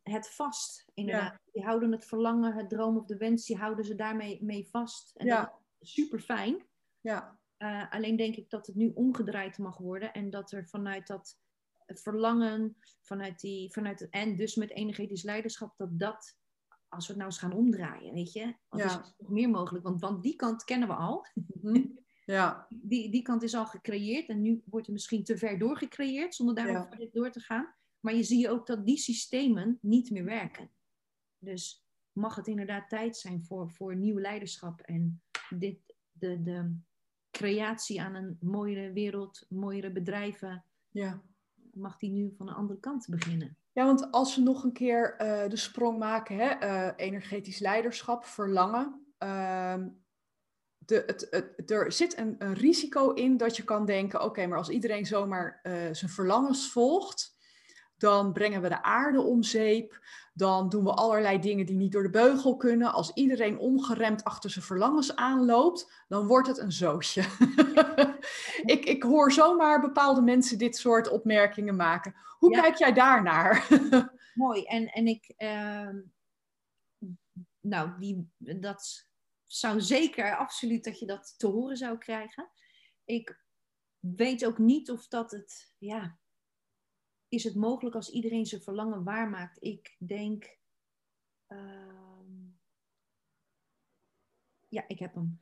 het 0.02 0.28
vast, 0.28 0.84
inderdaad. 0.94 1.38
Die 1.52 1.64
houden 1.64 1.92
het 1.92 2.04
verlangen, 2.04 2.54
het 2.54 2.68
droom 2.68 2.96
of 2.96 3.06
de 3.06 3.16
wens, 3.16 3.46
die 3.46 3.56
houden 3.56 3.84
ze 3.84 3.94
daarmee 3.94 4.44
mee 4.44 4.68
vast. 4.68 5.16
En 5.16 5.26
ja. 5.26 5.40
dat 5.40 5.60
is 5.78 5.92
super 5.92 6.20
fijn. 6.20 6.66
Ja. 7.00 7.38
Uh, 7.58 7.92
alleen 7.92 8.16
denk 8.16 8.36
ik 8.36 8.50
dat 8.50 8.66
het 8.66 8.76
nu 8.76 8.92
omgedraaid 8.94 9.58
mag 9.58 9.78
worden 9.78 10.12
en 10.12 10.30
dat 10.30 10.52
er 10.52 10.68
vanuit 10.68 11.06
dat 11.06 11.38
verlangen, 11.86 12.76
vanuit 13.02 13.40
die, 13.40 13.72
vanuit 13.72 14.00
het, 14.00 14.10
en 14.10 14.36
dus 14.36 14.54
met 14.54 14.70
energetisch 14.70 15.22
leiderschap, 15.22 15.74
dat 15.76 15.98
dat, 15.98 16.36
als 16.88 17.06
we 17.06 17.12
het 17.12 17.22
nou 17.22 17.30
eens 17.30 17.40
gaan 17.40 17.52
omdraaien, 17.52 18.14
weet 18.14 18.32
je, 18.32 18.54
want 18.68 18.82
ja. 18.82 19.00
is 19.00 19.14
nog 19.18 19.30
meer 19.30 19.50
mogelijk, 19.50 19.84
want, 19.84 20.00
want 20.00 20.22
die 20.22 20.36
kant 20.36 20.64
kennen 20.64 20.88
we 20.88 20.94
al. 20.94 21.26
Mhm. 21.34 21.86
Ja. 22.24 22.66
Die, 22.82 23.10
die 23.10 23.22
kant 23.22 23.42
is 23.42 23.54
al 23.54 23.66
gecreëerd 23.66 24.28
en 24.28 24.42
nu 24.42 24.62
wordt 24.64 24.86
er 24.86 24.92
misschien 24.92 25.24
te 25.24 25.38
ver 25.38 25.58
doorgecreëerd 25.58 26.34
zonder 26.34 26.54
daarover 26.54 27.00
ja. 27.00 27.08
door 27.12 27.30
te 27.30 27.40
gaan. 27.40 27.74
Maar 28.00 28.14
je 28.14 28.22
ziet 28.22 28.48
ook 28.48 28.66
dat 28.66 28.86
die 28.86 28.98
systemen 28.98 29.78
niet 29.80 30.10
meer 30.10 30.24
werken. 30.24 30.70
Dus 31.38 31.86
mag 32.12 32.34
het 32.34 32.46
inderdaad 32.46 32.88
tijd 32.88 33.16
zijn 33.16 33.44
voor, 33.44 33.70
voor 33.70 33.96
nieuw 33.96 34.18
leiderschap 34.18 34.80
en 34.80 35.22
dit, 35.48 35.78
de, 36.12 36.42
de 36.42 36.78
creatie 37.36 38.02
aan 38.02 38.14
een 38.14 38.36
mooiere 38.40 38.92
wereld, 38.92 39.46
mooiere 39.48 39.90
bedrijven. 39.90 40.64
Ja. 40.90 41.22
Mag 41.72 41.98
die 41.98 42.10
nu 42.10 42.34
van 42.36 42.46
de 42.46 42.52
andere 42.52 42.80
kant 42.80 43.06
beginnen? 43.10 43.56
Ja, 43.72 43.84
want 43.84 44.12
als 44.12 44.36
we 44.36 44.42
nog 44.42 44.64
een 44.64 44.72
keer 44.72 45.14
uh, 45.18 45.48
de 45.48 45.56
sprong 45.56 45.98
maken, 45.98 46.36
hè, 46.36 46.66
uh, 46.66 46.92
energetisch 46.96 47.58
leiderschap, 47.58 48.24
verlangen. 48.24 49.06
Uh, 49.18 49.74
de, 50.78 51.02
het, 51.06 51.26
het, 51.30 51.70
er 51.70 51.92
zit 51.92 52.18
een, 52.18 52.34
een, 52.38 52.54
risico 52.54 53.12
in 53.12 53.36
dat 53.36 53.56
je 53.56 53.64
kan 53.64 53.86
denken: 53.86 54.22
oké, 54.22 54.46
maar 54.46 54.58
als 54.58 54.68
iedereen 54.68 55.06
zomaar 55.06 55.60
uh, 55.62 55.72
zijn 55.72 56.10
verlangens 56.10 56.70
volgt, 56.70 57.35
dan 57.98 58.32
brengen 58.32 58.62
we 58.62 58.68
de 58.68 58.82
aarde 58.82 59.20
om 59.20 59.42
zeep. 59.42 60.00
Dan 60.34 60.68
doen 60.68 60.84
we 60.84 60.90
allerlei 60.90 61.38
dingen 61.38 61.66
die 61.66 61.76
niet 61.76 61.92
door 61.92 62.02
de 62.02 62.10
beugel 62.10 62.56
kunnen. 62.56 62.92
Als 62.92 63.12
iedereen 63.14 63.58
ongeremd 63.58 64.24
achter 64.24 64.50
zijn 64.50 64.64
verlangens 64.64 65.16
aanloopt, 65.16 66.04
dan 66.08 66.26
wordt 66.26 66.48
het 66.48 66.58
een 66.58 66.72
zootje. 66.72 67.22
ik, 68.74 68.84
ik 68.84 69.02
hoor 69.02 69.32
zomaar 69.32 69.80
bepaalde 69.80 70.20
mensen 70.20 70.58
dit 70.58 70.76
soort 70.76 71.08
opmerkingen 71.08 71.76
maken. 71.76 72.14
Hoe 72.38 72.50
kijk 72.50 72.76
jij 72.76 72.92
daarnaar? 72.92 73.68
Mooi. 74.34 74.64
En, 74.64 74.86
en 74.86 75.06
ik, 75.06 75.34
uh, 75.38 75.90
nou, 77.60 77.90
die, 77.98 78.30
dat 78.38 79.06
zou 79.46 79.80
zeker 79.80 80.36
absoluut 80.36 80.84
dat 80.84 80.98
je 80.98 81.06
dat 81.06 81.34
te 81.36 81.46
horen 81.46 81.76
zou 81.76 81.98
krijgen. 81.98 82.50
Ik 83.04 83.44
weet 83.98 84.44
ook 84.46 84.58
niet 84.58 84.90
of 84.90 85.08
dat 85.08 85.30
het, 85.30 85.72
ja, 85.78 86.18
is 87.28 87.44
het 87.44 87.54
mogelijk 87.54 87.94
als 87.94 88.10
iedereen 88.10 88.46
zijn 88.46 88.62
verlangen 88.62 89.04
waarmaakt? 89.04 89.56
Ik 89.60 89.96
denk. 89.98 90.58
Ehm, 91.46 92.06
ja, 94.68 94.84
ik 94.88 94.98
heb 94.98 95.14
hem. 95.14 95.38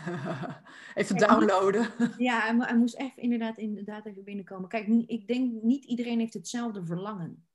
even 0.94 1.16
downloaden. 1.16 1.92
ja, 2.18 2.40
hij, 2.40 2.76
moest 2.76 2.96
even 2.96 3.22
inderdaad, 3.22 3.58
inderdaad 3.58 4.06
even 4.06 4.24
binnenkomen. 4.24 4.68
Kijk, 4.68 4.86
ik 5.06 5.26
denk 5.26 5.62
niet 5.62 5.84
iedereen 5.84 6.18
heeft 6.18 6.34
hetzelfde 6.34 6.84
verlangen. 6.84 7.48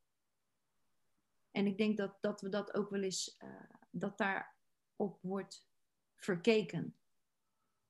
En 1.51 1.65
ik 1.65 1.77
denk 1.77 1.97
dat, 1.97 2.17
dat 2.21 2.41
we 2.41 2.49
dat 2.49 2.73
ook 2.73 2.89
wel 2.89 3.01
eens, 3.01 3.37
uh, 3.43 3.49
dat 3.89 4.17
daarop 4.17 5.19
wordt 5.21 5.67
verkeken. 6.15 6.95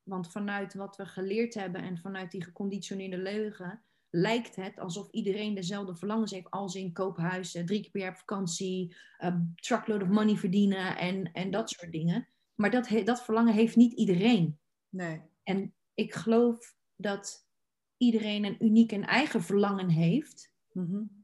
Want 0.03 0.31
vanuit 0.31 0.73
wat 0.73 0.97
we 0.97 1.05
geleerd 1.05 1.53
hebben 1.53 1.81
en 1.81 1.97
vanuit 1.97 2.31
die 2.31 2.43
geconditioneerde 2.43 3.17
leugen, 3.17 3.83
lijkt 4.15 4.55
het 4.55 4.79
alsof 4.79 5.09
iedereen 5.11 5.53
dezelfde 5.53 5.95
verlangens 5.95 6.31
heeft 6.31 6.49
als 6.49 6.75
in 6.75 6.93
koophuizen, 6.93 7.65
drie 7.65 7.81
keer 7.81 7.91
per 7.91 8.01
jaar 8.01 8.17
vakantie, 8.17 8.95
een 9.17 9.53
truckload 9.55 10.01
of 10.01 10.07
money 10.07 10.35
verdienen 10.35 10.97
en, 10.97 11.31
en 11.31 11.51
dat 11.51 11.69
soort 11.69 11.91
dingen. 11.91 12.27
Maar 12.55 12.71
dat, 12.71 12.89
dat 13.05 13.23
verlangen 13.23 13.53
heeft 13.53 13.75
niet 13.75 13.93
iedereen. 13.93 14.59
Nee. 14.89 15.21
En 15.43 15.73
ik 15.93 16.13
geloof 16.13 16.75
dat 16.95 17.47
iedereen 17.97 18.43
een 18.43 18.65
uniek 18.65 18.91
en 18.91 19.03
eigen 19.03 19.43
verlangen 19.43 19.89
heeft, 19.89 20.53
mm 20.71 21.21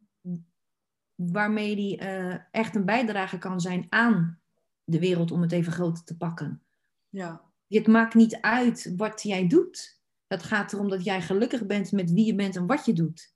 waarmee 1.15 1.75
die 1.75 2.01
uh, 2.01 2.35
echt 2.51 2.75
een 2.75 2.85
bijdrage 2.85 3.37
kan 3.37 3.61
zijn 3.61 3.85
aan 3.89 4.39
de 4.83 4.99
wereld 4.99 5.31
om 5.31 5.41
het 5.41 5.51
even 5.51 5.71
groot 5.71 6.05
te 6.05 6.17
pakken. 6.17 6.61
Ja. 7.09 7.41
Het 7.67 7.87
maakt 7.87 8.13
niet 8.13 8.41
uit 8.41 8.93
wat 8.97 9.23
jij 9.23 9.47
doet. 9.47 9.98
Het 10.29 10.43
gaat 10.43 10.73
erom 10.73 10.89
dat 10.89 11.03
jij 11.03 11.21
gelukkig 11.21 11.65
bent 11.65 11.91
met 11.91 12.11
wie 12.11 12.25
je 12.25 12.35
bent 12.35 12.55
en 12.55 12.67
wat 12.67 12.85
je 12.85 12.93
doet. 12.93 13.33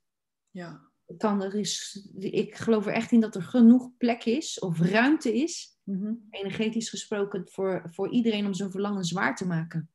Ja. 0.50 0.90
Kan 1.16 1.42
er 1.42 1.54
is, 1.54 2.06
ik 2.18 2.54
geloof 2.54 2.86
er 2.86 2.92
echt 2.92 3.12
in 3.12 3.20
dat 3.20 3.34
er 3.34 3.42
genoeg 3.42 3.96
plek 3.96 4.24
is 4.24 4.58
of 4.58 4.80
ruimte 4.80 5.34
is, 5.34 5.78
mhm. 5.82 6.12
energetisch 6.30 6.88
gesproken, 6.88 7.48
voor, 7.48 7.82
voor 7.90 8.10
iedereen 8.10 8.46
om 8.46 8.54
zijn 8.54 8.70
verlangen 8.70 9.04
zwaar 9.04 9.36
te 9.36 9.46
maken. 9.46 9.88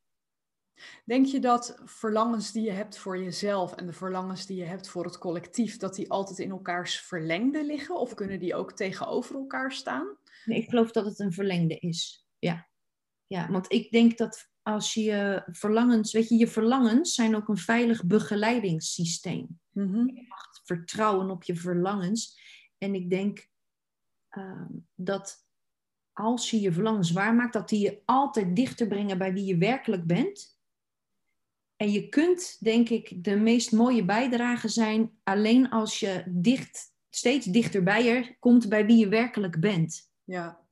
Denk 1.05 1.25
je 1.25 1.39
dat 1.39 1.81
verlangens 1.85 2.51
die 2.51 2.63
je 2.63 2.71
hebt 2.71 2.97
voor 2.97 3.23
jezelf 3.23 3.75
en 3.75 3.85
de 3.85 3.93
verlangens 3.93 4.45
die 4.45 4.57
je 4.57 4.65
hebt 4.65 4.89
voor 4.89 5.05
het 5.05 5.17
collectief, 5.17 5.77
dat 5.77 5.95
die 5.95 6.09
altijd 6.09 6.39
in 6.39 6.51
elkaars 6.51 6.99
verlengde 6.99 7.65
liggen 7.65 7.99
of 7.99 8.13
kunnen 8.13 8.39
die 8.39 8.55
ook 8.55 8.73
tegenover 8.73 9.35
elkaar 9.35 9.71
staan? 9.71 10.17
Nee, 10.45 10.57
ik 10.57 10.69
geloof 10.69 10.91
dat 10.91 11.05
het 11.05 11.19
een 11.19 11.33
verlengde 11.33 11.79
is. 11.79 12.27
Ja. 12.39 12.67
Ja, 13.27 13.51
want 13.51 13.71
ik 13.71 13.91
denk 13.91 14.17
dat 14.17 14.49
als 14.69 14.93
je 14.93 15.43
verlangens, 15.51 16.11
weet 16.11 16.29
je, 16.29 16.35
je 16.35 16.47
verlangens 16.47 17.13
zijn 17.13 17.35
ook 17.35 17.47
een 17.47 17.57
veilig 17.57 18.05
begeleidingssysteem. 18.05 19.59
Mm 19.71 20.07
Je 20.07 20.25
mag 20.27 20.61
vertrouwen 20.63 21.29
op 21.29 21.43
je 21.43 21.55
verlangens. 21.55 22.39
En 22.77 22.95
ik 22.95 23.09
denk 23.09 23.47
ehm, 24.29 24.71
dat 24.95 25.47
als 26.13 26.49
je 26.49 26.59
je 26.59 26.71
verlangens 26.71 27.11
waarmaakt, 27.11 27.53
dat 27.53 27.69
die 27.69 27.79
je 27.79 28.01
altijd 28.05 28.55
dichter 28.55 28.87
brengen 28.87 29.17
bij 29.17 29.33
wie 29.33 29.45
je 29.45 29.57
werkelijk 29.57 30.05
bent. 30.05 30.57
En 31.75 31.91
je 31.91 32.09
kunt, 32.09 32.57
denk 32.59 32.89
ik, 32.89 33.23
de 33.23 33.35
meest 33.35 33.71
mooie 33.71 34.05
bijdrage 34.05 34.67
zijn 34.67 35.19
alleen 35.23 35.69
als 35.69 35.99
je 35.99 36.23
dicht, 36.27 36.93
steeds 37.09 37.45
dichterbij 37.45 38.03
je 38.03 38.35
komt 38.39 38.69
bij 38.69 38.85
wie 38.85 38.97
je 38.97 39.07
werkelijk 39.07 39.59
bent. 39.59 40.11
Ja. 40.23 40.67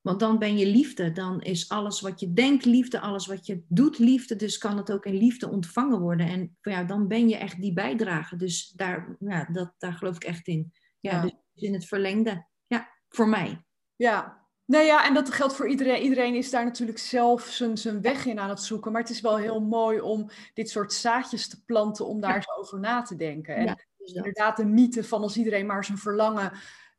Want 0.00 0.20
dan 0.20 0.38
ben 0.38 0.56
je 0.56 0.66
liefde. 0.66 1.12
Dan 1.12 1.40
is 1.40 1.68
alles 1.68 2.00
wat 2.00 2.20
je 2.20 2.32
denkt 2.32 2.64
liefde, 2.64 3.00
alles 3.00 3.26
wat 3.26 3.46
je 3.46 3.62
doet 3.68 3.98
liefde. 3.98 4.36
Dus 4.36 4.58
kan 4.58 4.76
het 4.76 4.92
ook 4.92 5.04
in 5.04 5.16
liefde 5.16 5.50
ontvangen 5.50 6.00
worden. 6.00 6.28
En 6.28 6.56
ja, 6.60 6.84
dan 6.84 7.08
ben 7.08 7.28
je 7.28 7.36
echt 7.36 7.60
die 7.60 7.72
bijdrage. 7.72 8.36
Dus 8.36 8.72
daar, 8.76 9.16
ja, 9.18 9.48
dat, 9.52 9.74
daar 9.78 9.92
geloof 9.92 10.16
ik 10.16 10.24
echt 10.24 10.46
in. 10.46 10.72
Ja, 11.00 11.22
Dus 11.22 11.32
in 11.54 11.72
het 11.72 11.84
verlengde. 11.84 12.46
Ja, 12.66 12.88
voor 13.08 13.28
mij. 13.28 13.64
Ja, 13.96 14.48
nou 14.64 14.84
ja, 14.84 15.06
en 15.06 15.14
dat 15.14 15.30
geldt 15.30 15.54
voor 15.54 15.68
iedereen. 15.68 16.02
Iedereen 16.02 16.34
is 16.34 16.50
daar 16.50 16.64
natuurlijk 16.64 16.98
zelf 16.98 17.42
zijn, 17.42 17.78
zijn 17.78 18.00
weg 18.00 18.26
in 18.26 18.38
aan 18.38 18.48
het 18.48 18.62
zoeken. 18.62 18.92
Maar 18.92 19.00
het 19.00 19.10
is 19.10 19.20
wel 19.20 19.36
heel 19.36 19.60
mooi 19.60 20.00
om 20.00 20.30
dit 20.54 20.70
soort 20.70 20.92
zaadjes 20.92 21.48
te 21.48 21.64
planten 21.64 22.06
om 22.06 22.20
daar 22.20 22.42
zo 22.42 22.60
over 22.60 22.80
na 22.80 23.02
te 23.02 23.16
denken. 23.16 23.56
En 23.56 23.64
ja, 23.64 23.76
inderdaad 23.96 24.56
de 24.56 24.64
mythe 24.64 25.04
van 25.04 25.22
als 25.22 25.36
iedereen 25.36 25.66
maar 25.66 25.84
zijn 25.84 25.98
verlangen 25.98 26.52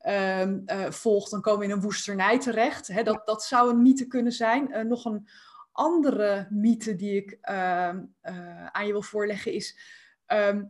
um, 0.08 0.64
volgt, 0.90 1.32
dan 1.32 1.42
komen 1.42 1.60
we 1.60 1.66
in 1.66 1.72
een 1.72 1.82
woesternij 1.82 2.40
terecht. 2.40 3.06
dat, 3.06 3.22
dat 3.26 3.44
zou 3.44 3.70
een 3.70 3.82
mythe 3.82 4.08
kunnen 4.08 4.32
zijn. 4.32 4.70
Uh, 4.72 4.82
nog 4.82 5.06
een 5.06 5.28
andere 5.72 6.48
mythe 6.50 6.96
die 6.96 7.16
ik 7.16 7.38
ehm, 7.42 8.04
eh, 8.22 8.66
aan 8.66 8.86
je 8.86 8.92
wil 8.92 9.02
voorleggen 9.02 9.54
is: 9.54 9.78
ehm, 10.26 10.64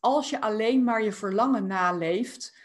als 0.00 0.30
je 0.30 0.40
alleen 0.40 0.84
maar 0.84 1.02
je 1.02 1.12
verlangen 1.12 1.66
naleeft, 1.66 2.58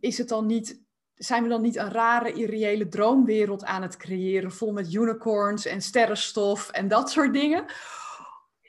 is 0.00 0.18
het 0.18 0.28
dan 0.28 0.46
niet 0.46 0.86
zijn 1.14 1.42
we 1.42 1.48
dan 1.48 1.62
niet 1.62 1.76
een 1.76 1.90
rare, 1.90 2.32
irreële 2.32 2.88
droomwereld 2.88 3.64
aan 3.64 3.82
het 3.82 3.96
creëren, 3.96 4.52
vol 4.52 4.72
met 4.72 4.94
unicorns 4.94 5.66
en 5.66 5.82
sterrenstof 5.82 6.70
en 6.70 6.88
dat 6.88 7.10
soort 7.10 7.32
dingen? 7.32 7.64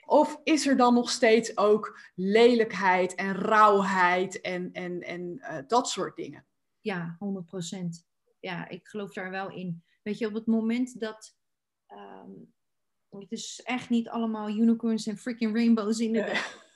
Of 0.06 0.40
is 0.44 0.66
er 0.66 0.76
dan 0.76 0.94
nog 0.94 1.10
steeds 1.10 1.56
ook 1.56 1.98
lelijkheid 2.14 3.14
en 3.14 3.34
rauwheid 3.34 4.40
en, 4.40 4.70
en, 4.72 5.02
en 5.02 5.42
dat 5.66 5.88
soort 5.88 6.16
dingen? 6.16 6.44
Ja, 6.80 7.18
100% 7.18 8.06
Ja, 8.40 8.68
ik 8.68 8.88
geloof 8.88 9.12
daar 9.12 9.30
wel 9.30 9.50
in. 9.50 9.84
Weet 10.02 10.18
je, 10.18 10.26
op 10.26 10.34
het 10.34 10.46
moment 10.46 11.00
dat. 11.00 11.38
Um, 11.88 12.52
het 13.08 13.32
is 13.32 13.60
echt 13.64 13.90
niet 13.90 14.08
allemaal 14.08 14.48
unicorns 14.48 15.06
en 15.06 15.16
freaking 15.16 15.54
rainbows 15.54 15.98
in 15.98 16.12
de 16.12 16.20
weg. 16.22 16.68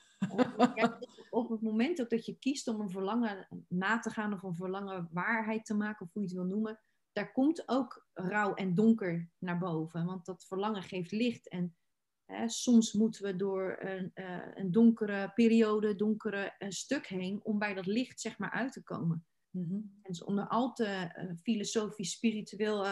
ja, 0.74 0.98
op 1.30 1.48
het 1.48 1.60
moment 1.60 2.00
ook 2.00 2.10
dat 2.10 2.26
je 2.26 2.38
kiest 2.38 2.68
om 2.68 2.80
een 2.80 2.90
verlangen 2.90 3.48
na 3.68 3.98
te 3.98 4.10
gaan 4.10 4.32
of 4.32 4.42
een 4.42 4.54
verlangen 4.54 5.08
waarheid 5.12 5.64
te 5.64 5.74
maken, 5.74 6.06
of 6.06 6.12
hoe 6.12 6.22
je 6.22 6.28
het 6.28 6.36
wil 6.36 6.46
noemen, 6.46 6.80
daar 7.12 7.32
komt 7.32 7.68
ook 7.68 8.06
rouw 8.12 8.54
en 8.54 8.74
donker 8.74 9.30
naar 9.38 9.58
boven. 9.58 10.04
Want 10.04 10.26
dat 10.26 10.46
verlangen 10.46 10.82
geeft 10.82 11.12
licht. 11.12 11.48
En 11.48 11.76
hè, 12.24 12.48
soms 12.48 12.92
moeten 12.92 13.24
we 13.24 13.36
door 13.36 13.76
een, 13.80 14.10
uh, 14.14 14.46
een 14.54 14.70
donkere 14.70 15.32
periode, 15.34 15.96
donkere 15.96 16.54
uh, 16.58 16.68
stuk 16.70 17.06
heen, 17.06 17.40
om 17.42 17.58
bij 17.58 17.74
dat 17.74 17.86
licht 17.86 18.20
zeg 18.20 18.38
maar 18.38 18.50
uit 18.50 18.72
te 18.72 18.82
komen. 18.82 19.26
Mm-hmm. 19.54 19.98
En 20.02 20.14
zonder 20.14 20.48
al 20.48 20.72
te 20.72 20.84
uh, 20.84 21.30
filosofisch, 21.42 22.10
spiritueel 22.10 22.86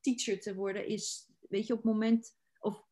teacher 0.00 0.40
te 0.40 0.54
worden, 0.54 0.86
is, 0.86 1.28
weet 1.48 1.66
je, 1.66 1.72
op 1.72 1.82
het 1.82 1.92
moment, 1.92 2.36
of 2.58 2.84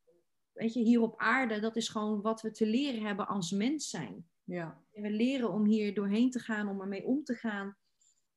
weet 0.53 0.73
je, 0.73 0.81
hier 0.81 1.01
op 1.01 1.15
aarde, 1.17 1.61
dat 1.61 1.77
is 1.77 1.89
gewoon 1.89 2.21
wat 2.21 2.43
we 2.43 2.51
te 2.51 2.67
leren 2.67 3.03
hebben 3.03 3.29
als 3.29 3.51
mens 3.51 3.89
zijn. 3.89 4.29
Ja. 4.45 4.83
En 4.93 5.03
we 5.03 5.11
leren 5.11 5.53
om 5.53 5.65
hier 5.65 5.95
doorheen 5.95 6.31
te 6.31 6.39
gaan, 6.39 6.69
om 6.69 6.81
ermee 6.81 7.05
om 7.05 7.25
te 7.25 7.35
gaan. 7.35 7.77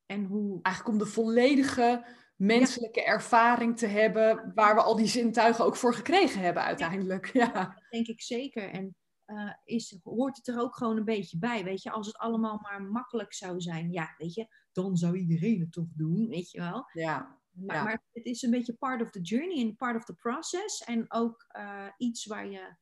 En 0.06 0.24
hoe... 0.24 0.60
Eigenlijk 0.62 0.96
om 0.96 1.04
de 1.06 1.12
volledige 1.12 2.06
menselijke 2.36 3.04
ervaring 3.04 3.78
te 3.78 3.88
hebben, 3.88 4.52
waar 4.56 4.76
we 4.76 4.82
al 4.82 4.96
die 4.96 5.08
zintuigen 5.08 5.66
ook 5.66 5.76
voor 5.76 5.94
gekregen 5.94 6.42
hebben 6.42 6.64
uiteindelijk. 6.64 7.30
Ja, 7.34 7.52
ja. 7.54 7.64
dat 7.64 7.86
denk 7.90 8.08
ik 8.08 8.22
zeker. 8.22 8.70
En 8.70 8.96
uh, 9.30 9.54
is, 9.64 10.00
hoort 10.04 10.38
het 10.38 10.48
er 10.48 10.60
ook 10.60 10.76
gewoon 10.76 10.98
een 10.98 11.06
beetje 11.06 11.38
bij, 11.38 11.64
weet 11.64 11.82
je. 11.82 11.92
Als 11.92 12.08
het 12.08 12.18
allemaal 12.18 12.60
maar 12.62 12.82
makkelijk 12.82 13.34
zou 13.34 13.62
zijn, 13.62 13.92
ja, 13.92 14.16
weet 14.18 14.34
je, 14.34 14.48
dan 14.72 14.98
zou 14.98 15.18
iedereen 15.18 15.60
het 15.60 15.72
toch 15.72 15.88
doen, 15.96 16.28
weet 16.28 16.52
je 16.52 16.60
wel. 16.60 16.90
Ja. 16.94 17.38
Maar, 17.52 17.84
maar 17.84 18.04
het 18.12 18.26
is 18.26 18.42
een 18.42 18.52
beetje 18.52 18.74
part 18.74 19.02
of 19.02 19.12
the 19.12 19.22
journey 19.22 19.62
en 19.62 19.76
part 19.76 19.96
of 19.96 20.04
the 20.04 20.16
process. 20.16 20.84
En 20.84 21.06
ook 21.12 21.46
uh, 21.58 21.88
iets 21.98 22.26
waar 22.26 22.48
je, 22.48 22.76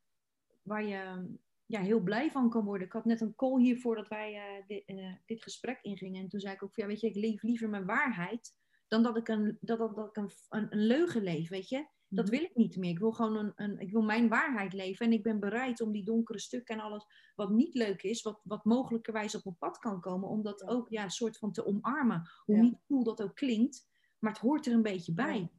waar 0.61 0.83
je 0.83 1.29
ja, 1.65 1.81
heel 1.81 1.99
blij 1.99 2.31
van 2.31 2.49
kan 2.49 2.65
worden. 2.65 2.87
Ik 2.87 2.93
had 2.93 3.05
net 3.05 3.21
een 3.21 3.35
call 3.35 3.59
hier 3.61 3.79
voordat 3.79 4.07
wij 4.07 4.33
uh, 4.33 4.67
dit, 4.67 4.83
dit, 5.25 5.43
gesprek 5.43 5.79
ingingen. 5.81 6.21
En 6.21 6.29
toen 6.29 6.39
zei 6.39 6.53
ik 6.53 6.63
ook, 6.63 6.75
ja, 6.75 6.85
weet 6.85 6.99
je, 6.99 7.07
ik 7.07 7.15
leef 7.15 7.41
liever 7.41 7.69
mijn 7.69 7.85
waarheid 7.85 8.55
dan 8.87 9.03
dat 9.03 9.17
ik 9.17 9.27
een, 9.27 9.57
dat, 9.61 9.77
dat, 9.77 9.95
dat 9.95 10.07
ik 10.07 10.15
een, 10.15 10.31
een, 10.49 10.67
een 10.69 10.85
leugen 10.85 11.23
leef, 11.23 11.49
weet 11.49 11.69
je. 11.69 11.87
Dat 12.09 12.25
mhm. 12.25 12.35
wil 12.35 12.43
ik 12.43 12.55
niet 12.55 12.77
meer. 12.77 12.89
Ik 12.89 12.99
wil 12.99 13.11
gewoon 13.11 13.35
een, 13.35 13.53
een, 13.55 13.79
ik 13.79 13.91
wil 13.91 14.01
mijn 14.01 14.27
waarheid 14.27 14.73
leven. 14.73 15.05
En 15.05 15.11
ik 15.11 15.23
ben 15.23 15.39
bereid 15.39 15.81
om 15.81 15.91
die 15.91 16.03
donkere 16.03 16.39
stukken 16.39 16.75
en 16.75 16.81
alles 16.81 17.05
wat 17.35 17.49
niet 17.49 17.73
leuk 17.73 18.03
is, 18.03 18.21
wat, 18.21 18.39
wat 18.43 18.65
mogelijkerwijs 18.65 19.35
op 19.35 19.43
mijn 19.43 19.57
pad 19.57 19.79
kan 19.79 20.01
komen, 20.01 20.29
om 20.29 20.43
dat 20.43 20.67
ook 20.67 20.89
ja, 20.89 21.03
een 21.03 21.09
soort 21.09 21.37
van 21.37 21.51
te 21.51 21.65
omarmen. 21.65 22.29
Hoe 22.45 22.55
ja. 22.55 22.61
niet 22.61 22.79
cool 22.87 23.03
dat 23.03 23.21
ook 23.23 23.35
klinkt, 23.35 23.87
maar 24.19 24.31
het 24.31 24.41
hoort 24.41 24.65
er 24.65 24.73
een 24.73 24.81
beetje 24.81 25.13
bij. 25.13 25.51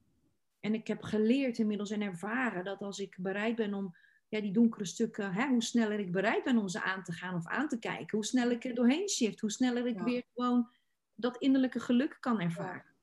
En 0.60 0.74
ik 0.74 0.86
heb 0.86 1.02
geleerd 1.02 1.58
inmiddels 1.58 1.90
en 1.90 2.02
ervaren 2.02 2.64
dat 2.64 2.80
als 2.80 2.98
ik 2.98 3.16
bereid 3.20 3.56
ben 3.56 3.74
om 3.74 3.96
ja, 4.28 4.40
die 4.40 4.52
donkere 4.52 4.84
stukken, 4.84 5.32
hè, 5.32 5.48
hoe 5.48 5.62
sneller 5.62 5.98
ik 5.98 6.12
bereid 6.12 6.44
ben 6.44 6.58
om 6.58 6.68
ze 6.68 6.82
aan 6.82 7.02
te 7.02 7.12
gaan 7.12 7.34
of 7.34 7.46
aan 7.46 7.68
te 7.68 7.78
kijken, 7.78 8.16
hoe 8.16 8.24
sneller 8.24 8.52
ik 8.52 8.64
er 8.64 8.74
doorheen 8.74 9.08
shift, 9.08 9.40
hoe 9.40 9.50
sneller 9.50 9.86
ik 9.86 10.00
weer 10.00 10.22
gewoon 10.34 10.68
dat 11.14 11.36
innerlijke 11.36 11.80
geluk 11.80 12.16
kan 12.20 12.40
ervaren. 12.40 12.94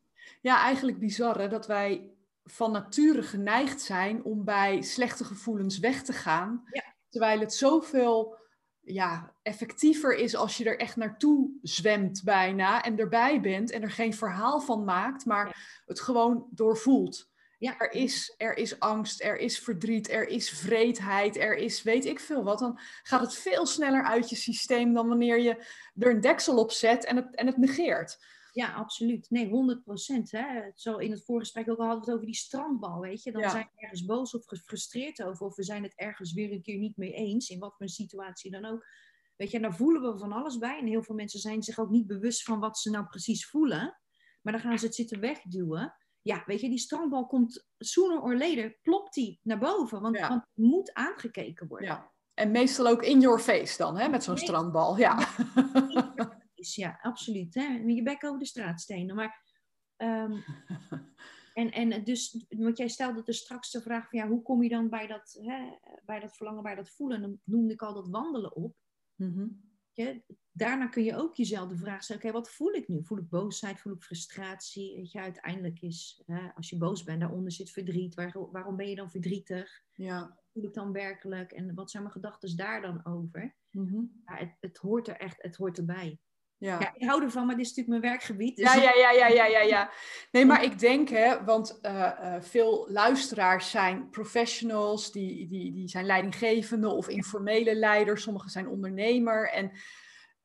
Ja, 0.42 0.62
eigenlijk 0.62 1.00
bizar 1.00 1.40
hè, 1.40 1.48
dat 1.48 1.68
wij 1.68 2.15
van 2.46 2.72
nature 2.72 3.24
geneigd 3.24 3.82
zijn 3.82 4.24
om 4.24 4.44
bij 4.44 4.82
slechte 4.82 5.24
gevoelens 5.24 5.80
weg 5.80 6.04
te 6.04 6.14
gaan. 6.14 6.64
Ja. 6.72 6.84
Terwijl 7.10 7.40
het 7.40 7.54
zoveel 7.54 8.38
ja, 8.80 9.34
effectiever 9.42 10.16
is 10.16 10.36
als 10.36 10.58
je 10.58 10.66
er 10.66 10.80
echt 10.80 10.96
naartoe 10.96 11.50
zwemt 11.62 12.24
bijna 12.24 12.84
en 12.84 13.00
erbij 13.00 13.42
bent 13.42 13.72
en 13.72 13.82
er 13.82 13.92
geen 13.92 14.14
verhaal 14.14 14.62
van 14.62 14.84
maakt, 14.84 15.26
maar 15.26 15.82
het 15.86 16.00
gewoon 16.02 16.48
doorvoelt. 16.52 17.34
Ja. 17.58 17.80
Er, 17.80 17.92
is, 17.92 18.34
er 18.38 18.58
is 18.58 18.80
angst, 18.80 19.24
er 19.24 19.38
is 19.38 19.60
verdriet, 19.60 20.10
er 20.10 20.28
is 20.28 20.50
vreedheid, 20.50 21.38
er 21.38 21.56
is 21.56 21.84
weet 21.84 22.06
ik 22.06 22.20
veel 22.20 22.44
wat. 22.44 22.60
Dan 22.60 22.80
gaat 23.04 23.22
het 23.22 23.34
veel 23.34 23.66
sneller 23.66 24.04
uit 24.04 24.30
je 24.30 24.36
systeem 24.36 24.94
dan 24.94 25.08
wanneer 25.08 25.40
je 25.40 25.66
er 25.98 26.10
een 26.10 26.22
deksel 26.22 26.58
op 26.58 26.72
zet 26.72 27.06
en 27.06 27.16
het, 27.16 27.36
en 27.36 27.46
het 27.46 27.58
negeert. 27.58 28.18
Ja, 28.56 28.74
absoluut. 28.74 29.30
Nee, 29.30 29.50
100 29.50 29.84
procent. 29.84 30.32
Zo 30.76 30.98
in 30.98 31.12
het 31.12 31.26
voorgesprek 31.26 31.70
ook 31.70 31.78
al 31.78 31.86
hadden 31.86 32.04
we 32.04 32.06
het 32.06 32.16
over 32.16 32.26
die 32.26 32.36
strandbal, 32.36 33.00
weet 33.00 33.24
je. 33.24 33.32
Dan 33.32 33.50
zijn 33.50 33.70
we 33.74 33.82
ergens 33.82 34.06
boos 34.06 34.36
of 34.36 34.46
gefrustreerd 34.46 35.24
over. 35.24 35.46
Of 35.46 35.56
we 35.56 35.64
zijn 35.64 35.84
het 35.84 35.96
ergens 35.96 36.34
weer 36.34 36.52
een 36.52 36.62
keer 36.62 36.78
niet 36.78 36.98
mee 36.98 37.14
eens. 37.14 37.50
In 37.50 37.60
wat 37.60 37.76
voor 37.78 37.90
situatie 37.90 38.52
dan 38.52 38.66
ook. 38.66 38.86
Weet 39.36 39.52
je, 39.52 39.56
en 39.56 39.64
daar 39.64 39.76
voelen 39.76 40.02
we 40.02 40.18
van 40.18 40.32
alles 40.32 40.58
bij. 40.58 40.80
En 40.80 40.88
heel 40.88 41.04
veel 41.04 41.16
mensen 41.16 41.40
zijn 41.40 41.64
zich 41.64 41.80
ook 41.80 41.90
niet 41.90 42.08
bewust 42.08 42.44
van 42.44 42.60
wat 42.60 42.78
ze 42.78 42.90
nou 42.90 43.06
precies 43.06 43.48
voelen. 43.48 44.00
Maar 44.42 44.54
dan 44.54 44.62
gaan 44.62 44.80
ze 44.80 44.86
het 44.86 44.96
zitten 44.96 45.20
wegduwen 45.20 45.96
ja, 46.26 46.44
weet 46.46 46.62
je, 46.62 46.70
die 46.70 46.78
strandbal 46.78 47.26
komt 47.26 47.68
sooner 47.78 48.22
or 48.22 48.38
later, 48.38 48.78
plopt 48.82 49.14
die 49.14 49.40
naar 49.44 49.60
boven. 49.60 50.02
Want, 50.02 50.20
want 50.20 50.34
het 50.34 50.66
moet 50.66 50.94
aangekeken 50.94 51.68
worden. 51.68 51.88
Ja. 51.88 52.12
En 52.34 52.52
meestal 52.52 52.88
ook 52.88 53.04
in 53.04 53.20
your 53.20 53.40
face 53.40 53.78
dan, 53.78 53.98
hè, 53.98 54.10
met 54.10 54.24
zo'n 54.24 54.38
strandbal. 54.38 54.98
Ja. 54.98 55.28
Ja, 56.74 57.00
absoluut. 57.02 57.54
Hè? 57.54 57.66
Je 57.86 58.04
bek 58.04 58.24
over 58.24 58.40
de 58.40 58.46
straatstenen. 58.46 59.16
Maar, 59.16 59.44
um, 59.98 60.44
en, 61.54 61.72
en 61.72 62.04
dus, 62.04 62.46
want 62.50 62.78
jij 62.78 62.88
stelde 62.88 63.24
dus 63.24 63.38
straks 63.38 63.72
de 63.72 63.82
vraag 63.82 64.10
van, 64.10 64.20
ja, 64.20 64.28
hoe 64.28 64.42
kom 64.42 64.64
je 64.64 64.70
dan 64.70 64.90
bij 64.90 65.08
dat, 65.08 65.38
hè, 65.42 65.78
bij 66.06 66.20
dat 66.20 66.36
verlangen, 66.36 66.64
bij 66.64 66.76
dat 66.76 66.90
voelen? 66.90 67.18
En 67.18 67.22
dan 67.22 67.40
noemde 67.44 67.74
ik 67.74 67.82
al 67.82 67.94
dat 67.94 68.08
wandelen 68.08 68.56
op. 68.56 68.76
Mm 69.16 69.66
daarna 70.52 70.88
kun 70.88 71.04
je 71.04 71.16
ook 71.16 71.36
jezelf 71.36 71.70
de 71.70 71.78
vraag 71.78 72.04
stellen: 72.04 72.24
oké, 72.24 72.34
wat 72.34 72.50
voel 72.50 72.74
ik 72.74 72.88
nu? 72.88 73.04
Voel 73.04 73.18
ik 73.18 73.30
boosheid? 73.30 73.80
Voel 73.80 73.94
ik 73.94 74.04
frustratie? 74.04 74.96
Weet 74.96 75.12
je, 75.12 75.20
uiteindelijk 75.20 75.82
is, 75.82 76.22
hè, 76.26 76.54
als 76.56 76.70
je 76.70 76.78
boos 76.78 77.04
bent, 77.04 77.20
daaronder 77.20 77.52
zit 77.52 77.72
verdriet. 77.72 78.16
Waar, 78.16 78.52
waarom 78.52 78.76
ben 78.76 78.90
je 78.90 78.96
dan 78.96 79.12
verdrietig? 79.12 79.84
Ja. 79.94 80.40
voel 80.54 80.64
ik 80.64 80.74
dan 80.74 80.92
werkelijk? 80.92 81.52
En 81.52 81.74
wat 81.74 81.92
zijn 81.92 82.04
mijn 82.04 82.16
gedachten 82.16 82.58
daar 82.58 82.82
dan 82.82 83.06
over? 83.06 83.56
Mm 83.72 84.12
ja, 84.26 84.36
het, 84.36 84.56
het, 84.60 84.78
hoort 84.78 85.08
er 85.08 85.18
echt, 85.18 85.42
het 85.42 85.56
hoort 85.56 85.78
erbij. 85.78 86.20
Ja. 86.58 86.80
ja. 86.80 86.94
ik 86.96 87.08
hou 87.08 87.24
ervan, 87.24 87.46
maar 87.46 87.56
dit 87.56 87.66
is 87.66 87.76
natuurlijk 87.76 88.02
mijn 88.02 88.14
werkgebied. 88.14 88.56
Dus... 88.56 88.74
Ja, 88.74 88.82
ja, 88.82 88.94
ja, 88.96 89.12
ja, 89.12 89.28
ja, 89.28 89.46
ja, 89.46 89.62
ja. 89.62 89.92
Nee, 90.32 90.46
maar 90.46 90.64
ik 90.64 90.80
denk, 90.80 91.10
hè, 91.10 91.44
want 91.44 91.80
uh, 91.82 91.92
uh, 91.92 92.36
veel 92.40 92.88
luisteraars 92.90 93.70
zijn 93.70 94.10
professionals, 94.10 95.12
die, 95.12 95.48
die, 95.48 95.74
die 95.74 95.88
zijn 95.88 96.06
leidinggevende 96.06 96.90
of 96.90 97.08
informele 97.08 97.76
leiders, 97.76 98.24
sommigen 98.24 98.50
zijn 98.50 98.68
ondernemer. 98.68 99.50
En 99.50 99.72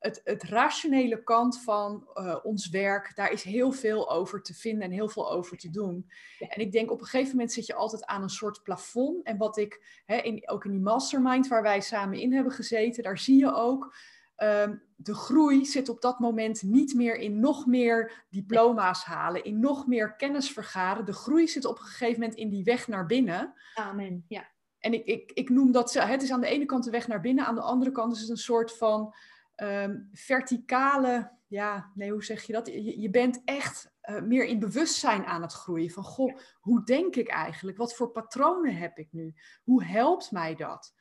het, 0.01 0.21
het 0.23 0.43
rationele 0.43 1.23
kant 1.23 1.61
van 1.61 2.07
uh, 2.13 2.35
ons 2.43 2.69
werk, 2.69 3.15
daar 3.15 3.31
is 3.31 3.43
heel 3.43 3.71
veel 3.71 4.11
over 4.11 4.41
te 4.41 4.53
vinden 4.53 4.83
en 4.83 4.91
heel 4.91 5.09
veel 5.09 5.31
over 5.31 5.57
te 5.57 5.69
doen. 5.69 6.11
En 6.39 6.61
ik 6.61 6.71
denk 6.71 6.91
op 6.91 6.99
een 6.99 7.05
gegeven 7.05 7.31
moment 7.31 7.51
zit 7.51 7.65
je 7.65 7.73
altijd 7.73 8.05
aan 8.05 8.21
een 8.21 8.29
soort 8.29 8.63
plafond. 8.63 9.25
En 9.25 9.37
wat 9.37 9.57
ik, 9.57 10.01
hè, 10.05 10.15
in, 10.15 10.49
ook 10.49 10.65
in 10.65 10.71
die 10.71 10.79
mastermind 10.79 11.47
waar 11.47 11.61
wij 11.61 11.81
samen 11.81 12.19
in 12.19 12.33
hebben 12.33 12.53
gezeten, 12.53 13.03
daar 13.03 13.17
zie 13.17 13.37
je 13.37 13.53
ook 13.53 13.95
Ehm, 14.41 14.75
de 14.95 15.13
groei 15.13 15.65
zit 15.65 15.89
op 15.89 16.01
dat 16.01 16.19
moment 16.19 16.63
niet 16.63 16.93
meer 16.93 17.15
in 17.15 17.39
nog 17.39 17.65
meer 17.65 18.25
diploma's 18.29 19.03
halen, 19.03 19.43
in 19.43 19.59
nog 19.59 19.87
meer 19.87 20.15
kennis 20.15 20.51
vergaren. 20.51 21.05
De 21.05 21.13
groei 21.13 21.47
zit 21.47 21.65
op 21.65 21.79
een 21.79 21.85
gegeven 21.85 22.19
moment 22.19 22.39
in 22.39 22.49
die 22.49 22.63
weg 22.63 22.87
naar 22.87 23.05
binnen. 23.05 23.53
Amen, 23.73 24.25
ja. 24.27 24.49
En 24.79 24.93
ik, 24.93 25.05
ik, 25.05 25.31
ik 25.33 25.49
noem 25.49 25.71
dat, 25.71 25.93
het 25.93 26.23
is 26.23 26.31
aan 26.31 26.41
de 26.41 26.47
ene 26.47 26.65
kant 26.65 26.83
de 26.83 26.91
weg 26.91 27.07
naar 27.07 27.21
binnen, 27.21 27.45
aan 27.45 27.55
de 27.55 27.61
andere 27.61 27.91
kant 27.91 28.15
is 28.15 28.21
het 28.21 28.29
een 28.29 28.37
soort 28.37 28.77
van 28.77 29.13
ehm, 29.55 29.97
verticale, 30.11 31.31
ja, 31.47 31.91
nee, 31.95 32.11
hoe 32.11 32.23
zeg 32.23 32.43
je 32.43 32.53
dat? 32.53 32.67
Je, 32.67 32.99
je 33.01 33.09
bent 33.09 33.41
echt 33.45 33.90
uh, 34.09 34.21
meer 34.21 34.45
in 34.45 34.59
bewustzijn 34.59 35.25
aan 35.25 35.41
het 35.41 35.53
groeien. 35.53 35.91
Van, 35.91 36.03
goh, 36.03 36.37
hoe 36.59 36.83
denk 36.83 37.15
ik 37.15 37.27
eigenlijk? 37.27 37.77
Wat 37.77 37.95
voor 37.95 38.11
patronen 38.11 38.75
heb 38.75 38.97
ik 38.97 39.07
nu? 39.11 39.33
Hoe 39.63 39.83
helpt 39.83 40.31
mij 40.31 40.55
dat? 40.55 40.93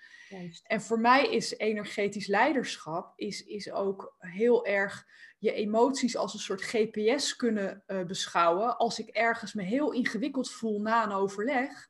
En 0.62 0.82
voor 0.82 1.00
mij 1.00 1.30
is 1.30 1.56
energetisch 1.56 2.26
leiderschap 2.26 3.12
is, 3.16 3.44
is 3.44 3.70
ook 3.70 4.14
heel 4.18 4.66
erg 4.66 5.06
je 5.38 5.52
emoties 5.52 6.16
als 6.16 6.34
een 6.34 6.40
soort 6.40 6.62
GPS 6.62 7.36
kunnen 7.36 7.82
uh, 7.86 8.04
beschouwen. 8.04 8.76
Als 8.76 8.98
ik 8.98 9.08
ergens 9.08 9.54
me 9.54 9.62
heel 9.62 9.92
ingewikkeld 9.92 10.50
voel 10.50 10.80
na 10.80 11.04
een 11.04 11.12
overleg, 11.12 11.88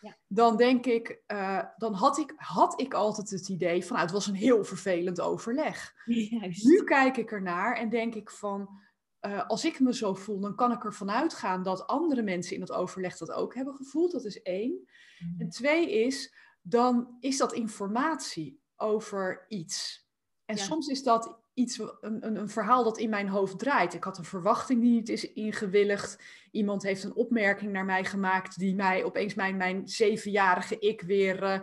ja. 0.00 0.16
dan 0.26 0.56
denk 0.56 0.86
ik, 0.86 1.20
uh, 1.26 1.62
dan 1.76 1.94
had 1.94 2.18
ik, 2.18 2.32
had 2.36 2.80
ik 2.80 2.94
altijd 2.94 3.30
het 3.30 3.48
idee 3.48 3.84
van, 3.84 3.92
nou, 3.92 4.02
het 4.02 4.14
was 4.14 4.26
een 4.26 4.34
heel 4.34 4.64
vervelend 4.64 5.20
overleg. 5.20 5.94
Juist. 6.40 6.64
Nu 6.64 6.84
kijk 6.84 7.16
ik 7.16 7.32
ernaar 7.32 7.76
en 7.76 7.88
denk 7.88 8.14
ik 8.14 8.30
van, 8.30 8.80
uh, 9.26 9.46
als 9.46 9.64
ik 9.64 9.80
me 9.80 9.94
zo 9.94 10.14
voel, 10.14 10.40
dan 10.40 10.54
kan 10.54 10.72
ik 10.72 10.84
ervan 10.84 11.10
uitgaan 11.10 11.62
dat 11.62 11.86
andere 11.86 12.22
mensen 12.22 12.54
in 12.54 12.60
het 12.60 12.72
overleg 12.72 13.16
dat 13.16 13.32
ook 13.32 13.54
hebben 13.54 13.74
gevoeld. 13.74 14.12
Dat 14.12 14.24
is 14.24 14.42
één. 14.42 14.88
Mm. 15.18 15.34
En 15.38 15.48
twee 15.48 15.90
is, 15.90 16.34
dan 16.62 17.16
is 17.20 17.36
dat 17.36 17.52
informatie 17.52 18.60
over 18.76 19.44
iets. 19.48 20.06
En 20.44 20.58
soms 20.58 20.88
is 20.88 21.02
dat 21.02 21.38
iets, 21.54 21.78
een, 21.78 22.26
een, 22.26 22.36
een, 22.36 22.48
verhaal 22.48 22.84
dat 22.84 22.98
in 22.98 23.10
mijn 23.10 23.28
hoofd 23.28 23.58
draait. 23.58 23.94
Ik 23.94 24.04
had 24.04 24.18
een 24.18 24.24
verwachting 24.24 24.80
die 24.80 24.90
niet 24.90 25.08
is 25.08 25.32
ingewilligd. 25.32 26.22
Iemand 26.50 26.82
heeft 26.82 27.04
een 27.04 27.14
opmerking 27.14 27.72
naar 27.72 27.84
mij 27.84 28.04
gemaakt 28.04 28.58
die 28.58 28.74
mij 28.74 29.04
opeens 29.04 29.34
mijn, 29.34 29.56
mijn 29.56 29.88
zevenjarige 29.88 30.78
ik 30.78 31.00
weer 31.00 31.42
uh, 31.42 31.60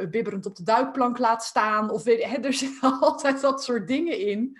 uh, 0.00 0.08
bibberend 0.10 0.46
op 0.46 0.56
de 0.56 0.62
duikplank 0.62 1.18
laat 1.18 1.44
staan. 1.44 1.90
Of 1.90 2.02
weet, 2.02 2.24
hè, 2.24 2.36
er 2.36 2.52
zitten 2.52 2.98
altijd 3.00 3.40
dat 3.40 3.64
soort 3.64 3.88
dingen 3.88 4.18
in. 4.18 4.58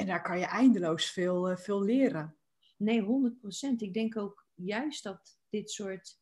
En 0.00 0.06
daar 0.06 0.22
kan 0.22 0.38
je 0.38 0.46
eindeloos 0.46 1.10
veel, 1.10 1.50
uh, 1.50 1.56
veel 1.56 1.82
leren. 1.82 2.36
Nee, 2.76 3.00
100 3.00 3.38
procent. 3.38 3.82
Ik 3.82 3.94
denk 3.94 4.16
ook 4.16 4.46
juist 4.54 5.02
dat 5.02 5.38
dit 5.48 5.70
soort 5.70 6.20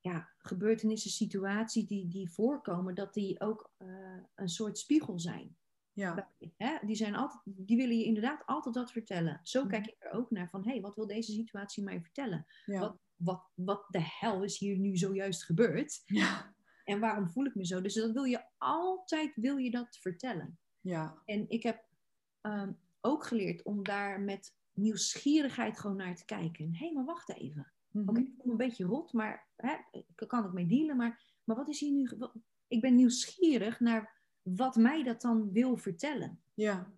ja, 0.00 0.28
gebeurtenissen, 0.38 1.10
situaties 1.10 1.86
die, 1.86 2.08
die 2.08 2.30
voorkomen, 2.30 2.94
dat 2.94 3.14
die 3.14 3.40
ook 3.40 3.72
uh, 3.78 3.88
een 4.34 4.48
soort 4.48 4.78
spiegel 4.78 5.20
zijn. 5.20 5.56
Ja. 5.92 6.32
Hè? 6.56 6.78
Die, 6.86 6.96
zijn 6.96 7.14
altijd, 7.14 7.42
die 7.44 7.76
willen 7.76 7.98
je 7.98 8.04
inderdaad 8.04 8.42
altijd 8.46 8.74
wat 8.74 8.92
vertellen. 8.92 9.40
Zo 9.42 9.60
mhm. 9.60 9.70
kijk 9.70 9.86
ik 9.86 9.96
er 9.98 10.12
ook 10.12 10.30
naar 10.30 10.48
van, 10.48 10.64
hé, 10.64 10.70
hey, 10.70 10.80
wat 10.80 10.94
wil 10.94 11.06
deze 11.06 11.32
situatie 11.32 11.82
mij 11.82 12.00
vertellen? 12.00 12.46
Ja. 12.64 12.80
Wat, 12.80 12.98
wat, 13.16 13.50
wat 13.54 13.84
de 13.88 14.02
hel 14.20 14.42
is 14.42 14.58
hier 14.58 14.78
nu 14.78 14.96
zojuist 14.96 15.44
gebeurd? 15.44 16.02
Ja. 16.06 16.54
En 16.84 17.00
waarom 17.00 17.30
voel 17.30 17.44
ik 17.44 17.54
me 17.54 17.66
zo? 17.66 17.80
Dus 17.80 17.94
dat 17.94 18.12
wil 18.12 18.24
je 18.24 18.44
altijd, 18.58 19.32
wil 19.34 19.56
je 19.56 19.70
dat 19.70 19.96
vertellen. 19.96 20.58
Ja. 20.80 21.22
En 21.24 21.48
ik 21.48 21.62
heb 21.62 21.84
um, 22.40 22.78
ook 23.02 23.26
geleerd 23.26 23.62
om 23.62 23.82
daar 23.82 24.20
met 24.20 24.54
nieuwsgierigheid 24.72 25.78
gewoon 25.78 25.96
naar 25.96 26.16
te 26.16 26.24
kijken. 26.24 26.74
Hé, 26.74 26.84
hey, 26.84 26.92
maar 26.92 27.04
wacht 27.04 27.30
even. 27.34 27.72
Mm 27.90 28.08
Oké, 28.08 28.20
ik 28.20 28.32
voel 28.36 28.44
me 28.44 28.50
een 28.50 28.56
beetje 28.56 28.84
rot, 28.84 29.12
maar 29.12 29.48
hè, 29.56 29.76
kan 30.26 30.44
ik 30.44 30.52
mee 30.52 30.66
dealen. 30.66 30.96
Maar, 30.96 31.22
maar 31.44 31.56
wat 31.56 31.68
is 31.68 31.80
hier 31.80 31.92
nu... 31.92 32.10
Ik 32.68 32.80
ben 32.80 32.94
nieuwsgierig 32.94 33.80
naar 33.80 34.20
wat 34.42 34.76
mij 34.76 35.02
dat 35.02 35.20
dan 35.20 35.52
wil 35.52 35.76
vertellen. 35.76 36.40
Ja. 36.54 36.92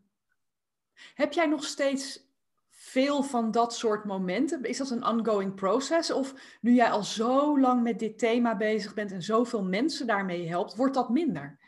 Heb 1.15 1.33
jij 1.33 1.47
nog 1.47 1.65
steeds 1.65 2.25
veel 2.69 3.23
van 3.23 3.51
dat 3.51 3.75
soort 3.75 4.05
momenten? 4.05 4.63
Is 4.63 4.77
dat 4.77 4.91
een 4.91 5.07
ongoing 5.07 5.55
process? 5.55 6.11
Of 6.11 6.59
nu 6.61 6.75
jij 6.75 6.91
al 6.91 7.05
zo 7.05 7.61
lang 7.61 7.83
met 7.83 7.99
dit 7.99 8.19
thema 8.19 8.57
bezig 8.57 8.95
bent 8.95 9.13
en 9.13 9.23
zoveel 9.23 9.65
mensen 9.65 10.07
daarmee 10.07 10.49
helpt, 10.49 10.77
wordt 10.77 10.95
dat 10.95 11.09
minder? 11.11 11.59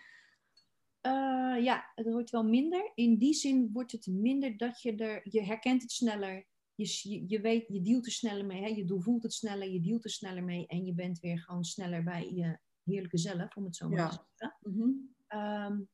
Uh, 1.06 1.64
ja, 1.64 1.92
het 1.94 2.06
wordt 2.06 2.30
wel 2.30 2.44
minder. 2.44 2.92
In 2.94 3.16
die 3.16 3.34
zin 3.34 3.70
wordt 3.72 3.92
het 3.92 4.06
minder 4.06 4.56
dat 4.56 4.82
je 4.82 4.94
er, 4.94 5.20
je 5.30 5.42
herkent 5.42 5.82
het 5.82 5.92
sneller. 5.92 6.46
Je, 6.74 7.24
je, 7.28 7.40
weet, 7.40 7.64
je 7.68 7.80
dealt 7.80 8.06
er 8.06 8.12
sneller 8.12 8.46
mee. 8.46 8.62
Hè? 8.62 8.68
Je 8.68 9.00
voelt 9.00 9.22
het 9.22 9.32
sneller, 9.32 9.68
je 9.68 9.80
dealt 9.80 10.04
er 10.04 10.10
sneller 10.10 10.44
mee. 10.44 10.66
En 10.66 10.84
je 10.84 10.94
bent 10.94 11.18
weer 11.20 11.38
gewoon 11.38 11.64
sneller 11.64 12.04
bij 12.04 12.32
je 12.32 12.58
heerlijke 12.84 13.18
zelf, 13.18 13.56
om 13.56 13.64
het 13.64 13.76
zo 13.76 13.88
maar 13.88 14.10
te 14.10 14.18
zeggen. 14.34 14.58
Mm 14.60 15.14
Um, 15.34 15.88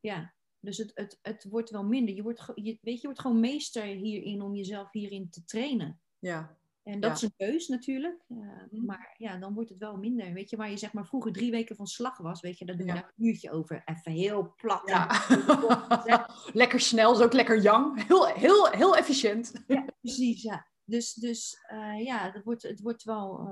ja, 0.00 0.34
dus 0.60 0.78
het, 0.78 0.90
het, 0.94 1.18
het 1.22 1.44
wordt 1.44 1.70
wel 1.70 1.84
minder. 1.84 2.14
Je 2.14 2.22
wordt, 2.22 2.52
je, 2.54 2.78
weet 2.80 3.00
je 3.00 3.06
wordt 3.06 3.20
gewoon 3.20 3.40
meester 3.40 3.84
hierin 3.84 4.42
om 4.42 4.54
jezelf 4.54 4.92
hierin 4.92 5.30
te 5.30 5.44
trainen. 5.44 6.00
Ja. 6.18 6.58
En 6.84 7.00
dat 7.00 7.16
is 7.16 7.22
een 7.22 7.34
keus 7.36 7.68
natuurlijk. 7.68 8.24
Uh, 8.28 8.82
Maar 8.84 9.14
ja, 9.18 9.36
dan 9.36 9.54
wordt 9.54 9.70
het 9.70 9.78
wel 9.78 9.96
minder. 9.96 10.32
Weet 10.32 10.50
je, 10.50 10.56
waar 10.56 10.70
je 10.70 10.76
zeg 10.76 10.92
maar 10.92 11.06
vroeger 11.06 11.32
drie 11.32 11.50
weken 11.50 11.76
van 11.76 11.86
slag 11.86 12.18
was, 12.18 12.40
weet 12.40 12.58
je, 12.58 12.64
daar 12.64 12.76
doe 12.76 12.86
je 12.86 12.92
ja. 12.92 13.12
een 13.16 13.26
uurtje 13.26 13.50
over. 13.50 13.82
Even 13.84 14.12
heel 14.12 14.54
plat. 14.56 14.82
Ja. 14.84 15.24
lekker 16.52 16.80
snel, 16.80 17.12
is 17.12 17.20
ook 17.20 17.32
lekker 17.32 17.60
jong. 17.60 18.06
Heel, 18.06 18.26
heel, 18.26 18.66
heel 18.66 18.96
efficiënt. 18.96 19.64
Ja, 19.66 19.84
precies, 20.00 20.42
ja. 20.42 20.66
Dus, 20.84 21.14
dus 21.14 21.56
uh, 21.72 22.04
ja, 22.04 22.30
het 22.32 22.44
wordt, 22.44 22.62
het 22.62 22.80
wordt 22.80 23.02
wel, 23.02 23.48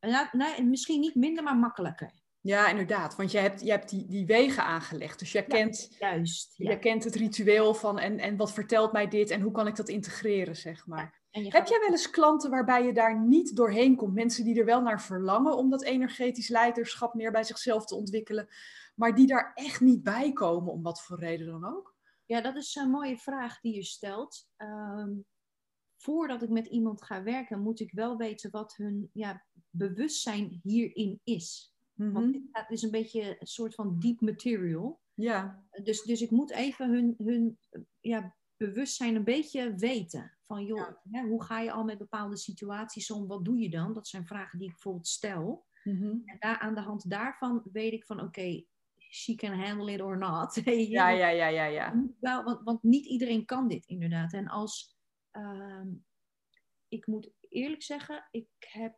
uh, 0.00 0.32
nou, 0.32 0.64
misschien 0.64 1.00
niet 1.00 1.14
minder, 1.14 1.44
maar 1.44 1.56
makkelijker. 1.56 2.23
Ja, 2.44 2.68
inderdaad. 2.68 3.16
Want 3.16 3.30
je 3.30 3.38
hebt, 3.38 3.60
je 3.60 3.70
hebt 3.70 3.88
die, 3.88 4.06
die 4.06 4.26
wegen 4.26 4.64
aangelegd. 4.64 5.18
Dus 5.18 5.32
je 5.32 5.42
kent, 5.46 5.96
juist, 5.98 6.54
je 6.56 6.78
kent 6.78 7.04
het 7.04 7.14
ritueel 7.14 7.74
van 7.74 7.98
en, 7.98 8.18
en 8.18 8.36
wat 8.36 8.52
vertelt 8.52 8.92
mij 8.92 9.08
dit 9.08 9.30
en 9.30 9.40
hoe 9.40 9.52
kan 9.52 9.66
ik 9.66 9.76
dat 9.76 9.88
integreren, 9.88 10.56
zeg 10.56 10.86
maar. 10.86 11.22
Heb 11.30 11.66
jij 11.66 11.78
wel 11.80 11.90
eens 11.90 12.10
klanten 12.10 12.50
waarbij 12.50 12.84
je 12.84 12.92
daar 12.92 13.20
niet 13.20 13.56
doorheen 13.56 13.96
komt? 13.96 14.14
Mensen 14.14 14.44
die 14.44 14.58
er 14.58 14.64
wel 14.64 14.82
naar 14.82 15.02
verlangen 15.02 15.56
om 15.56 15.70
dat 15.70 15.82
energetisch 15.82 16.48
leiderschap 16.48 17.14
meer 17.14 17.32
bij 17.32 17.44
zichzelf 17.44 17.84
te 17.84 17.94
ontwikkelen, 17.94 18.48
maar 18.94 19.14
die 19.14 19.26
daar 19.26 19.52
echt 19.54 19.80
niet 19.80 20.02
bij 20.02 20.32
komen, 20.32 20.72
om 20.72 20.82
wat 20.82 21.02
voor 21.02 21.18
reden 21.18 21.46
dan 21.46 21.64
ook? 21.64 21.96
Ja, 22.24 22.40
dat 22.40 22.56
is 22.56 22.74
een 22.74 22.90
mooie 22.90 23.18
vraag 23.18 23.60
die 23.60 23.74
je 23.74 23.84
stelt. 23.84 24.48
Ehm, 24.56 25.12
voordat 25.96 26.42
ik 26.42 26.50
met 26.50 26.66
iemand 26.66 27.04
ga 27.04 27.22
werken, 27.22 27.60
moet 27.60 27.80
ik 27.80 27.92
wel 27.92 28.16
weten 28.16 28.50
wat 28.50 28.76
hun 28.76 29.10
ja, 29.12 29.44
bewustzijn 29.70 30.60
hierin 30.62 31.20
is. 31.22 31.73
Want 31.94 32.34
mhm. 32.34 32.38
het 32.52 32.70
is 32.70 32.82
een 32.82 32.90
beetje 32.90 33.36
een 33.40 33.46
soort 33.46 33.74
van 33.74 33.98
deep 33.98 34.20
material. 34.20 35.00
Ja. 35.14 35.64
Dus, 35.82 36.02
dus 36.02 36.20
ik 36.20 36.30
moet 36.30 36.50
even 36.50 36.90
hun, 36.90 37.14
hun 37.18 37.58
ja, 38.00 38.34
bewustzijn 38.56 39.14
een 39.14 39.24
beetje 39.24 39.74
weten. 39.74 40.32
Van 40.42 40.64
joh, 40.64 40.88
hè, 41.10 41.22
hoe 41.22 41.44
ga 41.44 41.60
je 41.60 41.72
al 41.72 41.84
met 41.84 41.98
bepaalde 41.98 42.36
situaties 42.36 43.10
om? 43.10 43.26
Wat 43.26 43.44
doe 43.44 43.58
je 43.58 43.70
dan? 43.70 43.92
Dat 43.92 44.08
zijn 44.08 44.26
vragen 44.26 44.58
die 44.58 44.66
ik 44.68 44.74
bijvoorbeeld 44.74 45.08
stel. 45.08 45.66
Mhm. 45.84 46.04
En 46.24 46.36
daar, 46.38 46.58
aan 46.58 46.74
de 46.74 46.80
hand 46.80 47.10
daarvan 47.10 47.62
weet 47.72 47.92
ik 47.92 48.04
van 48.04 48.16
oké, 48.16 48.26
okay, 48.26 48.66
she 49.14 49.34
can 49.34 49.60
handle 49.60 49.92
it 49.92 50.00
or 50.00 50.18
not. 50.18 50.54
ja, 50.64 51.08
ja, 51.08 51.28
ja, 51.28 51.46
ja, 51.46 51.64
ja. 51.64 52.04
Wel, 52.20 52.44
want, 52.44 52.64
want 52.64 52.82
niet 52.82 53.06
iedereen 53.06 53.44
kan 53.44 53.68
dit 53.68 53.86
inderdaad. 53.86 54.32
En 54.32 54.48
als, 54.48 54.96
uh, 55.32 55.84
ik 56.88 57.06
moet 57.06 57.30
eerlijk 57.48 57.82
zeggen, 57.82 58.28
ik 58.30 58.48
heb 58.58 58.96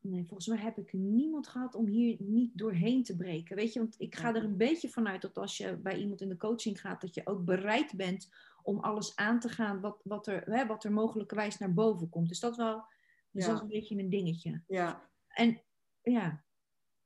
nee, 0.00 0.24
volgens 0.24 0.46
mij 0.46 0.58
heb 0.58 0.78
ik 0.78 0.92
niemand 0.92 1.48
gehad 1.48 1.74
om 1.74 1.86
hier 1.86 2.16
niet 2.18 2.58
doorheen 2.58 3.02
te 3.02 3.16
breken. 3.16 3.56
Weet 3.56 3.72
je, 3.72 3.78
want 3.78 3.94
ik 3.98 4.14
ga 4.14 4.34
er 4.34 4.44
een 4.44 4.56
beetje 4.56 4.88
vanuit 4.88 5.22
dat 5.22 5.38
als 5.38 5.56
je 5.56 5.76
bij 5.76 5.98
iemand 5.98 6.20
in 6.20 6.28
de 6.28 6.36
coaching 6.36 6.80
gaat, 6.80 7.00
dat 7.00 7.14
je 7.14 7.26
ook 7.26 7.44
bereid 7.44 7.92
bent 7.96 8.30
om 8.62 8.78
alles 8.78 9.16
aan 9.16 9.40
te 9.40 9.48
gaan 9.48 9.80
wat, 9.80 10.00
wat, 10.04 10.26
er, 10.26 10.42
hè, 10.44 10.66
wat 10.66 10.84
er 10.84 10.92
mogelijkerwijs 10.92 11.58
naar 11.58 11.74
boven 11.74 12.08
komt. 12.08 12.28
Dus 12.28 12.40
dat, 12.40 12.56
wel, 12.56 12.84
dus 13.30 13.46
dat 13.46 13.54
is 13.54 13.60
een 13.60 13.68
beetje 13.68 13.98
een 13.98 14.10
dingetje. 14.10 14.62
Ja. 14.66 15.10
En 15.28 15.62
ja, 16.02 16.44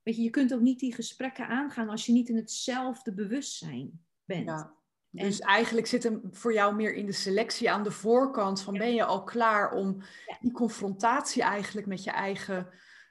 weet 0.02 0.16
je, 0.16 0.22
je 0.22 0.30
kunt 0.30 0.54
ook 0.54 0.60
niet 0.60 0.80
die 0.80 0.94
gesprekken 0.94 1.46
aangaan 1.46 1.88
als 1.88 2.06
je 2.06 2.12
niet 2.12 2.28
in 2.28 2.36
hetzelfde 2.36 3.12
bewustzijn 3.12 4.04
bent. 4.24 4.48
Ja. 4.48 4.81
Dus 5.12 5.38
eigenlijk 5.38 5.86
zit 5.86 6.02
hem 6.02 6.20
voor 6.30 6.52
jou 6.52 6.74
meer 6.74 6.94
in 6.94 7.06
de 7.06 7.12
selectie 7.12 7.70
aan 7.70 7.82
de 7.82 7.90
voorkant 7.90 8.62
van 8.62 8.78
ben 8.78 8.94
je 8.94 9.04
al 9.04 9.24
klaar 9.24 9.72
om 9.72 10.02
die 10.40 10.52
confrontatie 10.52 11.42
eigenlijk 11.42 11.86
met 11.86 12.04
je 12.04 12.10
eigen 12.10 12.68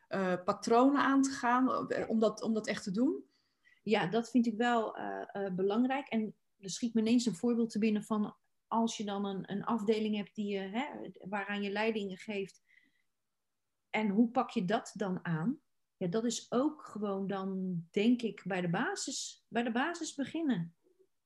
uh, 0.10 0.34
patronen 0.44 1.02
aan 1.02 1.22
te 1.22 1.30
gaan, 1.30 1.90
eh, 1.90 2.10
om 2.10 2.20
dat, 2.20 2.42
om 2.42 2.54
dat 2.54 2.68
echt 2.68 2.84
te 2.84 2.92
doen? 2.92 3.24
Ja, 3.84 4.08
dat 4.08 4.30
vind 4.30 4.46
ik 4.46 4.58
wel 4.58 4.98
uh, 4.98 5.56
belangrijk. 5.56 6.08
En 6.08 6.36
er 6.60 6.70
schiet 6.70 6.94
me 6.94 7.02
ineens 7.02 7.26
een 7.26 7.36
voorbeeld 7.36 7.70
te 7.70 7.80
binnen 7.80 8.04
van 8.04 8.36
als 8.68 8.98
je 8.98 9.04
dan 9.04 9.26
een, 9.26 9.52
een 9.52 9.64
afdeling 9.64 10.16
hebt 10.16 10.36
die 10.36 10.48
je, 10.48 10.60
hè, 10.60 10.86
waaraan 11.30 11.62
je 11.62 11.72
leidingen 11.72 12.18
geeft. 12.18 12.62
En 13.90 14.10
hoe 14.10 14.30
pak 14.30 14.50
je 14.50 14.66
dat 14.66 14.92
dan 14.96 15.26
aan? 15.26 15.60
Ja, 15.98 16.08
dat 16.08 16.24
is 16.24 16.52
ook 16.52 16.84
gewoon 16.84 17.28
dan, 17.28 17.80
denk 17.92 18.22
ik, 18.22 18.42
bij 18.46 18.62
de 18.62 18.70
basis, 18.70 19.46
bij 19.48 19.64
de 19.64 19.72
basis 19.72 20.16
beginnen. 20.16 20.76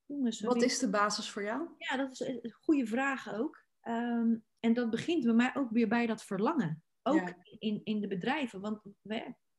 Jongens, 0.05 0.41
Wat 0.41 0.63
is 0.63 0.79
de 0.79 0.89
basis 0.89 1.29
voor 1.29 1.43
jou? 1.43 1.69
Ja, 1.77 1.97
dat 1.97 2.11
is 2.11 2.19
een 2.19 2.55
goede 2.61 2.85
vraag 2.85 3.33
ook. 3.33 3.63
Um, 3.83 4.43
en 4.59 4.73
dat 4.73 4.89
begint 4.89 5.23
bij 5.23 5.33
mij 5.33 5.51
ook 5.53 5.69
weer 5.69 5.87
bij 5.87 6.05
dat 6.05 6.23
verlangen. 6.23 6.83
Ook 7.03 7.33
in, 7.59 7.81
in 7.83 8.01
de 8.01 8.07
bedrijven. 8.07 8.61
Want 8.61 8.81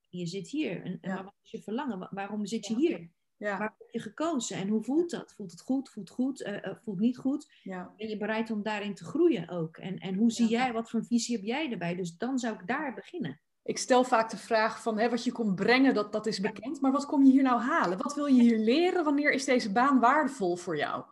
je 0.08 0.26
zit 0.26 0.48
hier. 0.48 0.82
En, 0.82 0.98
en 1.00 1.24
wat 1.24 1.34
is 1.42 1.50
je 1.50 1.62
verlangen? 1.62 2.08
Waarom 2.10 2.46
zit 2.46 2.66
je 2.66 2.74
hier? 2.74 3.10
Ja. 3.36 3.58
Waar 3.58 3.74
heb 3.78 3.90
je 3.90 4.00
gekozen? 4.00 4.56
En 4.56 4.68
hoe 4.68 4.82
voelt 4.82 5.10
dat? 5.10 5.34
Voelt 5.34 5.50
het 5.50 5.60
goed? 5.60 5.90
Voelt 5.90 6.10
goed? 6.10 6.40
Uh, 6.40 6.74
voelt 6.84 6.98
niet 6.98 7.16
goed? 7.16 7.52
Ja. 7.62 7.94
Ben 7.96 8.08
je 8.08 8.16
bereid 8.16 8.50
om 8.50 8.62
daarin 8.62 8.94
te 8.94 9.04
groeien 9.04 9.48
ook? 9.48 9.76
En, 9.76 9.98
en 9.98 10.14
hoe 10.14 10.30
zie 10.30 10.48
jij, 10.48 10.72
wat 10.72 10.90
voor 10.90 11.00
een 11.00 11.06
visie 11.06 11.36
heb 11.36 11.44
jij 11.44 11.70
erbij? 11.70 11.94
Dus 11.94 12.16
dan 12.16 12.38
zou 12.38 12.54
ik 12.54 12.66
daar 12.66 12.94
beginnen. 12.94 13.40
Ik 13.66 13.78
stel 13.78 14.04
vaak 14.04 14.30
de 14.30 14.36
vraag 14.36 14.82
van 14.82 14.98
hè, 14.98 15.10
wat 15.10 15.24
je 15.24 15.32
komt 15.32 15.54
brengen, 15.54 15.94
dat, 15.94 16.12
dat 16.12 16.26
is 16.26 16.40
bekend. 16.40 16.80
Maar 16.80 16.92
wat 16.92 17.06
kom 17.06 17.24
je 17.24 17.30
hier 17.30 17.42
nou 17.42 17.60
halen? 17.60 17.98
Wat 17.98 18.14
wil 18.14 18.26
je 18.26 18.42
hier 18.42 18.58
leren? 18.58 19.04
Wanneer 19.04 19.32
is 19.32 19.44
deze 19.44 19.72
baan 19.72 20.00
waardevol 20.00 20.56
voor 20.56 20.76
jou? 20.76 21.04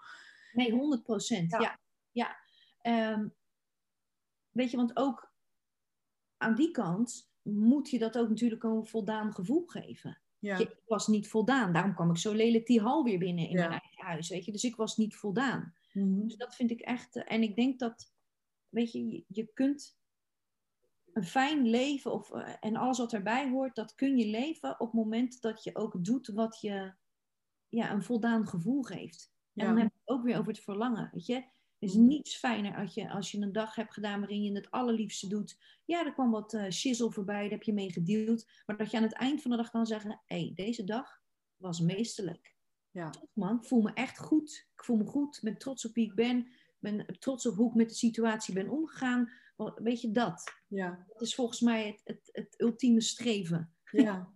Nee, 0.53 0.71
100 0.71 1.03
procent. 1.03 1.51
Ja. 1.51 1.81
ja. 2.11 2.37
Um, 3.13 3.35
weet 4.51 4.71
je, 4.71 4.77
want 4.77 4.97
ook 4.97 5.33
aan 6.37 6.55
die 6.55 6.71
kant 6.71 7.31
moet 7.43 7.91
je 7.91 7.99
dat 7.99 8.19
ook 8.19 8.29
natuurlijk 8.29 8.63
een 8.63 8.87
voldaan 8.87 9.33
gevoel 9.33 9.67
geven. 9.67 10.21
Ja. 10.39 10.59
Ik 10.59 10.83
was 10.87 11.07
niet 11.07 11.29
voldaan. 11.29 11.73
Daarom 11.73 11.95
kwam 11.95 12.11
ik 12.11 12.17
zo 12.17 12.33
lelijk 12.33 12.67
die 12.67 12.81
hal 12.81 13.05
weer 13.05 13.19
binnen 13.19 13.49
in 13.49 13.55
mijn 13.55 13.71
eigen 13.71 14.05
huis. 14.05 14.29
Weet 14.29 14.45
je? 14.45 14.53
Dus 14.53 14.65
ik 14.65 14.77
was 14.77 14.97
niet 14.97 15.17
voldaan. 15.17 15.75
Mhm. 15.93 16.21
Dus 16.21 16.37
dat 16.37 16.55
vind 16.55 16.71
ik 16.71 16.81
echt. 16.81 17.25
En 17.25 17.43
ik 17.43 17.57
denk 17.57 17.79
dat, 17.79 18.13
weet 18.69 18.93
je, 18.93 19.25
je 19.29 19.47
kunt 19.53 19.97
een 21.15 21.25
fijn 21.25 21.67
leven 21.67 22.13
of, 22.13 22.31
eh, 22.31 22.55
en 22.61 22.77
alles 22.77 22.99
wat 22.99 23.13
erbij 23.13 23.51
hoort, 23.51 23.75
dat 23.75 23.95
kun 23.95 24.17
je 24.17 24.27
leven 24.27 24.81
op 24.81 24.87
het 24.87 24.93
moment 24.93 25.41
dat 25.41 25.65
je 25.65 25.77
ook 25.77 26.05
doet 26.05 26.27
wat 26.27 26.61
je 26.61 26.95
ja, 27.69 27.93
een 27.93 28.03
voldaan 28.03 28.49
gevoel 28.49 28.83
geeft. 28.83 29.33
En 29.55 29.67
dan 29.67 29.77
heb 29.77 29.87
ik 29.87 29.93
het 30.05 30.17
ook 30.17 30.25
weer 30.25 30.39
over 30.39 30.53
het 30.53 30.63
verlangen. 30.63 31.11
Weet 31.13 31.27
je? 31.27 31.45
is 31.85 31.95
niets 31.95 32.37
fijner 32.37 32.77
als 32.77 32.95
je, 32.95 33.11
als 33.11 33.31
je 33.31 33.41
een 33.41 33.53
dag 33.53 33.75
hebt 33.75 33.93
gedaan 33.93 34.21
waarin 34.21 34.43
je 34.43 34.53
het 34.53 34.71
allerliefste 34.71 35.29
doet. 35.29 35.59
Ja, 35.85 36.05
er 36.05 36.13
kwam 36.13 36.31
wat 36.31 36.55
uh, 36.55 36.71
shizzle 36.71 37.13
voorbij, 37.13 37.43
daar 37.43 37.51
heb 37.51 37.63
je 37.63 37.73
mee 37.73 37.93
gedeeld. 37.93 38.51
Maar 38.67 38.77
dat 38.77 38.91
je 38.91 38.97
aan 38.97 39.03
het 39.03 39.13
eind 39.13 39.43
van 39.43 39.51
de 39.51 39.57
dag 39.57 39.71
kan 39.71 39.87
zeggen: 39.87 40.21
hé, 40.27 40.37
hey, 40.37 40.53
deze 40.55 40.85
dag 40.85 41.23
was 41.57 41.81
meesterlijk. 41.81 42.57
Ja. 42.91 43.11
Top 43.11 43.31
man, 43.33 43.57
ik 43.57 43.65
voel 43.65 43.83
me 43.83 43.93
echt 43.93 44.19
goed. 44.19 44.69
Ik 44.77 44.85
voel 44.85 44.97
me 44.97 45.07
goed, 45.07 45.41
ben 45.43 45.59
trots 45.59 45.87
op 45.87 45.95
wie 45.95 46.07
ik 46.07 46.15
ben. 46.15 46.49
ben 46.79 47.07
trots 47.19 47.47
op 47.47 47.55
hoe 47.55 47.69
ik 47.69 47.75
met 47.75 47.89
de 47.89 47.95
situatie 47.95 48.55
ben 48.55 48.69
omgegaan. 48.69 49.31
Weet 49.75 50.01
je 50.01 50.11
dat? 50.11 50.53
Ja. 50.67 51.05
Dat 51.13 51.23
is 51.23 51.35
volgens 51.35 51.61
mij 51.61 51.87
het, 51.87 52.01
het, 52.05 52.29
het 52.33 52.55
ultieme 52.61 53.01
streven. 53.01 53.75
Ja. 53.91 54.29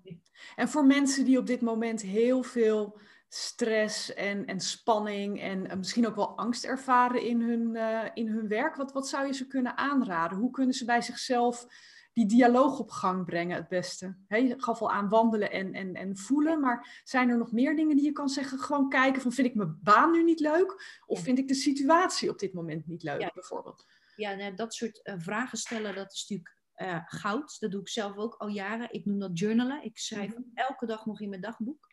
En 0.57 0.69
voor 0.69 0.87
mensen 0.87 1.25
die 1.25 1.39
op 1.39 1.47
dit 1.47 1.61
moment 1.61 2.03
heel 2.03 2.43
veel 2.43 3.01
stress 3.29 4.15
en, 4.15 4.47
en 4.47 4.61
spanning 4.61 5.41
en 5.41 5.79
misschien 5.79 6.07
ook 6.07 6.17
wel 6.17 6.37
angst 6.39 6.65
ervaren 6.65 7.23
in 7.23 7.41
hun, 7.41 7.75
uh, 7.75 8.05
in 8.15 8.29
hun 8.29 8.49
werk, 8.49 8.77
wat, 8.77 8.93
wat 8.93 9.09
zou 9.09 9.27
je 9.27 9.33
ze 9.33 9.47
kunnen 9.47 9.77
aanraden? 9.77 10.39
Hoe 10.39 10.51
kunnen 10.51 10.75
ze 10.75 10.85
bij 10.85 11.03
zichzelf 11.03 11.67
die 12.13 12.27
dialoog 12.27 12.79
op 12.79 12.91
gang 12.91 13.25
brengen 13.25 13.57
het 13.57 13.69
beste? 13.69 14.17
je 14.29 14.55
gaf 14.57 14.81
al 14.81 14.91
aan 14.91 15.09
wandelen 15.09 15.51
en, 15.51 15.73
en, 15.73 15.95
en 15.95 16.17
voelen, 16.17 16.61
maar 16.61 17.03
zijn 17.05 17.29
er 17.29 17.39
nog 17.39 17.53
meer 17.53 17.77
dingen 17.77 17.97
die 17.97 18.05
je 18.05 18.13
kan 18.13 18.29
zeggen? 18.29 18.59
Gewoon 18.59 18.89
kijken 18.89 19.23
van 19.23 19.33
vind 19.33 19.47
ik 19.47 19.55
mijn 19.55 19.79
baan 19.83 20.11
nu 20.11 20.25
niet 20.25 20.41
leuk? 20.41 21.01
Of 21.07 21.21
vind 21.21 21.39
ik 21.39 21.49
de 21.49 21.55
situatie 21.55 22.31
op 22.31 22.39
dit 22.39 22.53
moment 22.53 22.87
niet 22.87 23.03
leuk, 23.03 23.21
ja. 23.21 23.31
bijvoorbeeld? 23.35 23.87
Ja, 24.19 24.35
nou, 24.35 24.55
dat 24.55 24.75
soort 24.75 25.01
uh, 25.03 25.15
vragen 25.19 25.59
stellen, 25.59 25.95
dat 25.95 26.13
is 26.13 26.27
natuurlijk 26.29 26.57
uh, 26.77 27.03
goud. 27.07 27.57
Dat 27.61 27.71
doe 27.71 27.81
ik 27.81 27.89
zelf 27.89 28.17
ook 28.17 28.35
al 28.35 28.49
jaren. 28.49 28.93
Ik 28.93 29.05
noem 29.05 29.19
dat 29.19 29.39
journalen. 29.39 29.85
Ik 29.85 29.99
schrijf 29.99 30.31
mhm. 30.31 30.43
elke 30.55 30.87
dag 30.87 31.07
nog 31.07 31.21
in 31.21 31.29
mijn 31.29 31.41
dagboek. 31.41 31.87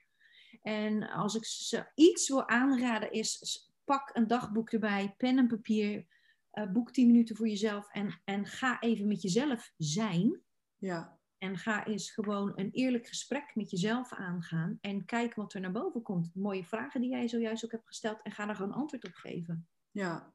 En 0.62 1.10
als 1.10 1.36
ik 1.36 1.46
ze 1.46 1.92
iets 1.96 2.30
wil 2.30 2.48
aanraden 2.48 3.12
is, 3.12 3.64
pak 3.84 4.10
een 4.14 4.28
dagboek 4.28 4.72
erbij, 4.72 5.14
pen 5.18 5.38
en 5.38 5.48
papier, 5.48 6.06
uh, 6.54 6.72
boek 6.72 6.92
10 6.92 7.08
minuten 7.08 7.36
voor 7.36 7.48
jezelf 7.48 7.92
en, 7.92 8.22
en 8.24 8.46
ga 8.46 8.80
even 8.80 9.08
met 9.08 9.22
jezelf 9.22 9.72
zijn. 9.78 10.42
Ja. 10.78 11.20
En 11.38 11.58
ga 11.58 11.86
eens 11.86 12.12
gewoon 12.12 12.52
een 12.56 12.72
eerlijk 12.72 13.08
gesprek 13.08 13.56
met 13.56 13.70
jezelf 13.70 14.14
aangaan 14.14 14.78
en 14.82 15.06
kijk 15.06 15.36
wat 15.36 15.54
er 15.54 15.62
naar 15.62 15.72
boven 15.72 16.02
komt. 16.02 16.36
Mooie 16.36 16.66
vragen 16.66 17.02
die 17.02 17.10
jij 17.10 17.28
zojuist 17.28 17.66
ook 17.66 17.72
hebt 17.72 17.88
gesteld 17.88 18.22
en 18.22 18.32
ga 18.32 18.46
daar 18.46 18.56
gewoon 18.56 18.74
antwoord 18.74 19.06
op 19.06 19.14
geven. 19.14 19.68
Ja. 19.92 20.34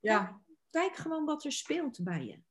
Ja. 0.00 0.42
Kijk 0.70 0.96
gewoon 0.96 1.24
wat 1.24 1.44
er 1.44 1.52
speelt 1.52 2.02
bij 2.02 2.24
je. 2.24 2.42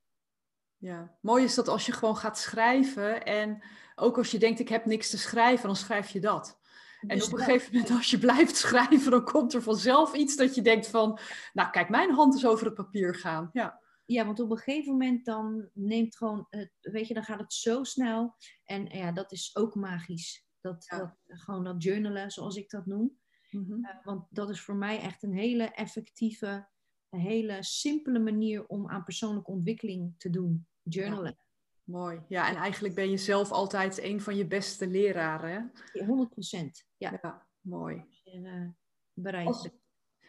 Ja, 0.76 1.18
mooi 1.20 1.44
is 1.44 1.54
dat 1.54 1.68
als 1.68 1.86
je 1.86 1.92
gewoon 1.92 2.16
gaat 2.16 2.38
schrijven 2.38 3.24
en 3.24 3.62
ook 3.94 4.18
als 4.18 4.30
je 4.30 4.38
denkt 4.38 4.60
ik 4.60 4.68
heb 4.68 4.84
niks 4.84 5.10
te 5.10 5.18
schrijven, 5.18 5.66
dan 5.66 5.76
schrijf 5.76 6.10
je 6.10 6.20
dat. 6.20 6.58
En 7.00 7.08
dus 7.18 7.26
op 7.26 7.32
een 7.32 7.38
gegeven 7.38 7.72
moment 7.72 7.90
als 7.90 8.10
je 8.10 8.18
blijft 8.18 8.56
schrijven, 8.66 9.10
dan 9.10 9.24
komt 9.24 9.54
er 9.54 9.62
vanzelf 9.62 10.14
iets 10.14 10.36
dat 10.36 10.54
je 10.54 10.62
denkt 10.62 10.86
van, 10.86 11.18
nou 11.52 11.70
kijk, 11.70 11.88
mijn 11.88 12.10
hand 12.10 12.34
is 12.34 12.46
over 12.46 12.66
het 12.66 12.74
papier 12.74 13.14
gaan. 13.14 13.50
Ja. 13.52 13.80
Ja, 14.04 14.26
want 14.26 14.40
op 14.40 14.50
een 14.50 14.56
gegeven 14.56 14.92
moment 14.92 15.24
dan 15.24 15.68
neemt 15.72 16.16
gewoon, 16.16 16.46
het, 16.48 16.72
weet 16.80 17.08
je, 17.08 17.14
dan 17.14 17.24
gaat 17.24 17.38
het 17.38 17.52
zo 17.52 17.84
snel. 17.84 18.36
En 18.64 18.86
ja, 18.86 19.12
dat 19.12 19.32
is 19.32 19.56
ook 19.56 19.74
magisch. 19.74 20.44
Dat, 20.60 20.84
dat 20.88 21.16
gewoon 21.26 21.64
dat 21.64 21.82
journalen, 21.82 22.30
zoals 22.30 22.56
ik 22.56 22.70
dat 22.70 22.86
noem. 22.86 23.18
Mm 23.50 23.98
want 24.02 24.26
dat 24.30 24.50
is 24.50 24.60
voor 24.60 24.74
mij 24.74 25.00
echt 25.00 25.22
een 25.22 25.34
hele 25.34 25.64
effectieve, 25.64 26.68
een 27.10 27.20
hele 27.20 27.56
simpele 27.60 28.18
manier 28.18 28.66
om 28.66 28.88
aan 28.88 29.04
persoonlijke 29.04 29.50
ontwikkeling 29.50 30.14
te 30.16 30.30
doen 30.30 30.66
journalen. 30.82 31.36
mooi. 31.84 32.20
Ja, 32.28 32.48
en 32.48 32.56
eigenlijk 32.56 32.94
ben 32.94 33.10
je 33.10 33.16
zelf 33.16 33.50
altijd 33.50 34.02
een 34.02 34.20
van 34.20 34.36
je 34.36 34.46
beste 34.46 34.86
leraren. 34.86 35.72
Hè? 35.92 36.04
100 36.04 36.30
procent. 36.30 36.84
Ja. 36.96 37.18
ja. 37.22 37.46
mooi. 37.60 38.04
Uh, 38.24 39.46
als, 39.46 39.68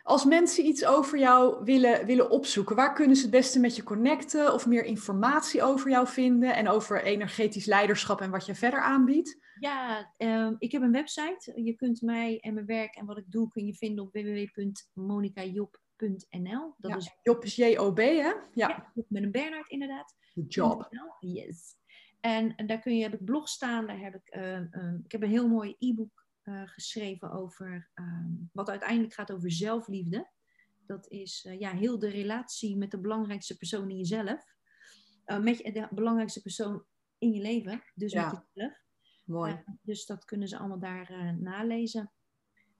als, 0.03 0.25
mensen 0.25 0.65
iets 0.65 0.85
over 0.85 1.19
jou 1.19 1.63
willen, 1.63 2.05
willen 2.05 2.29
opzoeken, 2.29 2.75
waar 2.75 2.93
kunnen 2.93 3.15
ze 3.15 3.21
het 3.21 3.31
beste 3.31 3.59
met 3.59 3.75
je 3.75 3.83
connecten 3.83 4.53
of 4.53 4.65
meer 4.65 4.83
informatie 4.83 5.63
over 5.63 5.89
jou 5.89 6.07
vinden 6.07 6.55
en 6.55 6.67
over 6.67 7.03
energetisch 7.03 7.65
leiderschap 7.65 8.21
en 8.21 8.31
wat 8.31 8.45
je 8.45 8.55
verder 8.55 8.81
aanbiedt? 8.81 9.39
Ja, 9.59 10.11
uh, 10.17 10.51
ik 10.57 10.71
heb 10.71 10.81
een 10.81 10.91
website. 10.91 11.61
Je 11.63 11.75
kunt 11.75 12.01
mij 12.01 12.39
en 12.39 12.53
mijn 12.53 12.65
werk 12.65 12.95
en 12.95 13.05
wat 13.05 13.17
ik 13.17 13.31
doe 13.31 13.49
kun 13.49 13.65
je 13.65 13.75
vinden 13.75 14.03
op 14.03 14.13
www.monicajop.nl. 16.01 16.75
Dat 16.77 16.97
is 16.97 17.17
Job 17.21 17.43
is 17.43 17.55
J-O-B, 17.55 17.97
hè? 17.97 18.03
Ja. 18.03 18.43
ja. 18.53 18.91
Met 19.07 19.23
een 19.23 19.31
Bernard 19.31 19.69
inderdaad. 19.69 20.15
job. 20.47 20.87
Yes. 21.19 21.75
En, 22.19 22.55
en, 22.55 22.67
daar 22.67 22.79
kun 22.79 22.95
je, 22.95 23.03
heb 23.03 23.13
ik 23.13 23.25
blog 23.25 23.49
staan, 23.49 23.87
daar 23.87 23.99
heb 23.99 24.15
ik, 24.15 24.35
uh, 24.35 24.59
ik 25.03 25.11
heb 25.11 25.21
een 25.21 25.29
heel 25.29 25.47
mooi 25.47 25.75
e-book 25.79 26.25
uh, 26.43 26.61
geschreven 26.65 27.31
over, 27.31 27.89
ehm, 27.93 28.31
wat 28.51 28.69
uiteindelijk 28.69 29.13
gaat 29.13 29.31
over 29.31 29.51
zelfliefde. 29.51 30.29
Dat 30.85 31.09
is 31.09 31.45
uh, 31.47 31.59
ja, 31.59 31.71
heel 31.71 31.99
de 31.99 32.09
relatie 32.09 32.77
met 32.77 32.91
de 32.91 32.99
belangrijkste 32.99 33.57
persoon 33.57 33.89
in 33.89 33.97
jezelf. 33.97 34.45
met 35.25 35.57
je, 35.57 35.71
de 35.71 35.87
belangrijkste 35.91 36.41
persoon 36.41 36.85
in 37.17 37.33
je 37.33 37.41
leven, 37.41 37.83
dus 37.95 38.11
ja. 38.11 38.31
met 38.31 38.43
jezelf. 38.53 38.79
Mooi. 39.25 39.63
dus 39.81 40.05
dat 40.05 40.25
kunnen 40.25 40.47
ze 40.47 40.57
allemaal 40.57 40.79
daar 40.79 41.35
nalezen, 41.39 42.11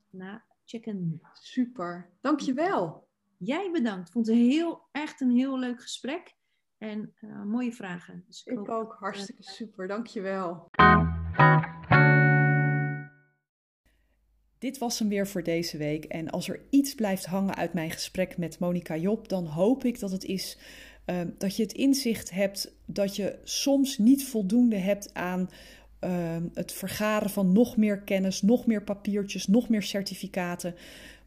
nachecken. 0.10 1.22
Super, 1.34 2.10
dankjewel. 2.20 3.11
Jij 3.44 3.70
bedankt. 3.72 4.08
Ik 4.08 4.14
vond 4.14 4.28
het 4.28 4.36
heel, 4.36 4.82
echt 4.92 5.22
een 5.22 5.32
heel 5.32 5.60
leuk 5.60 5.82
gesprek. 5.82 6.36
En 6.78 7.14
uh, 7.22 7.44
mooie 7.44 7.72
vragen. 7.72 8.24
Dus 8.28 8.44
ik, 8.44 8.60
ik 8.60 8.70
ook. 8.70 8.96
Hartstikke 9.00 9.42
uh, 9.42 9.50
super. 9.50 9.88
Dankjewel. 9.88 10.70
Dit 14.58 14.78
was 14.78 15.00
hem 15.00 15.10
weer 15.10 15.28
voor 15.28 15.44
deze 15.44 15.78
week. 15.78 16.06
En 16.06 16.30
als 16.30 16.50
er 16.50 16.62
iets 16.70 16.96
blijft 16.96 17.26
hangen 17.26 17.56
uit 17.56 17.74
mijn 17.74 17.92
gesprek 17.92 18.38
met 18.38 18.60
Monika 18.60 18.98
Job, 18.98 19.30
dan 19.30 19.46
hoop 19.46 19.84
ik 19.84 20.00
dat 20.00 20.12
het 20.12 20.24
is 20.24 20.58
uh, 21.06 21.22
dat 21.38 21.56
je 21.56 21.64
het 21.64 21.74
inzicht 21.74 22.32
hebt 22.32 22.76
dat 22.86 23.16
je 23.16 23.40
soms 23.44 23.98
niet 23.98 24.26
voldoende 24.26 24.78
hebt 24.78 25.14
aan 25.14 25.50
ehm, 26.00 26.48
het 26.54 26.72
vergaren 26.72 27.30
van 27.30 27.52
nog 27.52 27.78
meer 27.78 28.02
kennis, 28.02 28.42
nog 28.42 28.66
meer 28.66 28.84
papiertjes, 28.84 29.48
nog 29.48 29.70
meer 29.70 29.84
certificaten. 29.84 30.76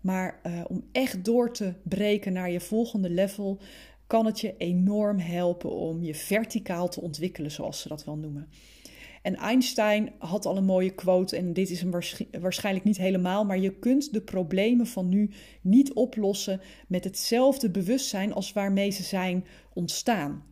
Maar 0.05 0.41
uh, 0.47 0.61
om 0.69 0.85
echt 0.93 1.25
door 1.25 1.53
te 1.53 1.75
breken 1.83 2.33
naar 2.33 2.51
je 2.51 2.61
volgende 2.61 3.11
level, 3.11 3.61
kan 4.07 4.27
het 4.27 4.41
je 4.41 4.57
enorm 4.57 5.19
helpen 5.19 5.71
om 5.71 6.03
je 6.03 6.15
verticaal 6.15 6.89
te 6.89 7.01
ontwikkelen, 7.01 7.51
zoals 7.51 7.81
ze 7.81 7.89
dat 7.89 8.05
wel 8.05 8.17
noemen. 8.17 8.49
En 9.23 9.37
Einstein 9.37 10.13
had 10.19 10.47
al 10.47 10.57
een 10.57 10.65
mooie 10.65 10.95
quote, 10.95 11.37
en 11.37 11.53
dit 11.53 11.71
is 11.71 11.81
hem 11.81 11.91
waarschijnlijk 12.41 12.85
niet 12.85 12.97
helemaal, 12.97 13.45
maar 13.45 13.59
je 13.59 13.79
kunt 13.79 14.13
de 14.13 14.21
problemen 14.21 14.87
van 14.87 15.09
nu 15.09 15.31
niet 15.61 15.93
oplossen 15.93 16.61
met 16.89 17.05
hetzelfde 17.05 17.71
bewustzijn 17.71 18.33
als 18.33 18.53
waarmee 18.53 18.91
ze 18.91 19.03
zijn 19.03 19.45
ontstaan. 19.73 20.45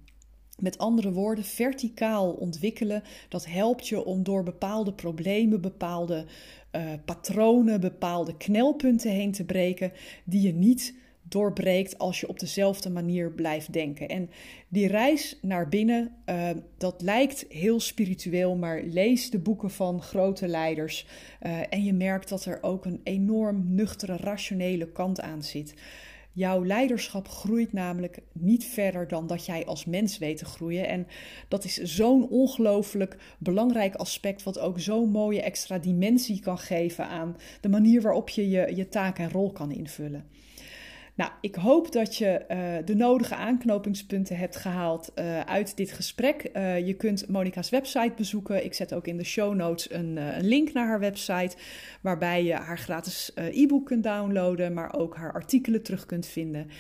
Met 0.59 0.79
andere 0.79 1.13
woorden, 1.13 1.45
verticaal 1.45 2.33
ontwikkelen, 2.33 3.03
dat 3.29 3.47
helpt 3.47 3.89
je 3.89 4.05
om 4.05 4.23
door 4.23 4.43
bepaalde 4.43 4.93
problemen, 4.93 5.61
bepaalde 5.61 6.25
uh, 6.77 6.83
patronen, 7.05 7.81
bepaalde 7.81 8.37
knelpunten 8.37 9.11
heen 9.11 9.33
te 9.33 9.45
breken, 9.45 9.93
die 10.25 10.41
je 10.41 10.53
niet 10.53 10.95
doorbreekt 11.23 11.99
als 11.99 12.21
je 12.21 12.29
op 12.29 12.39
dezelfde 12.39 12.91
manier 12.91 13.33
blijft 13.33 13.73
denken. 13.73 14.09
En 14.09 14.31
die 14.69 14.87
reis 14.87 15.39
naar 15.43 15.69
binnen, 15.69 16.15
uh, 16.27 16.51
dat 16.79 17.03
lijkt 17.03 17.45
heel 17.49 17.81
spiritueel, 17.81 18.57
maar 18.57 18.83
lees 18.83 19.31
de 19.31 19.39
boeken 19.39 19.71
van 19.71 20.03
grote 20.03 20.49
leiders 20.49 21.07
uh, 21.43 21.61
en 21.71 21.85
je 21.85 21.93
merkt 21.93 22.29
dat 22.29 22.45
er 22.45 22.59
ook 22.63 22.85
een 22.85 23.01
enorm 23.05 23.75
nuchtere, 23.75 24.17
rationele 24.17 24.93
kant 24.93 25.21
aan 25.21 25.43
zit. 25.43 25.75
Jouw 26.35 26.65
leiderschap 26.65 27.29
groeit 27.29 27.73
namelijk 27.73 28.19
niet 28.33 28.65
verder 28.65 29.09
dan 29.09 29.27
dat 29.27 29.47
jij 29.47 29.67
als 29.67 29.85
mens 29.85 30.19
weet 30.19 30.37
te 30.37 30.45
groeien. 30.45 30.89
En 30.89 31.07
dat 31.49 31.65
is 31.65 31.75
zo'n 31.77 32.29
ongelooflijk 32.29 33.17
belangrijk 33.39 33.95
aspect, 33.95 34.43
wat 34.43 34.59
ook 34.59 34.81
zo'n 34.81 35.11
mooie 35.11 35.43
extra 35.43 35.79
dimensie 35.79 36.41
kan 36.41 36.59
geven 36.59 37.07
aan 37.07 37.37
de 37.61 37.69
manier 37.69 38.03
waarop 38.03 38.29
je 38.29 38.49
je, 38.49 38.77
je 38.77 38.89
taak 38.89 39.19
en 39.19 39.31
rol 39.31 39.53
kan 39.53 39.71
invullen. 39.73 40.25
Nou, 41.15 41.31
ik 41.41 41.55
hoop 41.55 41.93
dat 41.93 42.17
je 42.17 42.45
uh, 42.51 42.87
de 42.87 42.95
nodige 42.95 43.35
aanknopingspunten 43.35 44.37
hebt 44.37 44.57
gehaald 44.57 45.13
uh, 45.15 45.41
uit 45.41 45.77
dit 45.77 45.93
gesprek. 45.93 46.51
Uh, 46.53 46.87
je 46.87 46.95
kunt 46.95 47.29
Monica's 47.29 47.71
website 47.71 48.13
bezoeken. 48.17 48.65
Ik 48.65 48.75
zet 48.75 48.95
ook 48.95 49.07
in 49.07 49.17
de 49.17 49.25
show 49.25 49.55
notes 49.55 49.91
een, 49.91 50.17
een 50.17 50.47
link 50.47 50.73
naar 50.73 50.87
haar 50.87 51.01
website, 51.01 51.57
waarbij 52.01 52.45
je 52.45 52.53
haar 52.53 52.79
gratis 52.79 53.33
e-book 53.35 53.87
kunt 53.87 54.03
downloaden, 54.03 54.73
maar 54.73 54.95
ook 54.95 55.17
haar 55.17 55.33
artikelen 55.33 55.83
terug 55.83 56.07
kunt 56.07 56.27
vinden. 56.27 56.71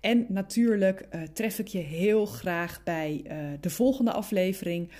En 0.00 0.26
natuurlijk 0.28 1.08
tref 1.32 1.58
ik 1.58 1.68
je 1.68 1.78
heel 1.78 2.26
graag 2.26 2.82
bij 2.84 3.22
de 3.60 3.70
volgende 3.70 4.12
aflevering. 4.12 4.90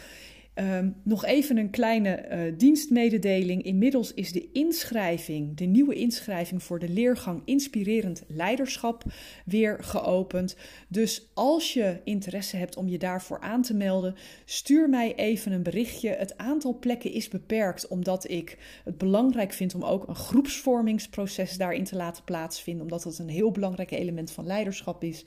Um, 0.60 0.94
nog 1.02 1.24
even 1.24 1.56
een 1.56 1.70
kleine 1.70 2.28
uh, 2.30 2.58
dienstmededeling. 2.58 3.62
Inmiddels 3.62 4.14
is 4.14 4.32
de 4.32 4.48
inschrijving, 4.52 5.56
de 5.56 5.64
nieuwe 5.64 5.94
inschrijving 5.94 6.62
voor 6.62 6.78
de 6.78 6.88
leergang 6.88 7.42
Inspirerend 7.44 8.22
Leiderschap 8.26 9.04
weer 9.44 9.78
geopend. 9.80 10.56
Dus 10.88 11.30
als 11.34 11.72
je 11.72 12.00
interesse 12.04 12.56
hebt 12.56 12.76
om 12.76 12.88
je 12.88 12.98
daarvoor 12.98 13.40
aan 13.40 13.62
te 13.62 13.74
melden, 13.74 14.14
stuur 14.44 14.88
mij 14.88 15.14
even 15.14 15.52
een 15.52 15.62
berichtje. 15.62 16.10
Het 16.10 16.38
aantal 16.38 16.78
plekken 16.78 17.12
is 17.12 17.28
beperkt 17.28 17.88
omdat 17.88 18.30
ik 18.30 18.58
het 18.84 18.98
belangrijk 18.98 19.52
vind 19.52 19.74
om 19.74 19.84
ook 19.84 20.08
een 20.08 20.14
groepsvormingsproces 20.14 21.56
daarin 21.56 21.84
te 21.84 21.96
laten 21.96 22.24
plaatsvinden, 22.24 22.82
omdat 22.82 23.02
dat 23.02 23.18
een 23.18 23.28
heel 23.28 23.50
belangrijk 23.50 23.90
element 23.90 24.30
van 24.30 24.46
leiderschap 24.46 25.04
is. 25.04 25.24